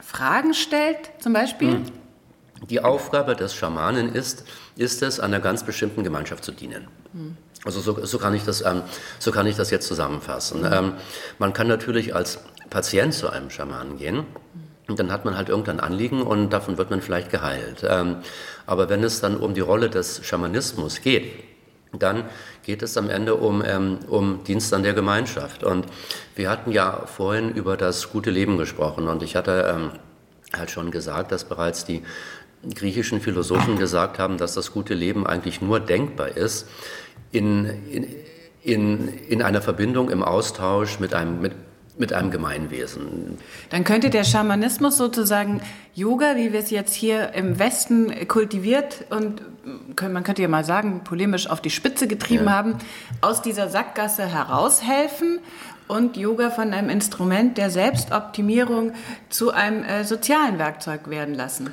Fragen 0.00 0.52
stellt, 0.52 1.10
zum 1.20 1.32
Beispiel? 1.32 1.72
Hm. 1.72 1.84
Die 2.68 2.80
Aufgabe 2.80 3.34
des 3.34 3.54
Schamanen 3.54 4.14
ist, 4.14 4.44
ist 4.76 5.02
es, 5.02 5.20
einer 5.20 5.40
ganz 5.40 5.64
bestimmten 5.64 6.02
Gemeinschaft 6.04 6.44
zu 6.44 6.52
dienen. 6.52 6.88
Hm. 7.12 7.36
Also 7.64 7.80
so, 7.80 8.04
so, 8.04 8.18
kann 8.18 8.34
ich 8.34 8.44
das, 8.44 8.62
ähm, 8.62 8.82
so 9.20 9.30
kann 9.30 9.46
ich 9.46 9.56
das 9.56 9.70
jetzt 9.70 9.86
zusammenfassen. 9.86 10.64
Hm. 10.64 10.72
Ähm, 10.72 10.92
man 11.38 11.52
kann 11.52 11.68
natürlich 11.68 12.14
als 12.14 12.40
Patient 12.68 13.14
zu 13.14 13.30
einem 13.30 13.50
Schamanen 13.50 13.96
gehen. 13.96 14.26
Und 14.88 14.98
dann 14.98 15.12
hat 15.12 15.24
man 15.24 15.36
halt 15.36 15.48
irgendein 15.48 15.78
Anliegen 15.78 16.22
und 16.22 16.50
davon 16.50 16.76
wird 16.76 16.90
man 16.90 17.00
vielleicht 17.00 17.30
geheilt. 17.30 17.84
Ähm, 17.88 18.16
aber 18.66 18.88
wenn 18.88 19.04
es 19.04 19.20
dann 19.20 19.36
um 19.36 19.54
die 19.54 19.60
Rolle 19.60 19.88
des 19.88 20.26
Schamanismus 20.26 21.00
geht, 21.00 21.32
dann 21.98 22.24
geht 22.62 22.82
es 22.82 22.96
am 22.96 23.10
Ende 23.10 23.34
um, 23.34 23.62
ähm, 23.64 23.98
um 24.08 24.44
Dienst 24.44 24.72
an 24.72 24.82
der 24.82 24.94
Gemeinschaft. 24.94 25.62
Und 25.62 25.86
wir 26.34 26.50
hatten 26.50 26.72
ja 26.72 27.06
vorhin 27.06 27.50
über 27.50 27.76
das 27.76 28.10
gute 28.10 28.30
Leben 28.30 28.56
gesprochen 28.58 29.08
und 29.08 29.22
ich 29.22 29.36
hatte 29.36 29.74
ähm, 29.74 29.90
halt 30.58 30.70
schon 30.70 30.90
gesagt, 30.90 31.32
dass 31.32 31.44
bereits 31.44 31.84
die 31.84 32.02
griechischen 32.74 33.20
Philosophen 33.20 33.78
gesagt 33.78 34.18
haben, 34.18 34.38
dass 34.38 34.54
das 34.54 34.72
gute 34.72 34.94
Leben 34.94 35.26
eigentlich 35.26 35.60
nur 35.60 35.80
denkbar 35.80 36.36
ist 36.36 36.68
in, 37.32 37.66
in, 37.90 38.06
in, 38.62 39.08
in 39.28 39.42
einer 39.42 39.60
Verbindung, 39.60 40.10
im 40.10 40.22
Austausch 40.22 41.00
mit 41.00 41.14
einem, 41.14 41.40
mit, 41.40 41.52
mit 41.98 42.12
einem 42.12 42.30
Gemeinwesen. 42.30 43.38
Dann 43.70 43.84
könnte 43.84 44.10
der 44.10 44.24
Schamanismus 44.24 44.96
sozusagen 44.96 45.60
Yoga, 45.94 46.36
wie 46.36 46.52
wir 46.52 46.60
es 46.60 46.70
jetzt 46.70 46.94
hier 46.94 47.34
im 47.34 47.58
Westen 47.58 48.26
kultiviert 48.28 49.04
und 49.10 49.42
man 50.00 50.24
könnte 50.24 50.42
ja 50.42 50.48
mal 50.48 50.64
sagen, 50.64 51.02
polemisch 51.04 51.48
auf 51.48 51.60
die 51.60 51.70
Spitze 51.70 52.08
getrieben 52.08 52.46
ja. 52.46 52.52
haben, 52.52 52.76
aus 53.20 53.42
dieser 53.42 53.68
Sackgasse 53.68 54.26
heraushelfen 54.26 55.38
und 55.86 56.16
Yoga 56.16 56.50
von 56.50 56.72
einem 56.72 56.88
Instrument 56.88 57.58
der 57.58 57.70
Selbstoptimierung 57.70 58.92
zu 59.28 59.50
einem 59.50 59.84
äh, 59.84 60.04
sozialen 60.04 60.58
Werkzeug 60.58 61.10
werden 61.10 61.34
lassen. 61.34 61.72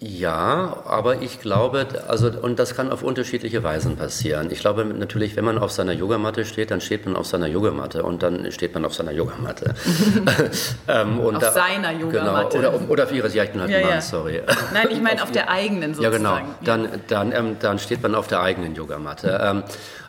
Ja, 0.00 0.82
aber 0.86 1.22
ich 1.22 1.40
glaube, 1.40 1.86
also, 2.08 2.28
und 2.28 2.58
das 2.58 2.74
kann 2.74 2.90
auf 2.90 3.02
unterschiedliche 3.02 3.62
Weisen 3.62 3.96
passieren. 3.96 4.50
Ich 4.50 4.58
glaube 4.58 4.84
natürlich, 4.84 5.36
wenn 5.36 5.44
man 5.44 5.56
auf 5.56 5.70
seiner 5.70 5.92
Yogamatte 5.92 6.44
steht, 6.44 6.70
dann 6.70 6.80
steht 6.80 7.06
man 7.06 7.16
auf 7.16 7.26
seiner 7.26 7.46
Yogamatte 7.46 8.02
und 8.02 8.22
dann 8.22 8.50
steht 8.52 8.74
man 8.74 8.84
auf 8.84 8.92
seiner 8.92 9.12
Yogamatte. 9.12 9.74
ähm, 10.88 11.20
und 11.20 11.36
auf 11.36 11.42
da, 11.42 11.52
seiner 11.52 11.94
genau, 11.94 12.06
Yogamatte. 12.06 12.58
Genau, 12.58 12.70
oder, 12.74 12.90
oder 12.90 13.04
auf 13.04 13.12
ihres 13.12 13.34
ja, 13.34 13.44
ich 13.44 13.52
bin 13.52 13.60
halt 13.60 13.70
ja, 13.70 13.80
Mann, 13.80 13.90
ja. 13.90 14.00
sorry. 14.00 14.42
Nein, 14.74 14.88
ich 14.90 15.00
meine 15.02 15.16
auf, 15.16 15.28
auf 15.28 15.32
der 15.32 15.48
eigenen 15.48 15.94
sozusagen. 15.94 16.24
Ja, 16.24 16.38
genau. 16.38 16.54
Dann, 16.64 16.88
dann, 17.06 17.32
ähm, 17.32 17.56
dann 17.60 17.78
steht 17.78 18.02
man 18.02 18.14
auf 18.14 18.26
der 18.26 18.40
eigenen 18.40 18.74
Yogamatte. 18.74 19.40
Ähm, 19.42 19.62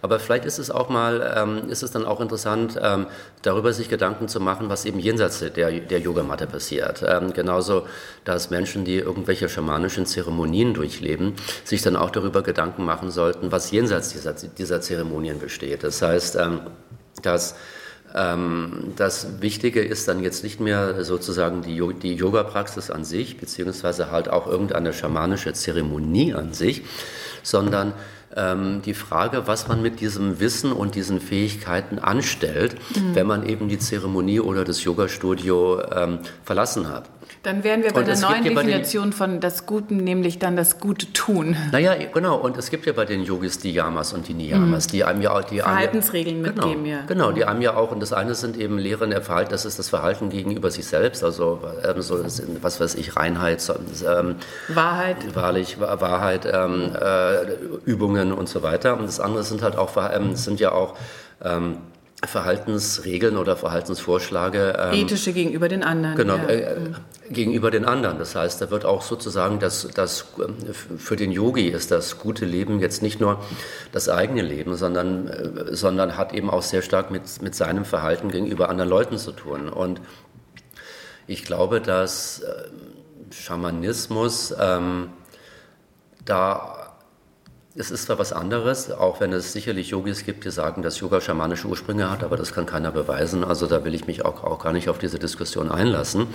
aber 0.06 0.20
vielleicht 0.20 0.46
ist 0.46 0.60
es 0.60 0.70
auch 0.70 0.88
mal, 0.88 1.34
ähm, 1.36 1.68
ist 1.68 1.82
es 1.82 1.90
dann 1.90 2.06
auch 2.06 2.22
interessant, 2.22 2.80
ähm, 2.80 3.08
darüber 3.42 3.74
sich 3.74 3.90
Gedanken 3.90 4.28
zu 4.28 4.40
machen, 4.40 4.70
was 4.70 4.86
eben 4.86 5.00
jenseits 5.00 5.40
der, 5.40 5.72
der 5.72 6.00
Yogamatte 6.00 6.46
passiert. 6.46 7.04
Ähm, 7.04 7.34
genauso, 7.34 7.88
dass 8.24 8.52
Menschen, 8.52 8.86
die 8.86 8.98
irgendwelche 8.98 9.50
schamanischen 9.50 10.06
Zeremonien 10.06 10.76
durchleben, 10.76 11.34
sich 11.64 11.82
dann 11.82 11.96
auch 11.96 12.12
darüber 12.12 12.44
Gedanken 12.44 12.86
machen 12.86 13.10
sollten, 13.10 13.52
was 13.52 13.72
jenseits 13.72 14.10
dieser, 14.10 14.34
dieser 14.34 14.80
Zeremonien 14.80 15.40
besteht. 15.40 15.84
Das 15.84 16.00
heißt, 16.04 16.36
ähm, 16.36 16.60
dass 17.24 17.56
ähm, 18.14 18.94
das 18.96 19.42
Wichtige 19.42 19.82
ist 19.82 20.08
dann 20.08 20.22
jetzt 20.22 20.44
nicht 20.44 20.60
mehr 20.60 21.04
sozusagen 21.04 21.64
die, 21.64 21.82
die 22.00 22.14
Yoga-Praxis 22.14 22.92
an 22.92 23.06
sich, 23.06 23.40
beziehungsweise 23.40 24.12
halt 24.12 24.30
auch 24.30 24.46
irgendeine 24.46 24.94
schamanische 24.94 25.54
Zeremonie 25.54 26.36
an 26.36 26.54
sich, 26.54 26.84
sondern 27.42 27.94
ähm, 28.36 28.82
die 28.84 28.94
Frage, 28.94 29.48
was 29.48 29.68
man 29.68 29.82
mit 29.82 30.00
diesem 30.00 30.40
Wissen 30.40 30.72
und 30.72 30.96
diesen 30.96 31.20
Fähigkeiten 31.20 32.00
anstellt, 32.00 32.76
mhm. 32.96 33.16
wenn 33.16 33.28
man 33.28 33.46
eben 33.46 33.70
die 33.70 33.80
Zeremonie 33.80 34.40
oder 34.40 34.64
das 34.64 34.84
Yoga-Studio 34.84 35.82
ähm, 35.92 36.20
verlassen 36.44 36.88
hat. 36.88 37.10
Dann 37.46 37.64
wären 37.64 37.84
wir 37.84 37.94
bei 37.94 38.00
und 38.00 38.08
der 38.08 38.18
neuen 38.18 38.44
Definition 38.44 39.14
von 39.14 39.40
das 39.40 39.68
Guten, 39.68 39.98
nämlich 39.98 40.40
dann 40.40 40.56
das 40.56 40.80
Gute 40.80 41.14
tun. 41.14 41.56
Naja, 41.72 41.94
genau. 42.12 42.38
Und 42.38 42.58
es 42.58 42.72
gibt 42.72 42.88
ja 42.88 42.94
bei 42.94 43.06
den 43.06 43.24
Yogis 43.24 43.60
die 43.60 43.72
Yamas 43.72 44.14
und 44.14 44.28
die 44.28 44.34
Niyamas, 44.34 44.88
mhm. 44.88 44.92
die 44.92 45.04
einem 45.04 45.22
ja 45.22 45.32
auch 45.32 45.44
die 45.44 45.60
Verhaltensregeln 45.60 46.38
ja, 46.38 46.42
mitgeben, 46.42 46.84
genau, 46.86 46.96
ja. 46.96 47.06
Genau, 47.06 47.32
die 47.32 47.46
einem 47.46 47.62
ja 47.62 47.76
auch, 47.76 47.92
und 47.92 48.00
das 48.00 48.14
eine 48.14 48.34
sind 48.34 48.58
eben 48.58 48.80
Lehren 48.80 49.12
der 49.12 49.22
Verhalten, 49.22 49.52
das 49.52 49.64
ist 49.64 49.78
das 49.78 49.90
Verhalten 49.90 50.30
gegenüber 50.30 50.72
sich 50.72 50.88
selbst, 50.88 51.24
also 51.24 51.60
ähm, 51.88 52.02
so, 52.02 52.20
was 52.62 52.80
weiß 52.80 52.96
ich, 52.96 53.16
Reinheit, 53.16 53.62
ähm, 54.08 54.38
Wahrheit, 54.70 55.18
wahrlich, 55.36 55.80
Wahrheit, 55.80 56.48
ähm, 56.52 56.94
äh, 57.00 57.88
Übungen 57.88 58.34
und 58.34 58.50
so 58.50 58.64
weiter. 58.64 58.98
Und 58.98 59.04
das 59.06 59.20
andere 59.20 59.44
sind 59.44 59.62
halt 59.62 59.78
auch, 59.78 59.96
ähm, 60.12 60.36
sind 60.36 60.60
ja 60.60 60.72
auch 60.72 60.96
ähm, 61.44 61.78
Verhaltensregeln 62.28 63.38
oder 63.38 63.56
Verhaltensvorschläge. 63.56 64.78
Ähm, 64.80 65.06
Ethische 65.06 65.34
gegenüber 65.34 65.68
den 65.70 65.84
anderen. 65.84 66.16
Genau, 66.16 66.36
ja. 66.36 66.50
äh, 66.50 66.76
gegenüber 67.30 67.72
den 67.72 67.86
anderen. 67.86 68.20
Das 68.20 68.36
heißt, 68.36 68.62
da 68.62 68.70
wird 68.72 68.86
auch 68.86 69.02
sozusagen 69.02 69.60
das, 69.60 69.88
das, 69.94 70.26
für 70.98 71.16
den 71.16 71.32
Yogi 71.32 71.68
ist 71.68 71.92
das 71.92 72.20
gute 72.20 72.46
Leben 72.46 72.80
jetzt 72.80 73.02
nicht 73.02 73.20
nur 73.20 73.44
das 73.92 74.10
eigene 74.10 74.42
Leben, 74.42 74.76
sondern, 74.76 75.28
äh, 75.28 75.76
sondern 75.76 76.18
hat 76.18 76.34
eben 76.34 76.50
auch 76.50 76.64
sehr 76.64 76.82
stark 76.82 77.12
mit, 77.12 77.42
mit 77.42 77.56
seinem 77.56 77.86
Verhalten 77.86 78.30
gegenüber 78.30 78.70
anderen 78.70 78.90
Leuten 78.90 79.18
zu 79.18 79.32
tun. 79.32 79.70
Und 79.70 80.02
ich 81.28 81.44
glaube, 81.46 81.82
dass 81.82 82.40
äh, 82.40 83.34
Schamanismus 83.34 84.54
ähm, 84.60 85.10
da 86.24 86.85
es 87.78 87.92
ist 87.92 88.06
zwar 88.06 88.18
was 88.18 88.32
anderes, 88.32 88.90
auch 88.90 89.20
wenn 89.20 89.34
es 89.34 89.52
sicherlich 89.52 89.90
Yogis 89.90 90.26
gibt, 90.26 90.46
die 90.46 90.52
sagen, 90.52 90.82
dass 90.82 91.00
Yoga 91.02 91.20
schamanische 91.20 91.68
Ursprünge 91.68 92.10
hat, 92.10 92.24
aber 92.24 92.38
das 92.38 92.54
kann 92.54 92.66
keiner 92.66 92.92
beweisen. 92.92 93.44
Also 93.44 93.68
da 93.68 93.84
will 93.84 93.94
ich 93.94 94.08
mich 94.08 94.24
auch, 94.24 94.46
auch 94.46 94.64
gar 94.64 94.72
nicht 94.72 94.88
auf 94.88 94.98
diese 94.98 95.20
Diskussion 95.20 95.70
einlassen. 95.70 96.28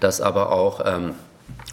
Dass 0.00 0.20
aber 0.20 0.50
auch 0.50 0.80
ähm, 0.84 1.14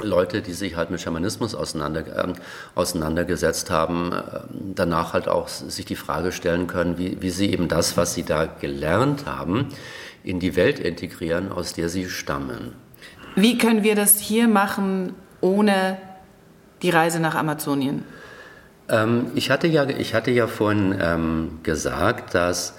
Leute, 0.03 0.43
die 0.43 0.53
sich 0.53 0.75
halt 0.75 0.91
mit 0.91 1.01
Schamanismus 1.01 1.55
auseinander, 1.55 2.01
äh, 2.05 2.33
auseinandergesetzt 2.75 3.71
haben, 3.71 4.13
äh, 4.13 4.41
danach 4.75 5.13
halt 5.13 5.27
auch 5.27 5.47
sich 5.47 5.85
die 5.85 5.95
Frage 5.95 6.31
stellen 6.31 6.67
können, 6.67 6.99
wie, 6.99 7.19
wie 7.19 7.31
sie 7.31 7.51
eben 7.51 7.67
das, 7.67 7.97
was 7.97 8.13
sie 8.13 8.23
da 8.23 8.45
gelernt 8.45 9.25
haben, 9.25 9.69
in 10.23 10.39
die 10.39 10.55
Welt 10.55 10.77
integrieren, 10.79 11.51
aus 11.51 11.73
der 11.73 11.89
sie 11.89 12.07
stammen. 12.07 12.73
Wie 13.35 13.57
können 13.57 13.81
wir 13.81 13.95
das 13.95 14.19
hier 14.19 14.47
machen, 14.47 15.15
ohne 15.41 15.97
die 16.83 16.91
Reise 16.91 17.19
nach 17.19 17.33
Amazonien? 17.33 18.03
Ähm, 18.89 19.27
ich, 19.35 19.49
hatte 19.49 19.67
ja, 19.67 19.87
ich 19.87 20.13
hatte 20.13 20.31
ja 20.31 20.47
vorhin 20.47 20.95
ähm, 20.99 21.59
gesagt, 21.63 22.35
dass 22.35 22.75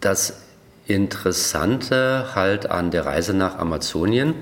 das 0.00 0.42
Interessante 0.86 2.34
halt 2.34 2.70
an 2.70 2.90
der 2.90 3.06
Reise 3.06 3.34
nach 3.34 3.58
Amazonien 3.58 4.34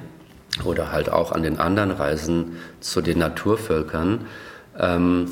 oder 0.64 0.90
halt 0.90 1.10
auch 1.10 1.32
an 1.32 1.42
den 1.42 1.58
anderen 1.58 1.90
Reisen 1.90 2.56
zu 2.80 3.02
den 3.02 3.18
Naturvölkern 3.18 4.26
ähm, 4.78 5.26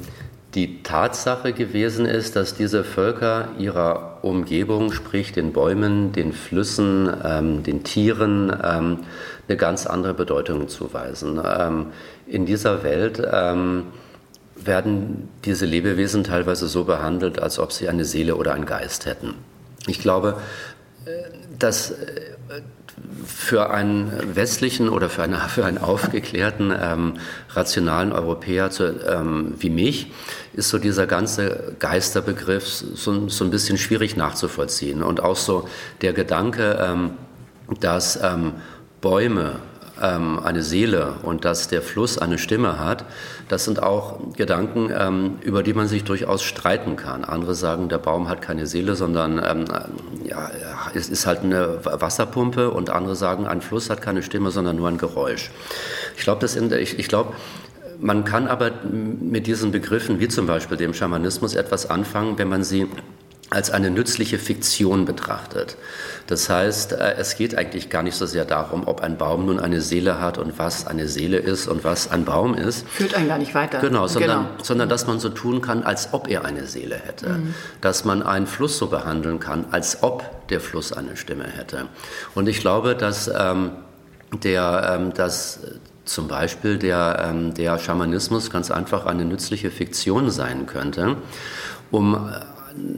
die 0.54 0.82
Tatsache 0.82 1.52
gewesen 1.52 2.06
ist, 2.06 2.34
dass 2.34 2.54
diese 2.54 2.82
Völker 2.82 3.48
ihrer 3.58 4.18
Umgebung, 4.22 4.92
sprich 4.92 5.32
den 5.32 5.52
Bäumen, 5.52 6.12
den 6.12 6.32
Flüssen, 6.32 7.10
ähm, 7.22 7.62
den 7.62 7.84
Tieren, 7.84 8.54
ähm, 8.62 8.98
eine 9.46 9.56
ganz 9.56 9.86
andere 9.86 10.14
Bedeutung 10.14 10.68
zuweisen. 10.68 11.40
Ähm, 11.44 11.86
in 12.26 12.46
dieser 12.46 12.82
Welt 12.82 13.22
ähm, 13.30 13.84
werden 14.64 15.28
diese 15.44 15.66
Lebewesen 15.66 16.24
teilweise 16.24 16.68
so 16.68 16.84
behandelt, 16.84 17.38
als 17.38 17.58
ob 17.58 17.72
sie 17.72 17.88
eine 17.88 18.04
Seele 18.04 18.36
oder 18.36 18.54
einen 18.54 18.66
Geist 18.66 19.06
hätten. 19.06 19.34
Ich 19.86 20.00
glaube, 20.00 20.40
äh, 21.04 21.10
dass 21.58 21.90
äh, 21.90 21.96
für 23.26 23.70
einen 23.70 24.34
westlichen 24.34 24.88
oder 24.88 25.08
für, 25.08 25.22
eine, 25.22 25.36
für 25.48 25.64
einen 25.64 25.78
aufgeklärten, 25.78 26.74
ähm, 26.78 27.14
rationalen 27.50 28.12
Europäer 28.12 28.70
zu, 28.70 29.00
ähm, 29.06 29.54
wie 29.58 29.70
mich 29.70 30.10
ist 30.54 30.70
so 30.70 30.78
dieser 30.78 31.06
ganze 31.06 31.74
Geisterbegriff 31.78 32.66
so, 32.66 33.28
so, 33.28 33.44
ein 33.44 33.50
bisschen 33.50 33.78
schwierig 33.78 34.16
nachzuvollziehen. 34.16 35.02
Und 35.02 35.22
auch 35.22 35.36
so 35.36 35.68
der 36.02 36.12
Gedanke, 36.12 36.78
ähm, 36.80 37.10
dass 37.80 38.18
ähm, 38.22 38.54
Bäume 39.00 39.56
ähm, 40.02 40.38
eine 40.38 40.62
Seele 40.62 41.14
und 41.22 41.44
dass 41.44 41.68
der 41.68 41.82
Fluss 41.82 42.18
eine 42.18 42.38
Stimme 42.38 42.78
hat, 42.78 43.04
das 43.48 43.64
sind 43.64 43.82
auch 43.82 44.18
Gedanken, 44.36 44.90
ähm, 44.96 45.38
über 45.40 45.62
die 45.62 45.74
man 45.74 45.88
sich 45.88 46.04
durchaus 46.04 46.42
streiten 46.42 46.96
kann. 46.96 47.24
Andere 47.24 47.54
sagen, 47.54 47.88
der 47.88 47.98
Baum 47.98 48.28
hat 48.28 48.42
keine 48.42 48.66
Seele, 48.66 48.94
sondern 48.94 49.38
ähm, 49.44 49.64
ja, 50.24 50.50
es 50.94 51.08
ist 51.08 51.26
halt 51.26 51.42
eine 51.42 51.80
Wasserpumpe 51.84 52.70
und 52.70 52.90
andere 52.90 53.16
sagen, 53.16 53.46
ein 53.46 53.60
Fluss 53.60 53.90
hat 53.90 54.02
keine 54.02 54.22
Stimme, 54.22 54.50
sondern 54.50 54.76
nur 54.76 54.88
ein 54.88 54.98
Geräusch. 54.98 55.50
Ich 56.16 56.22
glaube, 56.22 56.46
ich, 56.46 56.98
ich 56.98 57.08
glaube, 57.08 57.34
man 58.00 58.24
kann 58.24 58.46
aber 58.46 58.70
mit 58.84 59.46
diesen 59.46 59.72
Begriffen, 59.72 60.20
wie 60.20 60.28
zum 60.28 60.46
Beispiel 60.46 60.76
dem 60.76 60.94
Schamanismus, 60.94 61.54
etwas 61.54 61.90
anfangen, 61.90 62.38
wenn 62.38 62.48
man 62.48 62.62
sie 62.62 62.86
als 63.50 63.70
eine 63.70 63.90
nützliche 63.90 64.38
Fiktion 64.38 65.04
betrachtet. 65.04 65.76
Das 66.26 66.50
heißt, 66.50 66.92
äh, 66.92 67.14
es 67.16 67.36
geht 67.36 67.56
eigentlich 67.56 67.88
gar 67.88 68.02
nicht 68.02 68.16
so 68.16 68.26
sehr 68.26 68.44
darum, 68.44 68.86
ob 68.86 69.00
ein 69.00 69.16
Baum 69.16 69.46
nun 69.46 69.58
eine 69.58 69.80
Seele 69.80 70.20
hat 70.20 70.36
und 70.36 70.58
was 70.58 70.86
eine 70.86 71.08
Seele 71.08 71.38
ist 71.38 71.66
und 71.66 71.84
was 71.84 72.10
ein 72.10 72.26
Baum 72.26 72.54
ist. 72.54 72.86
Führt 72.88 73.14
einen 73.14 73.28
gar 73.28 73.38
nicht 73.38 73.54
weiter. 73.54 73.80
Genau, 73.80 74.06
sondern, 74.06 74.44
genau. 74.44 74.62
sondern 74.62 74.88
dass 74.90 75.06
man 75.06 75.18
so 75.18 75.30
tun 75.30 75.62
kann, 75.62 75.82
als 75.82 76.12
ob 76.12 76.28
er 76.28 76.44
eine 76.44 76.66
Seele 76.66 76.96
hätte. 76.96 77.30
Mhm. 77.30 77.54
Dass 77.80 78.04
man 78.04 78.22
einen 78.22 78.46
Fluss 78.46 78.76
so 78.76 78.88
behandeln 78.88 79.40
kann, 79.40 79.64
als 79.70 80.02
ob 80.02 80.48
der 80.48 80.60
Fluss 80.60 80.92
eine 80.92 81.16
Stimme 81.16 81.44
hätte. 81.44 81.86
Und 82.34 82.48
ich 82.48 82.60
glaube, 82.60 82.94
dass 82.94 83.30
ähm, 83.34 83.70
der, 84.42 84.98
ähm, 84.98 85.14
dass 85.14 85.60
zum 86.04 86.28
Beispiel 86.28 86.78
der, 86.78 87.30
ähm, 87.30 87.54
der 87.54 87.78
Schamanismus 87.78 88.50
ganz 88.50 88.70
einfach 88.70 89.06
eine 89.06 89.24
nützliche 89.24 89.70
Fiktion 89.70 90.30
sein 90.30 90.66
könnte, 90.66 91.16
um 91.90 92.30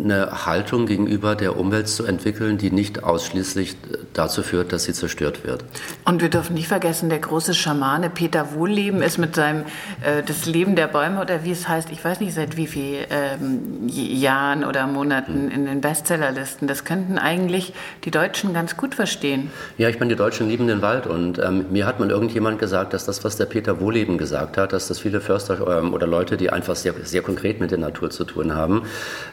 eine 0.03 0.47
Haltung 0.47 0.87
gegenüber 0.87 1.35
der 1.37 1.59
Umwelt 1.59 1.89
zu 1.89 2.05
entwickeln, 2.05 2.59
die 2.59 2.71
nicht 2.71 3.05
ausschließlich 3.05 3.77
dazu 4.13 4.43
führt, 4.43 4.73
dass 4.73 4.85
sie 4.85 4.93
zerstört 4.93 5.45
wird. 5.45 5.65
Und 6.05 6.23
wir 6.23 6.29
dürfen 6.29 6.55
nicht 6.55 6.69
vergessen, 6.69 7.09
der 7.11 7.19
große 7.19 7.55
Schamane 7.55 8.11
Peter 8.11 8.55
Wohlleben 8.55 9.03
ist 9.03 9.19
mit 9.19 9.35
seinem 9.35 9.65
äh, 10.03 10.23
Das 10.27 10.47
Leben 10.47 10.77
der 10.77 10.89
Bäume 10.89 11.21
oder 11.21 11.45
wie 11.45 11.53
es 11.53 11.69
heißt, 11.69 11.91
ich 11.91 12.05
weiß 12.05 12.21
nicht 12.21 12.35
seit 12.35 12.57
wie 12.57 12.67
vielen 12.67 13.07
ähm, 13.11 13.89
Jahren 13.89 14.65
oder 14.65 14.87
Monaten 14.87 15.45
hm. 15.45 15.51
in 15.51 15.67
den 15.67 15.81
Bestsellerlisten. 15.81 16.67
Das 16.67 16.85
könnten 16.85 17.19
eigentlich 17.19 17.73
die 18.05 18.11
Deutschen 18.11 18.53
ganz 18.55 18.77
gut 18.77 18.95
verstehen. 18.95 19.51
Ja, 19.79 19.89
ich 19.89 20.01
meine, 20.01 20.11
die 20.11 20.17
Deutschen 20.17 20.49
lieben 20.49 20.67
den 20.67 20.83
Wald 20.83 21.07
und 21.07 21.39
ähm, 21.39 21.67
mir 21.71 21.87
hat 21.87 22.01
mal 22.01 22.11
irgendjemand 22.11 22.59
gesagt, 22.59 22.93
dass 22.93 23.05
das, 23.05 23.25
was 23.25 23.37
der 23.37 23.47
Peter 23.47 23.81
Wohlleben 23.81 24.19
gesagt 24.19 24.57
hat, 24.57 24.73
dass 24.73 24.89
das 24.89 24.99
viele 24.99 25.21
Förster 25.21 25.79
ähm, 25.79 25.95
oder 25.95 26.07
Leute, 26.07 26.37
die 26.37 26.51
einfach 26.51 26.77
sehr, 26.77 26.95
sehr 27.05 27.23
konkret 27.23 27.61
mit 27.61 27.71
der 27.71 27.79
Natur 27.79 28.11
zu 28.11 28.25
tun 28.25 28.55
haben, 28.55 28.83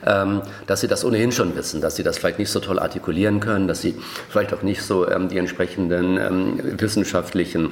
ähm, 0.06 0.37
dass 0.66 0.82
sie 0.82 0.88
das 0.88 1.06
ohnehin 1.06 1.32
schon 1.32 1.56
wissen, 1.56 1.82
dass 1.82 1.96
sie 1.96 2.04
das 2.04 2.18
vielleicht 2.18 2.40
nicht 2.40 2.52
so 2.52 2.60
toll 2.60 2.80
artikulieren 2.80 3.40
können, 3.40 3.68
dass 3.68 3.82
sie 3.82 3.96
vielleicht 4.30 4.54
auch 4.54 4.64
nicht 4.64 4.82
so 4.82 5.10
ähm, 5.10 5.30
die 5.30 5.38
entsprechenden 5.38 6.18
ähm, 6.18 6.80
wissenschaftlichen 6.80 7.72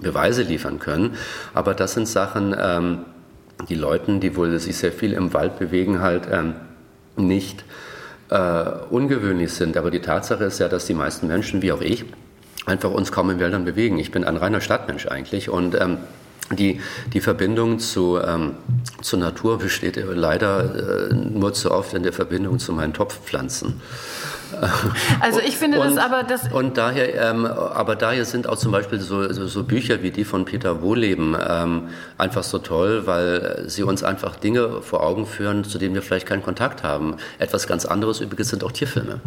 Beweise 0.00 0.42
liefern 0.42 0.78
können. 0.78 1.16
Aber 1.54 1.74
das 1.74 1.94
sind 1.94 2.08
Sachen, 2.08 2.54
ähm, 2.58 2.98
die 3.68 3.74
Leuten, 3.74 4.20
die 4.20 4.36
wohl 4.36 4.58
sich 4.58 4.76
sehr 4.76 4.92
viel 4.92 5.12
im 5.12 5.32
Wald 5.32 5.58
bewegen, 5.58 6.00
halt 6.00 6.28
ähm, 6.30 6.54
nicht 7.16 7.64
äh, 8.28 8.64
ungewöhnlich 8.90 9.52
sind. 9.52 9.76
Aber 9.76 9.90
die 9.90 10.00
Tatsache 10.00 10.44
ist 10.44 10.58
ja, 10.58 10.68
dass 10.68 10.86
die 10.86 10.94
meisten 10.94 11.26
Menschen, 11.26 11.62
wie 11.62 11.72
auch 11.72 11.80
ich, 11.80 12.04
einfach 12.66 12.90
uns 12.90 13.12
kaum 13.12 13.30
in 13.30 13.38
Wäldern 13.38 13.64
bewegen. 13.64 13.98
Ich 13.98 14.10
bin 14.10 14.24
ein 14.24 14.36
reiner 14.36 14.60
Stadtmensch 14.60 15.06
eigentlich 15.06 15.48
und 15.48 15.80
ähm, 15.80 15.98
die, 16.50 16.80
die 17.12 17.20
Verbindung 17.20 17.78
zu, 17.78 18.18
ähm, 18.18 18.54
zur 19.02 19.18
Natur 19.18 19.58
besteht 19.58 19.96
leider 19.96 21.10
äh, 21.10 21.14
nur 21.14 21.54
zu 21.54 21.70
oft 21.70 21.94
in 21.94 22.02
der 22.02 22.12
Verbindung 22.12 22.58
zu 22.58 22.72
meinen 22.72 22.92
Topfpflanzen. 22.92 23.80
Also 25.20 25.40
ich 25.40 25.56
finde 25.56 25.80
und, 25.80 25.96
das 25.96 25.98
aber 25.98 26.22
das 26.22 26.52
und 26.52 26.76
daher, 26.76 27.30
ähm, 27.30 27.46
aber 27.46 27.96
daher 27.96 28.24
sind 28.24 28.48
auch 28.48 28.56
zum 28.56 28.72
Beispiel 28.72 29.00
so, 29.00 29.32
so, 29.32 29.46
so 29.46 29.64
Bücher 29.64 30.02
wie 30.02 30.10
die 30.10 30.24
von 30.24 30.44
Peter 30.44 30.82
Wohleben 30.82 31.36
ähm, 31.48 31.88
einfach 32.18 32.42
so 32.42 32.58
toll, 32.58 33.06
weil 33.06 33.64
sie 33.66 33.82
uns 33.82 34.02
einfach 34.04 34.36
Dinge 34.36 34.82
vor 34.82 35.02
Augen 35.02 35.26
führen, 35.26 35.64
zu 35.64 35.78
denen 35.78 35.94
wir 35.94 36.02
vielleicht 36.02 36.26
keinen 36.26 36.42
Kontakt 36.42 36.82
haben. 36.82 37.16
Etwas 37.38 37.66
ganz 37.66 37.84
anderes 37.84 38.20
übrigens 38.20 38.48
sind 38.50 38.64
auch 38.64 38.72
Tierfilme. 38.72 39.20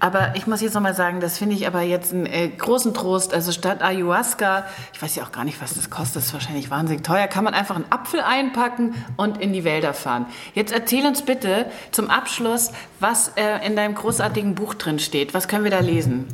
Aber 0.00 0.34
ich 0.36 0.46
muss 0.46 0.60
jetzt 0.60 0.74
noch 0.74 0.82
mal 0.82 0.94
sagen, 0.94 1.20
das 1.20 1.38
finde 1.38 1.56
ich 1.56 1.66
aber 1.66 1.82
jetzt 1.82 2.12
einen 2.12 2.26
äh, 2.26 2.48
großen 2.48 2.94
Trost. 2.94 3.34
Also 3.34 3.52
statt 3.52 3.82
Ayahuasca, 3.82 4.64
ich 4.92 5.02
weiß 5.02 5.16
ja 5.16 5.24
auch 5.24 5.32
gar 5.32 5.44
nicht, 5.44 5.60
was 5.60 5.74
das 5.74 5.90
kostet, 5.90 6.16
das 6.16 6.26
ist 6.26 6.32
wahrscheinlich 6.34 6.70
wahnsinnig 6.70 7.02
teuer, 7.02 7.26
kann 7.26 7.44
man 7.44 7.54
einfach 7.54 7.76
einen 7.76 7.90
Apfel 7.90 8.20
einpacken 8.20 8.94
und 9.16 9.40
in 9.40 9.52
die 9.52 9.64
Wälder 9.64 9.94
fahren. 9.94 10.26
Jetzt 10.54 10.72
erzähl 10.72 11.06
uns 11.06 11.22
bitte 11.22 11.66
zum 11.90 12.10
Abschluss, 12.10 12.70
was 13.00 13.32
äh, 13.36 13.66
in 13.66 13.76
deinem 13.76 13.94
großartigen 13.94 14.51
Buch 14.54 14.74
drin 14.74 14.98
steht. 14.98 15.34
Was 15.34 15.48
können 15.48 15.64
wir 15.64 15.70
da 15.70 15.80
lesen? 15.80 16.26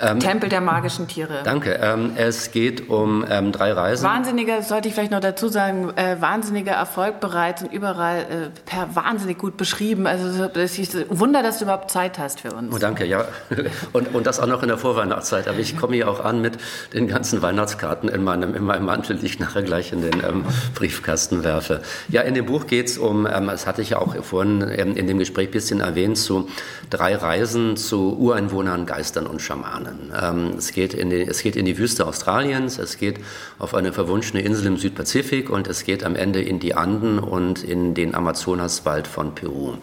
Ähm, 0.00 0.20
Tempel 0.20 0.48
der 0.48 0.60
magischen 0.60 1.08
Tiere. 1.08 1.40
Danke. 1.44 1.78
Ähm, 1.82 2.12
es 2.16 2.50
geht 2.52 2.88
um 2.88 3.24
ähm, 3.28 3.52
drei 3.52 3.72
Reisen. 3.72 4.04
Wahnsinniger, 4.04 4.62
sollte 4.62 4.88
ich 4.88 4.94
vielleicht 4.94 5.10
noch 5.10 5.20
dazu 5.20 5.48
sagen, 5.48 5.90
äh, 5.96 6.20
wahnsinniger 6.20 6.72
Erfolg 6.72 7.20
bereits 7.20 7.62
und 7.62 7.72
überall 7.72 8.18
äh, 8.18 8.24
per 8.64 8.94
wahnsinnig 8.94 9.38
gut 9.38 9.56
beschrieben. 9.56 10.06
Also 10.06 10.44
es 10.44 10.78
ist 10.78 10.96
Wunder, 11.10 11.42
dass 11.42 11.58
du 11.58 11.64
überhaupt 11.64 11.90
Zeit 11.90 12.18
hast 12.18 12.40
für 12.40 12.52
uns. 12.52 12.74
Oh, 12.74 12.78
danke, 12.78 13.04
ja. 13.04 13.24
Und, 13.92 14.14
und 14.14 14.26
das 14.26 14.38
auch 14.40 14.46
noch 14.46 14.62
in 14.62 14.68
der 14.68 14.78
Vorweihnachtszeit. 14.78 15.48
Aber 15.48 15.58
ich 15.58 15.76
komme 15.76 15.94
hier 15.94 16.08
auch 16.08 16.24
an 16.24 16.40
mit 16.40 16.58
den 16.92 17.08
ganzen 17.08 17.42
Weihnachtskarten 17.42 18.08
in 18.08 18.22
meinem, 18.22 18.54
in 18.54 18.64
meinem 18.64 18.84
Mantel, 18.84 19.16
die 19.16 19.26
ich 19.26 19.38
nachher 19.38 19.62
gleich 19.62 19.92
in 19.92 20.02
den 20.02 20.22
ähm, 20.24 20.44
Briefkasten 20.74 21.44
werfe. 21.44 21.80
Ja, 22.08 22.22
in 22.22 22.34
dem 22.34 22.46
Buch 22.46 22.66
geht 22.66 22.86
es 22.86 22.98
um, 22.98 23.26
ähm, 23.26 23.46
das 23.46 23.66
hatte 23.66 23.82
ich 23.82 23.90
ja 23.90 23.98
auch 23.98 24.14
vorhin 24.22 24.62
ähm, 24.76 24.96
in 24.96 25.06
dem 25.06 25.18
Gespräch 25.18 25.48
ein 25.48 25.52
bisschen 25.52 25.80
erwähnt, 25.80 26.18
zu 26.18 26.48
drei 26.90 27.16
Reisen 27.16 27.57
zu 27.76 28.16
Ureinwohnern, 28.18 28.86
Geistern 28.86 29.26
und 29.26 29.42
Schamanen. 29.42 30.12
Ähm, 30.20 30.54
es, 30.56 30.72
geht 30.72 30.94
in 30.94 31.10
die, 31.10 31.22
es 31.22 31.42
geht 31.42 31.56
in 31.56 31.64
die 31.64 31.78
Wüste 31.78 32.06
Australiens, 32.06 32.78
es 32.78 32.98
geht 32.98 33.20
auf 33.58 33.74
eine 33.74 33.92
verwunschene 33.92 34.42
Insel 34.42 34.66
im 34.66 34.76
Südpazifik 34.76 35.50
und 35.50 35.66
es 35.68 35.84
geht 35.84 36.04
am 36.04 36.16
Ende 36.16 36.40
in 36.42 36.58
die 36.60 36.74
Anden 36.74 37.18
und 37.18 37.62
in 37.62 37.94
den 37.94 38.14
Amazonaswald 38.14 39.06
von 39.06 39.34
Peru. 39.34 39.74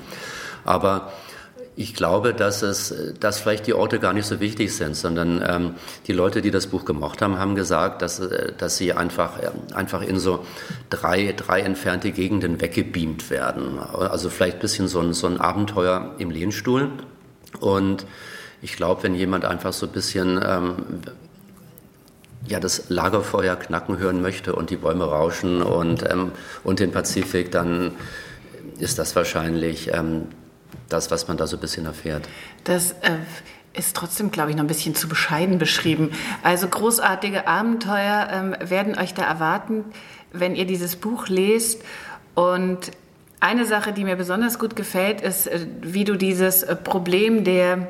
Aber 0.64 1.12
ich 1.78 1.94
glaube, 1.94 2.34
dass, 2.34 2.62
es, 2.62 2.94
dass 3.20 3.40
vielleicht 3.40 3.68
die 3.68 3.74
Orte 3.74 4.00
gar 4.00 4.14
nicht 4.14 4.26
so 4.26 4.40
wichtig 4.40 4.74
sind, 4.76 4.96
sondern 4.96 5.44
ähm, 5.46 5.76
die 6.08 6.14
Leute, 6.14 6.42
die 6.42 6.52
das 6.52 6.68
Buch 6.68 6.86
gemocht 6.86 7.22
haben, 7.22 7.38
haben 7.38 7.56
gesagt, 7.56 8.02
dass, 8.02 8.20
äh, 8.20 8.54
dass 8.58 8.78
sie 8.78 8.94
einfach, 8.94 9.40
äh, 9.40 9.52
einfach 9.74 10.02
in 10.02 10.18
so 10.20 10.46
drei, 10.90 11.34
drei 11.36 11.62
entfernte 11.62 12.12
Gegenden 12.12 12.62
weggebeamt 12.62 13.30
werden. 13.30 13.80
Also 13.80 14.30
vielleicht 14.30 14.58
ein 14.58 14.62
bisschen 14.62 14.88
so 14.88 15.02
ein, 15.02 15.14
so 15.14 15.28
ein 15.28 15.40
Abenteuer 15.40 16.16
im 16.18 16.32
Lehnstuhl. 16.32 16.92
Und 17.60 18.06
ich 18.62 18.76
glaube, 18.76 19.04
wenn 19.04 19.16
jemand 19.16 19.46
einfach 19.46 19.74
so 19.74 19.86
ein 19.86 19.92
bisschen 19.92 20.42
ähm, 20.44 20.76
ja, 22.48 22.60
das 22.60 22.90
Lagerfeuer 22.90 23.56
knacken 23.56 23.98
hören 23.98 24.22
möchte 24.22 24.56
und 24.56 24.70
die 24.70 24.76
Bäume 24.76 25.06
rauschen 25.06 25.62
und, 25.62 26.10
ähm, 26.10 26.32
und 26.64 26.80
den 26.80 26.92
Pazifik, 26.92 27.52
dann 27.52 27.94
ist 28.80 29.00
das 29.00 29.16
wahrscheinlich 29.16 29.94
ähm, 29.94 30.28
das, 30.90 31.12
was 31.12 31.28
man 31.28 31.38
da 31.38 31.48
so 31.48 31.58
ein 31.58 31.60
bisschen 31.60 31.86
erfährt. 31.86 32.28
Das 32.64 32.92
äh, 33.02 33.18
ist 33.74 33.96
trotzdem, 33.96 34.32
glaube 34.32 34.52
ich, 34.52 34.56
noch 34.56 34.64
ein 34.64 34.68
bisschen 34.68 34.96
zu 34.96 35.08
bescheiden 35.08 35.58
beschrieben. 35.58 36.12
Also 36.44 36.68
großartige 36.68 37.48
Abenteuer 37.48 38.28
ähm, 38.32 38.56
werden 38.60 38.98
euch 38.98 39.14
da 39.14 39.24
erwarten, 39.24 39.86
wenn 40.32 40.56
ihr 40.56 40.66
dieses 40.66 40.96
Buch 40.96 41.28
lest. 41.28 41.82
Und 42.36 42.92
eine 43.46 43.66
Sache, 43.66 43.94
die 43.94 44.04
mir 44.04 44.16
besonders 44.16 44.60
gut 44.60 44.76
gefällt, 44.76 45.22
ist, 45.22 45.48
äh, 45.48 45.68
wie 45.82 46.04
du 46.04 46.16
dieses 46.16 46.64
äh, 46.64 46.76
Problem 46.76 47.44
der 47.44 47.88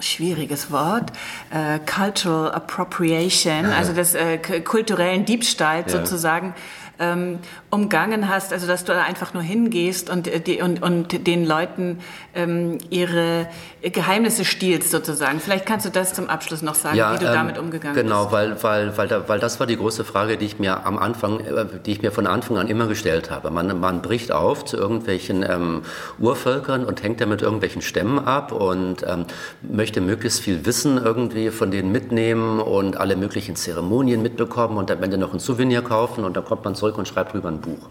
schwieriges 0.00 0.70
Wort, 0.70 1.12
äh, 1.50 1.78
Cultural 1.78 2.52
Appropriation, 2.52 3.66
also 3.66 3.92
des 3.92 4.14
äh, 4.14 4.38
kulturellen 4.38 5.24
Diebstahls 5.24 5.92
ja. 5.92 5.98
sozusagen, 5.98 6.54
ähm, 6.98 7.38
umgangen 7.70 8.28
hast, 8.28 8.52
also 8.52 8.66
dass 8.66 8.84
du 8.84 8.92
da 8.92 9.02
einfach 9.02 9.34
nur 9.34 9.42
hingehst 9.42 10.10
und, 10.10 10.28
äh, 10.28 10.40
die, 10.40 10.60
und, 10.62 10.82
und 10.82 11.26
den 11.26 11.46
Leuten 11.46 11.98
ähm, 12.34 12.78
ihre 12.90 13.48
Geheimnisse 13.82 14.44
stiehlst 14.44 14.90
sozusagen. 14.90 15.40
Vielleicht 15.40 15.66
kannst 15.66 15.86
du 15.86 15.90
das 15.90 16.14
zum 16.14 16.28
Abschluss 16.28 16.62
noch 16.62 16.74
sagen, 16.74 16.96
ja, 16.96 17.14
wie 17.14 17.18
du 17.18 17.26
ähm, 17.26 17.34
damit 17.34 17.58
umgegangen 17.58 17.96
genau, 17.96 18.26
bist. 18.26 18.30
Genau, 18.30 18.62
weil, 18.62 18.62
weil, 18.62 18.98
weil, 18.98 19.08
da, 19.08 19.28
weil 19.28 19.40
das 19.40 19.58
war 19.58 19.66
die 19.66 19.76
große 19.76 20.04
Frage, 20.04 20.36
die 20.36 20.46
ich 20.46 20.58
mir 20.58 20.86
am 20.86 20.98
Anfang, 20.98 21.40
äh, 21.40 21.66
die 21.84 21.92
ich 21.92 22.02
mir 22.02 22.12
von 22.12 22.26
Anfang 22.26 22.58
an 22.58 22.68
immer 22.68 22.86
gestellt 22.86 23.30
habe. 23.30 23.50
Man, 23.50 23.80
man 23.80 24.02
bricht 24.02 24.32
auf 24.32 24.64
zu 24.64 24.76
irgendwelchen 24.76 25.42
ähm, 25.48 25.82
Urvölkern 26.18 26.84
und 26.84 27.02
hängt 27.02 27.20
da 27.20 27.26
mit 27.26 27.42
irgendwelchen 27.42 27.82
Stämmen 27.82 28.18
ab 28.18 28.52
und 28.52 29.04
ähm, 29.06 29.26
möchte 29.62 30.00
möglichst 30.00 30.40
viel 30.40 30.64
Wissen 30.66 30.98
irgendwie 30.98 31.50
von 31.50 31.70
denen 31.70 31.90
mitnehmen 31.92 32.60
und 32.60 32.96
alle 32.96 33.16
möglichen 33.16 33.56
Zeremonien 33.56 34.22
mitbekommen 34.22 34.76
und 34.76 34.90
am 34.90 35.02
Ende 35.02 35.18
noch 35.18 35.32
ein 35.32 35.40
Souvenir 35.40 35.82
kaufen 35.82 36.24
und 36.24 36.36
dann 36.36 36.44
kommt 36.44 36.64
man 36.64 36.74
zurück 36.82 36.98
und 36.98 37.06
schreibt 37.06 37.32
drüber 37.32 37.48
ein 37.48 37.60
Buch. 37.60 37.88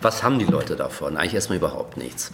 Was 0.00 0.24
haben 0.24 0.40
die 0.40 0.44
Leute 0.44 0.74
davon? 0.74 1.16
Eigentlich 1.16 1.34
erstmal 1.34 1.58
überhaupt 1.58 1.96
nichts. 1.96 2.32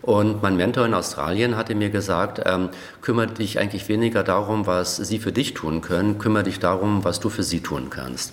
Und 0.00 0.42
mein 0.42 0.56
Mentor 0.56 0.86
in 0.86 0.94
Australien 0.94 1.56
hatte 1.58 1.74
mir 1.74 1.90
gesagt, 1.90 2.40
ähm, 2.46 2.70
kümmere 3.02 3.26
dich 3.26 3.58
eigentlich 3.58 3.86
weniger 3.88 4.22
darum, 4.22 4.66
was 4.66 4.96
sie 4.96 5.18
für 5.18 5.32
dich 5.32 5.52
tun 5.52 5.82
können, 5.82 6.16
kümmere 6.16 6.44
dich 6.44 6.58
darum, 6.58 7.04
was 7.04 7.20
du 7.20 7.28
für 7.28 7.42
sie 7.42 7.60
tun 7.60 7.90
kannst. 7.90 8.32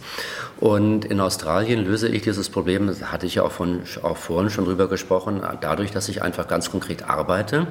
Und 0.61 1.03
in 1.03 1.19
Australien 1.19 1.83
löse 1.83 2.07
ich 2.07 2.21
dieses 2.21 2.49
Problem, 2.49 2.87
das 2.87 3.11
hatte 3.11 3.25
ich 3.25 3.35
ja 3.35 3.43
auch, 3.43 3.51
von, 3.51 3.81
auch 4.03 4.15
vorhin 4.15 4.49
schon 4.49 4.63
drüber 4.63 4.87
gesprochen, 4.87 5.41
dadurch, 5.59 5.91
dass 5.91 6.07
ich 6.07 6.21
einfach 6.21 6.47
ganz 6.47 6.71
konkret 6.71 7.09
arbeite 7.09 7.67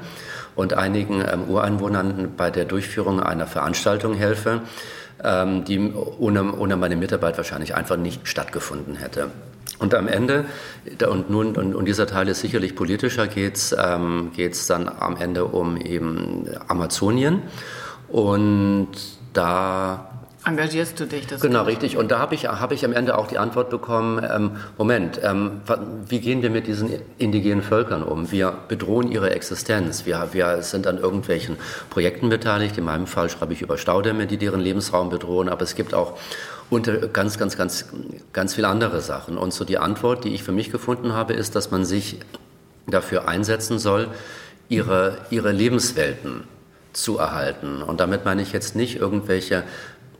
und 0.55 0.75
einigen 0.75 1.23
ähm, 1.27 1.45
Ureinwohnern 1.49 2.35
bei 2.37 2.51
der 2.51 2.67
Durchführung 2.67 3.21
einer 3.21 3.47
Veranstaltung 3.47 4.13
helfe, 4.13 4.61
ähm, 5.23 5.65
die 5.65 5.93
ohne, 5.93 6.55
ohne 6.57 6.77
meine 6.77 6.97
Mitarbeit 6.97 7.37
wahrscheinlich 7.37 7.75
einfach 7.75 7.97
nicht 7.97 8.27
stattgefunden 8.29 8.97
hätte. 8.97 9.31
Und 9.79 9.95
am 9.95 10.09
Ende, 10.09 10.47
und 11.09 11.29
nun, 11.29 11.55
und, 11.57 11.75
und 11.75 11.85
dieser 11.85 12.07
Teil 12.07 12.29
ist 12.29 12.41
sicherlich 12.41 12.75
politischer, 12.75 13.27
geht 13.27 13.57
es 13.57 13.77
ähm, 13.79 14.31
dann 14.69 14.89
am 14.89 15.17
Ende 15.17 15.45
um 15.45 15.77
eben 15.77 16.47
Amazonien. 16.69 17.43
Und 18.09 18.89
da 19.35 20.06
engagierst 20.47 20.99
du 21.01 21.07
dich? 21.07 21.27
Das 21.27 21.41
genau, 21.41 21.65
richtig. 21.65 21.97
Und 21.97 22.11
da 22.11 22.19
habe 22.19 22.35
ich, 22.35 22.47
hab 22.47 22.71
ich 22.73 22.85
am 22.85 22.93
Ende 22.93 23.19
auch 23.19 23.27
die 23.27 23.39
Antwort 23.39 23.69
bekommen, 23.69 24.25
ähm, 24.29 24.53
Moment, 24.79 25.21
ähm, 25.23 25.61
wie 26.09 26.21
gehen 26.21 26.43
wir 26.43 26.51
mit 26.51 26.67
diesen 26.67 26.91
indigenen 27.19 27.63
Völkern 27.63 28.03
um? 28.03 28.31
Wir 28.31 28.57
bedrohen 28.69 29.11
ihre 29.11 29.31
Existenz. 29.31 30.07
Wir, 30.07 30.29
wir 30.33 30.63
sind 30.63 30.87
an 30.87 30.99
irgendwelchen 30.99 31.57
Projekten 31.91 32.29
beteiligt. 32.29 32.79
In 32.79 32.85
meinem 32.85 33.07
Fall 33.07 33.29
schreibe 33.29 33.53
ich 33.53 33.63
über 33.63 33.77
Staudämme, 33.77 34.27
die 34.27 34.39
deren 34.39 34.61
Lebensraum 34.61 35.11
bedrohen. 35.11 35.49
Aber 35.49 35.63
es 35.63 35.75
gibt 35.75 35.95
auch 35.95 36.17
unter 36.71 37.09
ganz, 37.09 37.39
ganz, 37.39 37.57
ganz, 37.57 37.87
ganz 38.33 38.55
viele 38.55 38.69
andere 38.69 39.01
Sachen. 39.01 39.39
Und 39.39 39.53
so 39.53 39.65
die 39.65 39.79
Antwort, 39.79 40.25
die 40.25 40.35
ich 40.35 40.45
für 40.45 40.53
mich 40.53 40.71
gefunden 40.71 41.13
habe, 41.13 41.33
ist, 41.33 41.57
dass 41.57 41.73
man 41.73 41.85
sich 41.85 42.21
dafür 42.87 43.27
einsetzen 43.27 43.81
soll, 43.81 44.09
ihre, 44.69 45.19
ihre 45.31 45.51
Lebenswelten 45.51 46.45
zu 46.93 47.19
erhalten. 47.19 47.83
Und 47.83 48.01
damit 48.01 48.25
meine 48.25 48.43
ich 48.43 48.53
jetzt 48.53 48.75
nicht 48.75 48.97
irgendwelche 48.97 49.65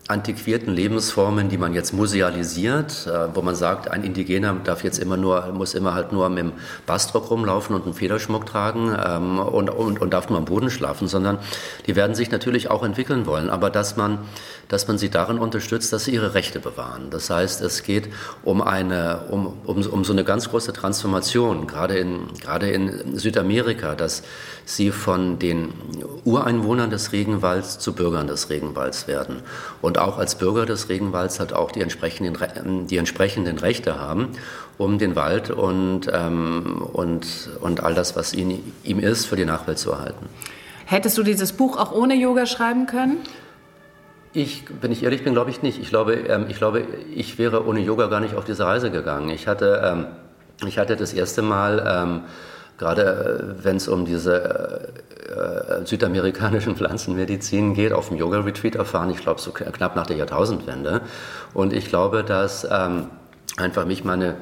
antiquierten 0.09 0.73
Lebensformen, 0.73 1.49
die 1.49 1.59
man 1.59 1.75
jetzt 1.75 1.93
musealisiert, 1.93 3.09
äh, 3.09 3.35
wo 3.35 3.43
man 3.43 3.57
sagt, 3.57 3.91
ein 3.91 4.05
Indigener 4.05 4.55
darf 4.63 4.85
jetzt 4.85 4.99
immer 4.99 5.17
nur, 5.17 5.53
muss 5.53 5.75
immer 5.75 5.95
halt 5.95 6.13
nur 6.13 6.29
mit 6.29 6.39
dem 6.39 6.53
Bastrock 6.87 7.29
rumlaufen 7.31 7.75
und 7.75 7.85
einen 7.85 7.95
Federschmuck 7.95 8.47
tragen 8.47 8.97
ähm, 9.05 9.41
und, 9.41 9.69
und, 9.69 10.01
und 10.01 10.13
darf 10.13 10.29
nur 10.29 10.39
am 10.39 10.45
Boden 10.45 10.71
schlafen, 10.71 11.09
sondern 11.09 11.39
die 11.87 11.97
werden 11.97 12.15
sich 12.15 12.31
natürlich 12.31 12.71
auch 12.71 12.85
entwickeln 12.85 13.27
wollen, 13.27 13.51
aber 13.51 13.69
dass 13.69 13.97
man, 13.97 14.19
dass 14.69 14.87
man 14.87 14.97
sie 14.97 15.11
darin 15.11 15.39
unterstützt, 15.39 15.93
dass 15.93 16.05
sie 16.05 16.13
ihre 16.13 16.35
Rechte 16.35 16.61
bewahren. 16.61 17.11
Das 17.11 17.29
heißt, 17.29 17.61
es 17.63 17.83
geht 17.83 18.09
um 18.45 18.63
eine, 18.63 19.23
um, 19.31 19.55
um, 19.65 19.85
um 19.85 20.05
so 20.05 20.13
eine 20.13 20.23
ganz 20.23 20.51
große 20.51 20.73
Transformation, 20.73 21.67
gerade 21.67 21.99
in, 21.99 22.29
gerade 22.41 22.71
in 22.71 23.19
Südamerika, 23.19 23.97
dass 23.97 24.23
sie 24.65 24.93
von 24.93 25.41
den 25.41 25.73
Ureinwohnern 26.25 26.91
des 26.91 27.11
Regenwalds 27.13 27.81
zu 27.81 27.93
Bürgern 27.93 28.29
des 28.29 28.51
Regenwalds 28.51 29.09
werden 29.09 29.43
und 29.81 29.96
auch 29.99 30.19
als 30.19 30.37
Bürger 30.37 30.67
des 30.67 30.89
Regenwalds 30.89 31.41
halt 31.41 31.53
auch 31.53 31.71
die 31.71 31.81
entsprechenden, 31.81 32.37
ähm, 32.57 32.87
die 32.87 32.97
entsprechenden 32.97 33.59
Rechte 33.59 34.01
haben, 34.01 34.29
um 34.79 34.99
den 34.99 35.17
Wald 35.17 35.51
und, 35.51 36.03
ähm, 36.13 36.83
und, 36.93 37.51
und 37.61 37.83
all 37.83 37.95
das, 37.95 38.17
was 38.17 38.33
ihn, 38.35 38.73
ihm 38.85 38.99
ist, 38.99 39.27
für 39.27 39.37
die 39.37 39.45
Nachwelt 39.45 39.79
zu 39.79 39.93
erhalten. 39.93 40.27
Hättest 40.85 41.19
du 41.19 41.23
dieses 41.23 41.53
Buch 41.53 41.79
auch 41.79 41.93
ohne 41.93 42.15
Yoga 42.15 42.47
schreiben 42.47 42.87
können? 42.87 43.19
Ich, 44.33 44.65
wenn 44.81 44.93
ich 44.93 45.03
ehrlich 45.03 45.25
bin, 45.25 45.33
glaube 45.33 45.51
ich 45.51 45.63
nicht. 45.63 45.81
Ich 45.81 45.89
glaube, 45.89 46.15
ähm, 46.15 46.47
ich 46.49 46.59
glaube, 46.59 46.85
ich 47.15 47.39
wäre 47.39 47.67
ohne 47.67 47.81
Yoga 47.81 48.07
gar 48.07 48.21
nicht 48.21 48.35
auf 48.35 48.45
diese 48.45 48.67
Reise 48.67 48.91
gegangen. 48.91 49.31
Ich 49.31 49.49
hatte, 49.49 49.83
ähm, 49.83 50.07
ich 50.67 50.79
hatte 50.79 50.97
das 50.97 51.13
erste 51.13 51.43
Mal 51.43 51.85
ähm, 51.89 52.21
gerade 52.79 53.57
äh, 53.61 53.65
wenn 53.65 53.77
es 53.77 53.89
um 53.89 54.05
diese 54.05 54.93
äh, 55.29 55.85
südamerikanischen 55.85 56.77
Pflanzenmedizin 56.77 57.75
geht, 57.75 57.93
auf 57.93 58.09
dem 58.09 58.17
Yoga-Retreat 58.17 58.75
erfahren, 58.75 59.11
ich 59.11 59.19
glaube 59.19 59.41
so 59.41 59.51
knapp 59.53 59.97
nach 59.97 60.07
der 60.07 60.17
Jahrtausendwende. 60.17 61.03
Und 61.55 61.73
ich 61.73 61.89
glaube, 61.89 62.25
dass 62.25 62.67
ähm, 62.71 63.09
einfach 63.57 63.87
mich 63.87 64.05
meine 64.05 64.37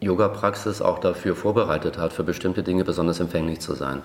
Yoga-Praxis 0.00 0.80
auch 0.80 0.98
dafür 0.98 1.36
vorbereitet 1.36 1.98
hat, 1.98 2.12
für 2.12 2.24
bestimmte 2.24 2.62
Dinge 2.62 2.84
besonders 2.84 3.20
empfänglich 3.20 3.60
zu 3.60 3.74
sein. 3.74 4.02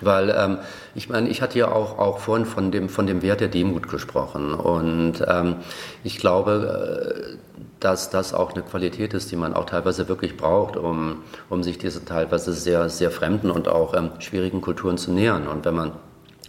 Weil 0.00 0.30
ähm, 0.30 0.58
ich 0.94 1.08
meine, 1.08 1.28
ich 1.28 1.42
hatte 1.42 1.58
ja 1.58 1.72
auch, 1.72 1.98
auch 1.98 2.18
vorhin 2.18 2.46
von 2.46 2.70
dem, 2.70 2.88
von 2.88 3.06
dem 3.06 3.22
Wert 3.22 3.40
der 3.40 3.48
Demut 3.48 3.88
gesprochen. 3.88 4.54
Und 4.54 5.24
ähm, 5.26 5.56
ich 6.04 6.18
glaube, 6.18 7.36
äh, 7.36 7.47
dass 7.80 8.10
das 8.10 8.34
auch 8.34 8.52
eine 8.52 8.62
Qualität 8.62 9.14
ist, 9.14 9.30
die 9.30 9.36
man 9.36 9.54
auch 9.54 9.66
teilweise 9.66 10.08
wirklich 10.08 10.36
braucht, 10.36 10.76
um, 10.76 11.22
um 11.48 11.62
sich 11.62 11.78
diese 11.78 12.04
teilweise 12.04 12.52
sehr, 12.52 12.88
sehr 12.88 13.10
fremden 13.10 13.50
und 13.50 13.68
auch 13.68 13.94
ähm, 13.94 14.10
schwierigen 14.18 14.60
Kulturen 14.60 14.98
zu 14.98 15.12
nähern. 15.12 15.46
Und 15.46 15.64
wenn 15.64 15.74
man 15.74 15.92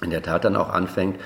in 0.01 0.09
der 0.09 0.23
Tat 0.23 0.45
dann 0.45 0.55
auch 0.55 0.69
anfängt, 0.69 1.19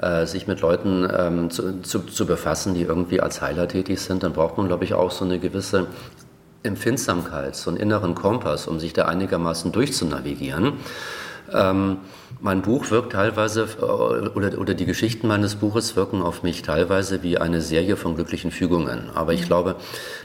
äh, 0.00 0.26
sich 0.26 0.46
mit 0.46 0.60
Leuten 0.60 1.06
ähm, 1.14 1.50
zu, 1.50 1.82
zu, 1.82 2.00
zu 2.00 2.26
befassen, 2.26 2.74
die 2.74 2.82
irgendwie 2.82 3.20
als 3.20 3.42
Heiler 3.42 3.68
tätig 3.68 4.00
sind, 4.00 4.22
dann 4.22 4.32
braucht 4.32 4.56
man, 4.56 4.68
glaube 4.68 4.84
ich, 4.84 4.94
auch 4.94 5.10
so 5.10 5.24
eine 5.24 5.38
gewisse 5.38 5.86
Empfindsamkeit, 6.62 7.56
so 7.56 7.70
einen 7.70 7.78
inneren 7.78 8.14
Kompass, 8.14 8.66
um 8.66 8.80
sich 8.80 8.92
da 8.92 9.04
einigermaßen 9.06 9.72
durchzunavigieren. 9.72 10.74
Ähm, 11.52 11.98
mein 12.40 12.62
Buch 12.62 12.90
wirkt 12.90 13.12
teilweise, 13.12 13.68
äh, 13.80 13.84
oder, 13.84 14.58
oder 14.58 14.74
die 14.74 14.86
Geschichten 14.86 15.28
meines 15.28 15.56
Buches 15.56 15.96
wirken 15.96 16.22
auf 16.22 16.42
mich 16.42 16.62
teilweise 16.62 17.22
wie 17.22 17.38
eine 17.38 17.60
Serie 17.60 17.96
von 17.96 18.14
glücklichen 18.14 18.50
Fügungen. 18.50 19.10
Aber 19.14 19.32
ich 19.32 19.42
mhm. 19.42 19.46
glaube, 19.46 19.76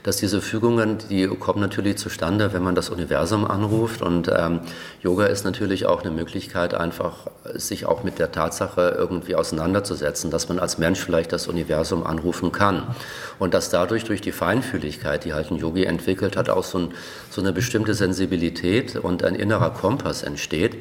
dass 0.03 0.17
diese 0.17 0.41
Fügungen, 0.41 0.97
die 1.09 1.27
kommen 1.27 1.59
natürlich 1.59 1.97
zustande, 1.97 2.53
wenn 2.53 2.63
man 2.63 2.75
das 2.75 2.89
Universum 2.89 3.45
anruft. 3.45 4.01
Und 4.01 4.31
ähm, 4.35 4.61
Yoga 5.01 5.25
ist 5.25 5.45
natürlich 5.45 5.85
auch 5.85 6.03
eine 6.03 6.11
Möglichkeit, 6.11 6.73
einfach 6.73 7.27
sich 7.53 7.85
auch 7.85 8.03
mit 8.03 8.19
der 8.19 8.31
Tatsache 8.31 8.95
irgendwie 8.97 9.35
auseinanderzusetzen, 9.35 10.31
dass 10.31 10.49
man 10.49 10.59
als 10.59 10.77
Mensch 10.77 10.99
vielleicht 10.99 11.31
das 11.31 11.47
Universum 11.47 12.05
anrufen 12.05 12.51
kann. 12.51 12.95
Und 13.39 13.53
dass 13.53 13.69
dadurch, 13.69 14.03
durch 14.03 14.21
die 14.21 14.31
Feinfühligkeit, 14.31 15.25
die 15.25 15.33
halt 15.33 15.51
ein 15.51 15.57
Yogi 15.57 15.85
entwickelt 15.85 16.37
hat, 16.37 16.49
auch 16.49 16.63
so, 16.63 16.79
ein, 16.79 16.93
so 17.29 17.41
eine 17.41 17.53
bestimmte 17.53 17.93
Sensibilität 17.93 18.95
und 18.95 19.23
ein 19.23 19.35
innerer 19.35 19.71
Kompass 19.71 20.23
entsteht 20.23 20.77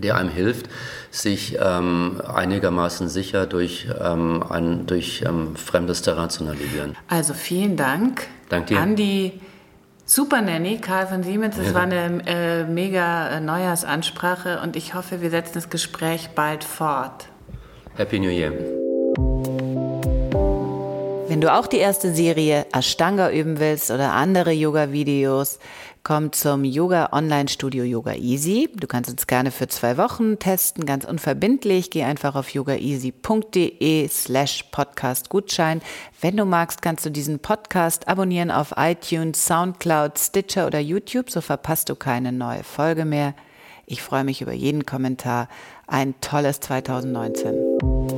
der 0.00 0.16
einem 0.16 0.30
hilft, 0.30 0.68
sich 1.10 1.58
ähm, 1.60 2.20
einigermaßen 2.26 3.08
sicher 3.08 3.46
durch, 3.46 3.88
ähm, 4.00 4.42
ein, 4.48 4.86
durch 4.86 5.24
ähm, 5.26 5.56
fremdes 5.56 6.02
Terrain 6.02 6.30
zu 6.30 6.44
navigieren. 6.44 6.96
Also 7.08 7.34
vielen 7.34 7.76
Dank 7.76 8.26
Dank 8.48 8.66
dir. 8.66 8.78
an 8.78 8.96
die 8.96 9.40
Super 10.10 10.40
Nanny, 10.40 10.78
Karl 10.78 11.06
von 11.06 11.22
Siemens. 11.22 11.58
Es 11.58 11.68
ja. 11.68 11.74
war 11.74 11.82
eine 11.82 12.22
äh, 12.26 12.64
mega 12.64 13.28
äh, 13.28 13.40
Neujahrsansprache 13.40 14.60
und 14.62 14.74
ich 14.74 14.94
hoffe, 14.94 15.20
wir 15.20 15.28
setzen 15.28 15.52
das 15.54 15.68
Gespräch 15.68 16.30
bald 16.34 16.64
fort. 16.64 17.28
Happy 17.96 18.18
New 18.18 18.30
Year. 18.30 18.52
Wenn 21.28 21.42
du 21.42 21.52
auch 21.52 21.66
die 21.66 21.76
erste 21.76 22.14
Serie 22.14 22.64
Ashtanga 22.72 23.30
üben 23.30 23.60
willst 23.60 23.90
oder 23.90 24.12
andere 24.12 24.50
Yoga-Videos, 24.52 25.58
komm 26.08 26.32
zum 26.32 26.64
Yoga 26.64 27.10
Online 27.12 27.50
Studio 27.50 27.84
Yoga 27.84 28.14
Easy. 28.14 28.70
Du 28.74 28.86
kannst 28.86 29.10
uns 29.10 29.26
gerne 29.26 29.50
für 29.50 29.68
zwei 29.68 29.98
Wochen 29.98 30.38
testen, 30.38 30.86
ganz 30.86 31.04
unverbindlich. 31.04 31.90
Geh 31.90 32.02
einfach 32.02 32.34
auf 32.34 32.48
yogaeasy.de 32.48 34.08
slash 34.08 34.62
Podcast 34.72 35.28
Gutschein. 35.28 35.82
Wenn 36.18 36.38
du 36.38 36.46
magst, 36.46 36.80
kannst 36.80 37.04
du 37.04 37.10
diesen 37.10 37.40
Podcast 37.40 38.08
abonnieren 38.08 38.50
auf 38.50 38.72
iTunes, 38.78 39.44
Soundcloud, 39.44 40.18
Stitcher 40.18 40.66
oder 40.66 40.78
YouTube. 40.78 41.30
So 41.30 41.42
verpasst 41.42 41.90
du 41.90 41.94
keine 41.94 42.32
neue 42.32 42.64
Folge 42.64 43.04
mehr. 43.04 43.34
Ich 43.84 44.00
freue 44.00 44.24
mich 44.24 44.40
über 44.40 44.54
jeden 44.54 44.86
Kommentar. 44.86 45.46
Ein 45.86 46.18
tolles 46.22 46.60
2019. 46.60 48.17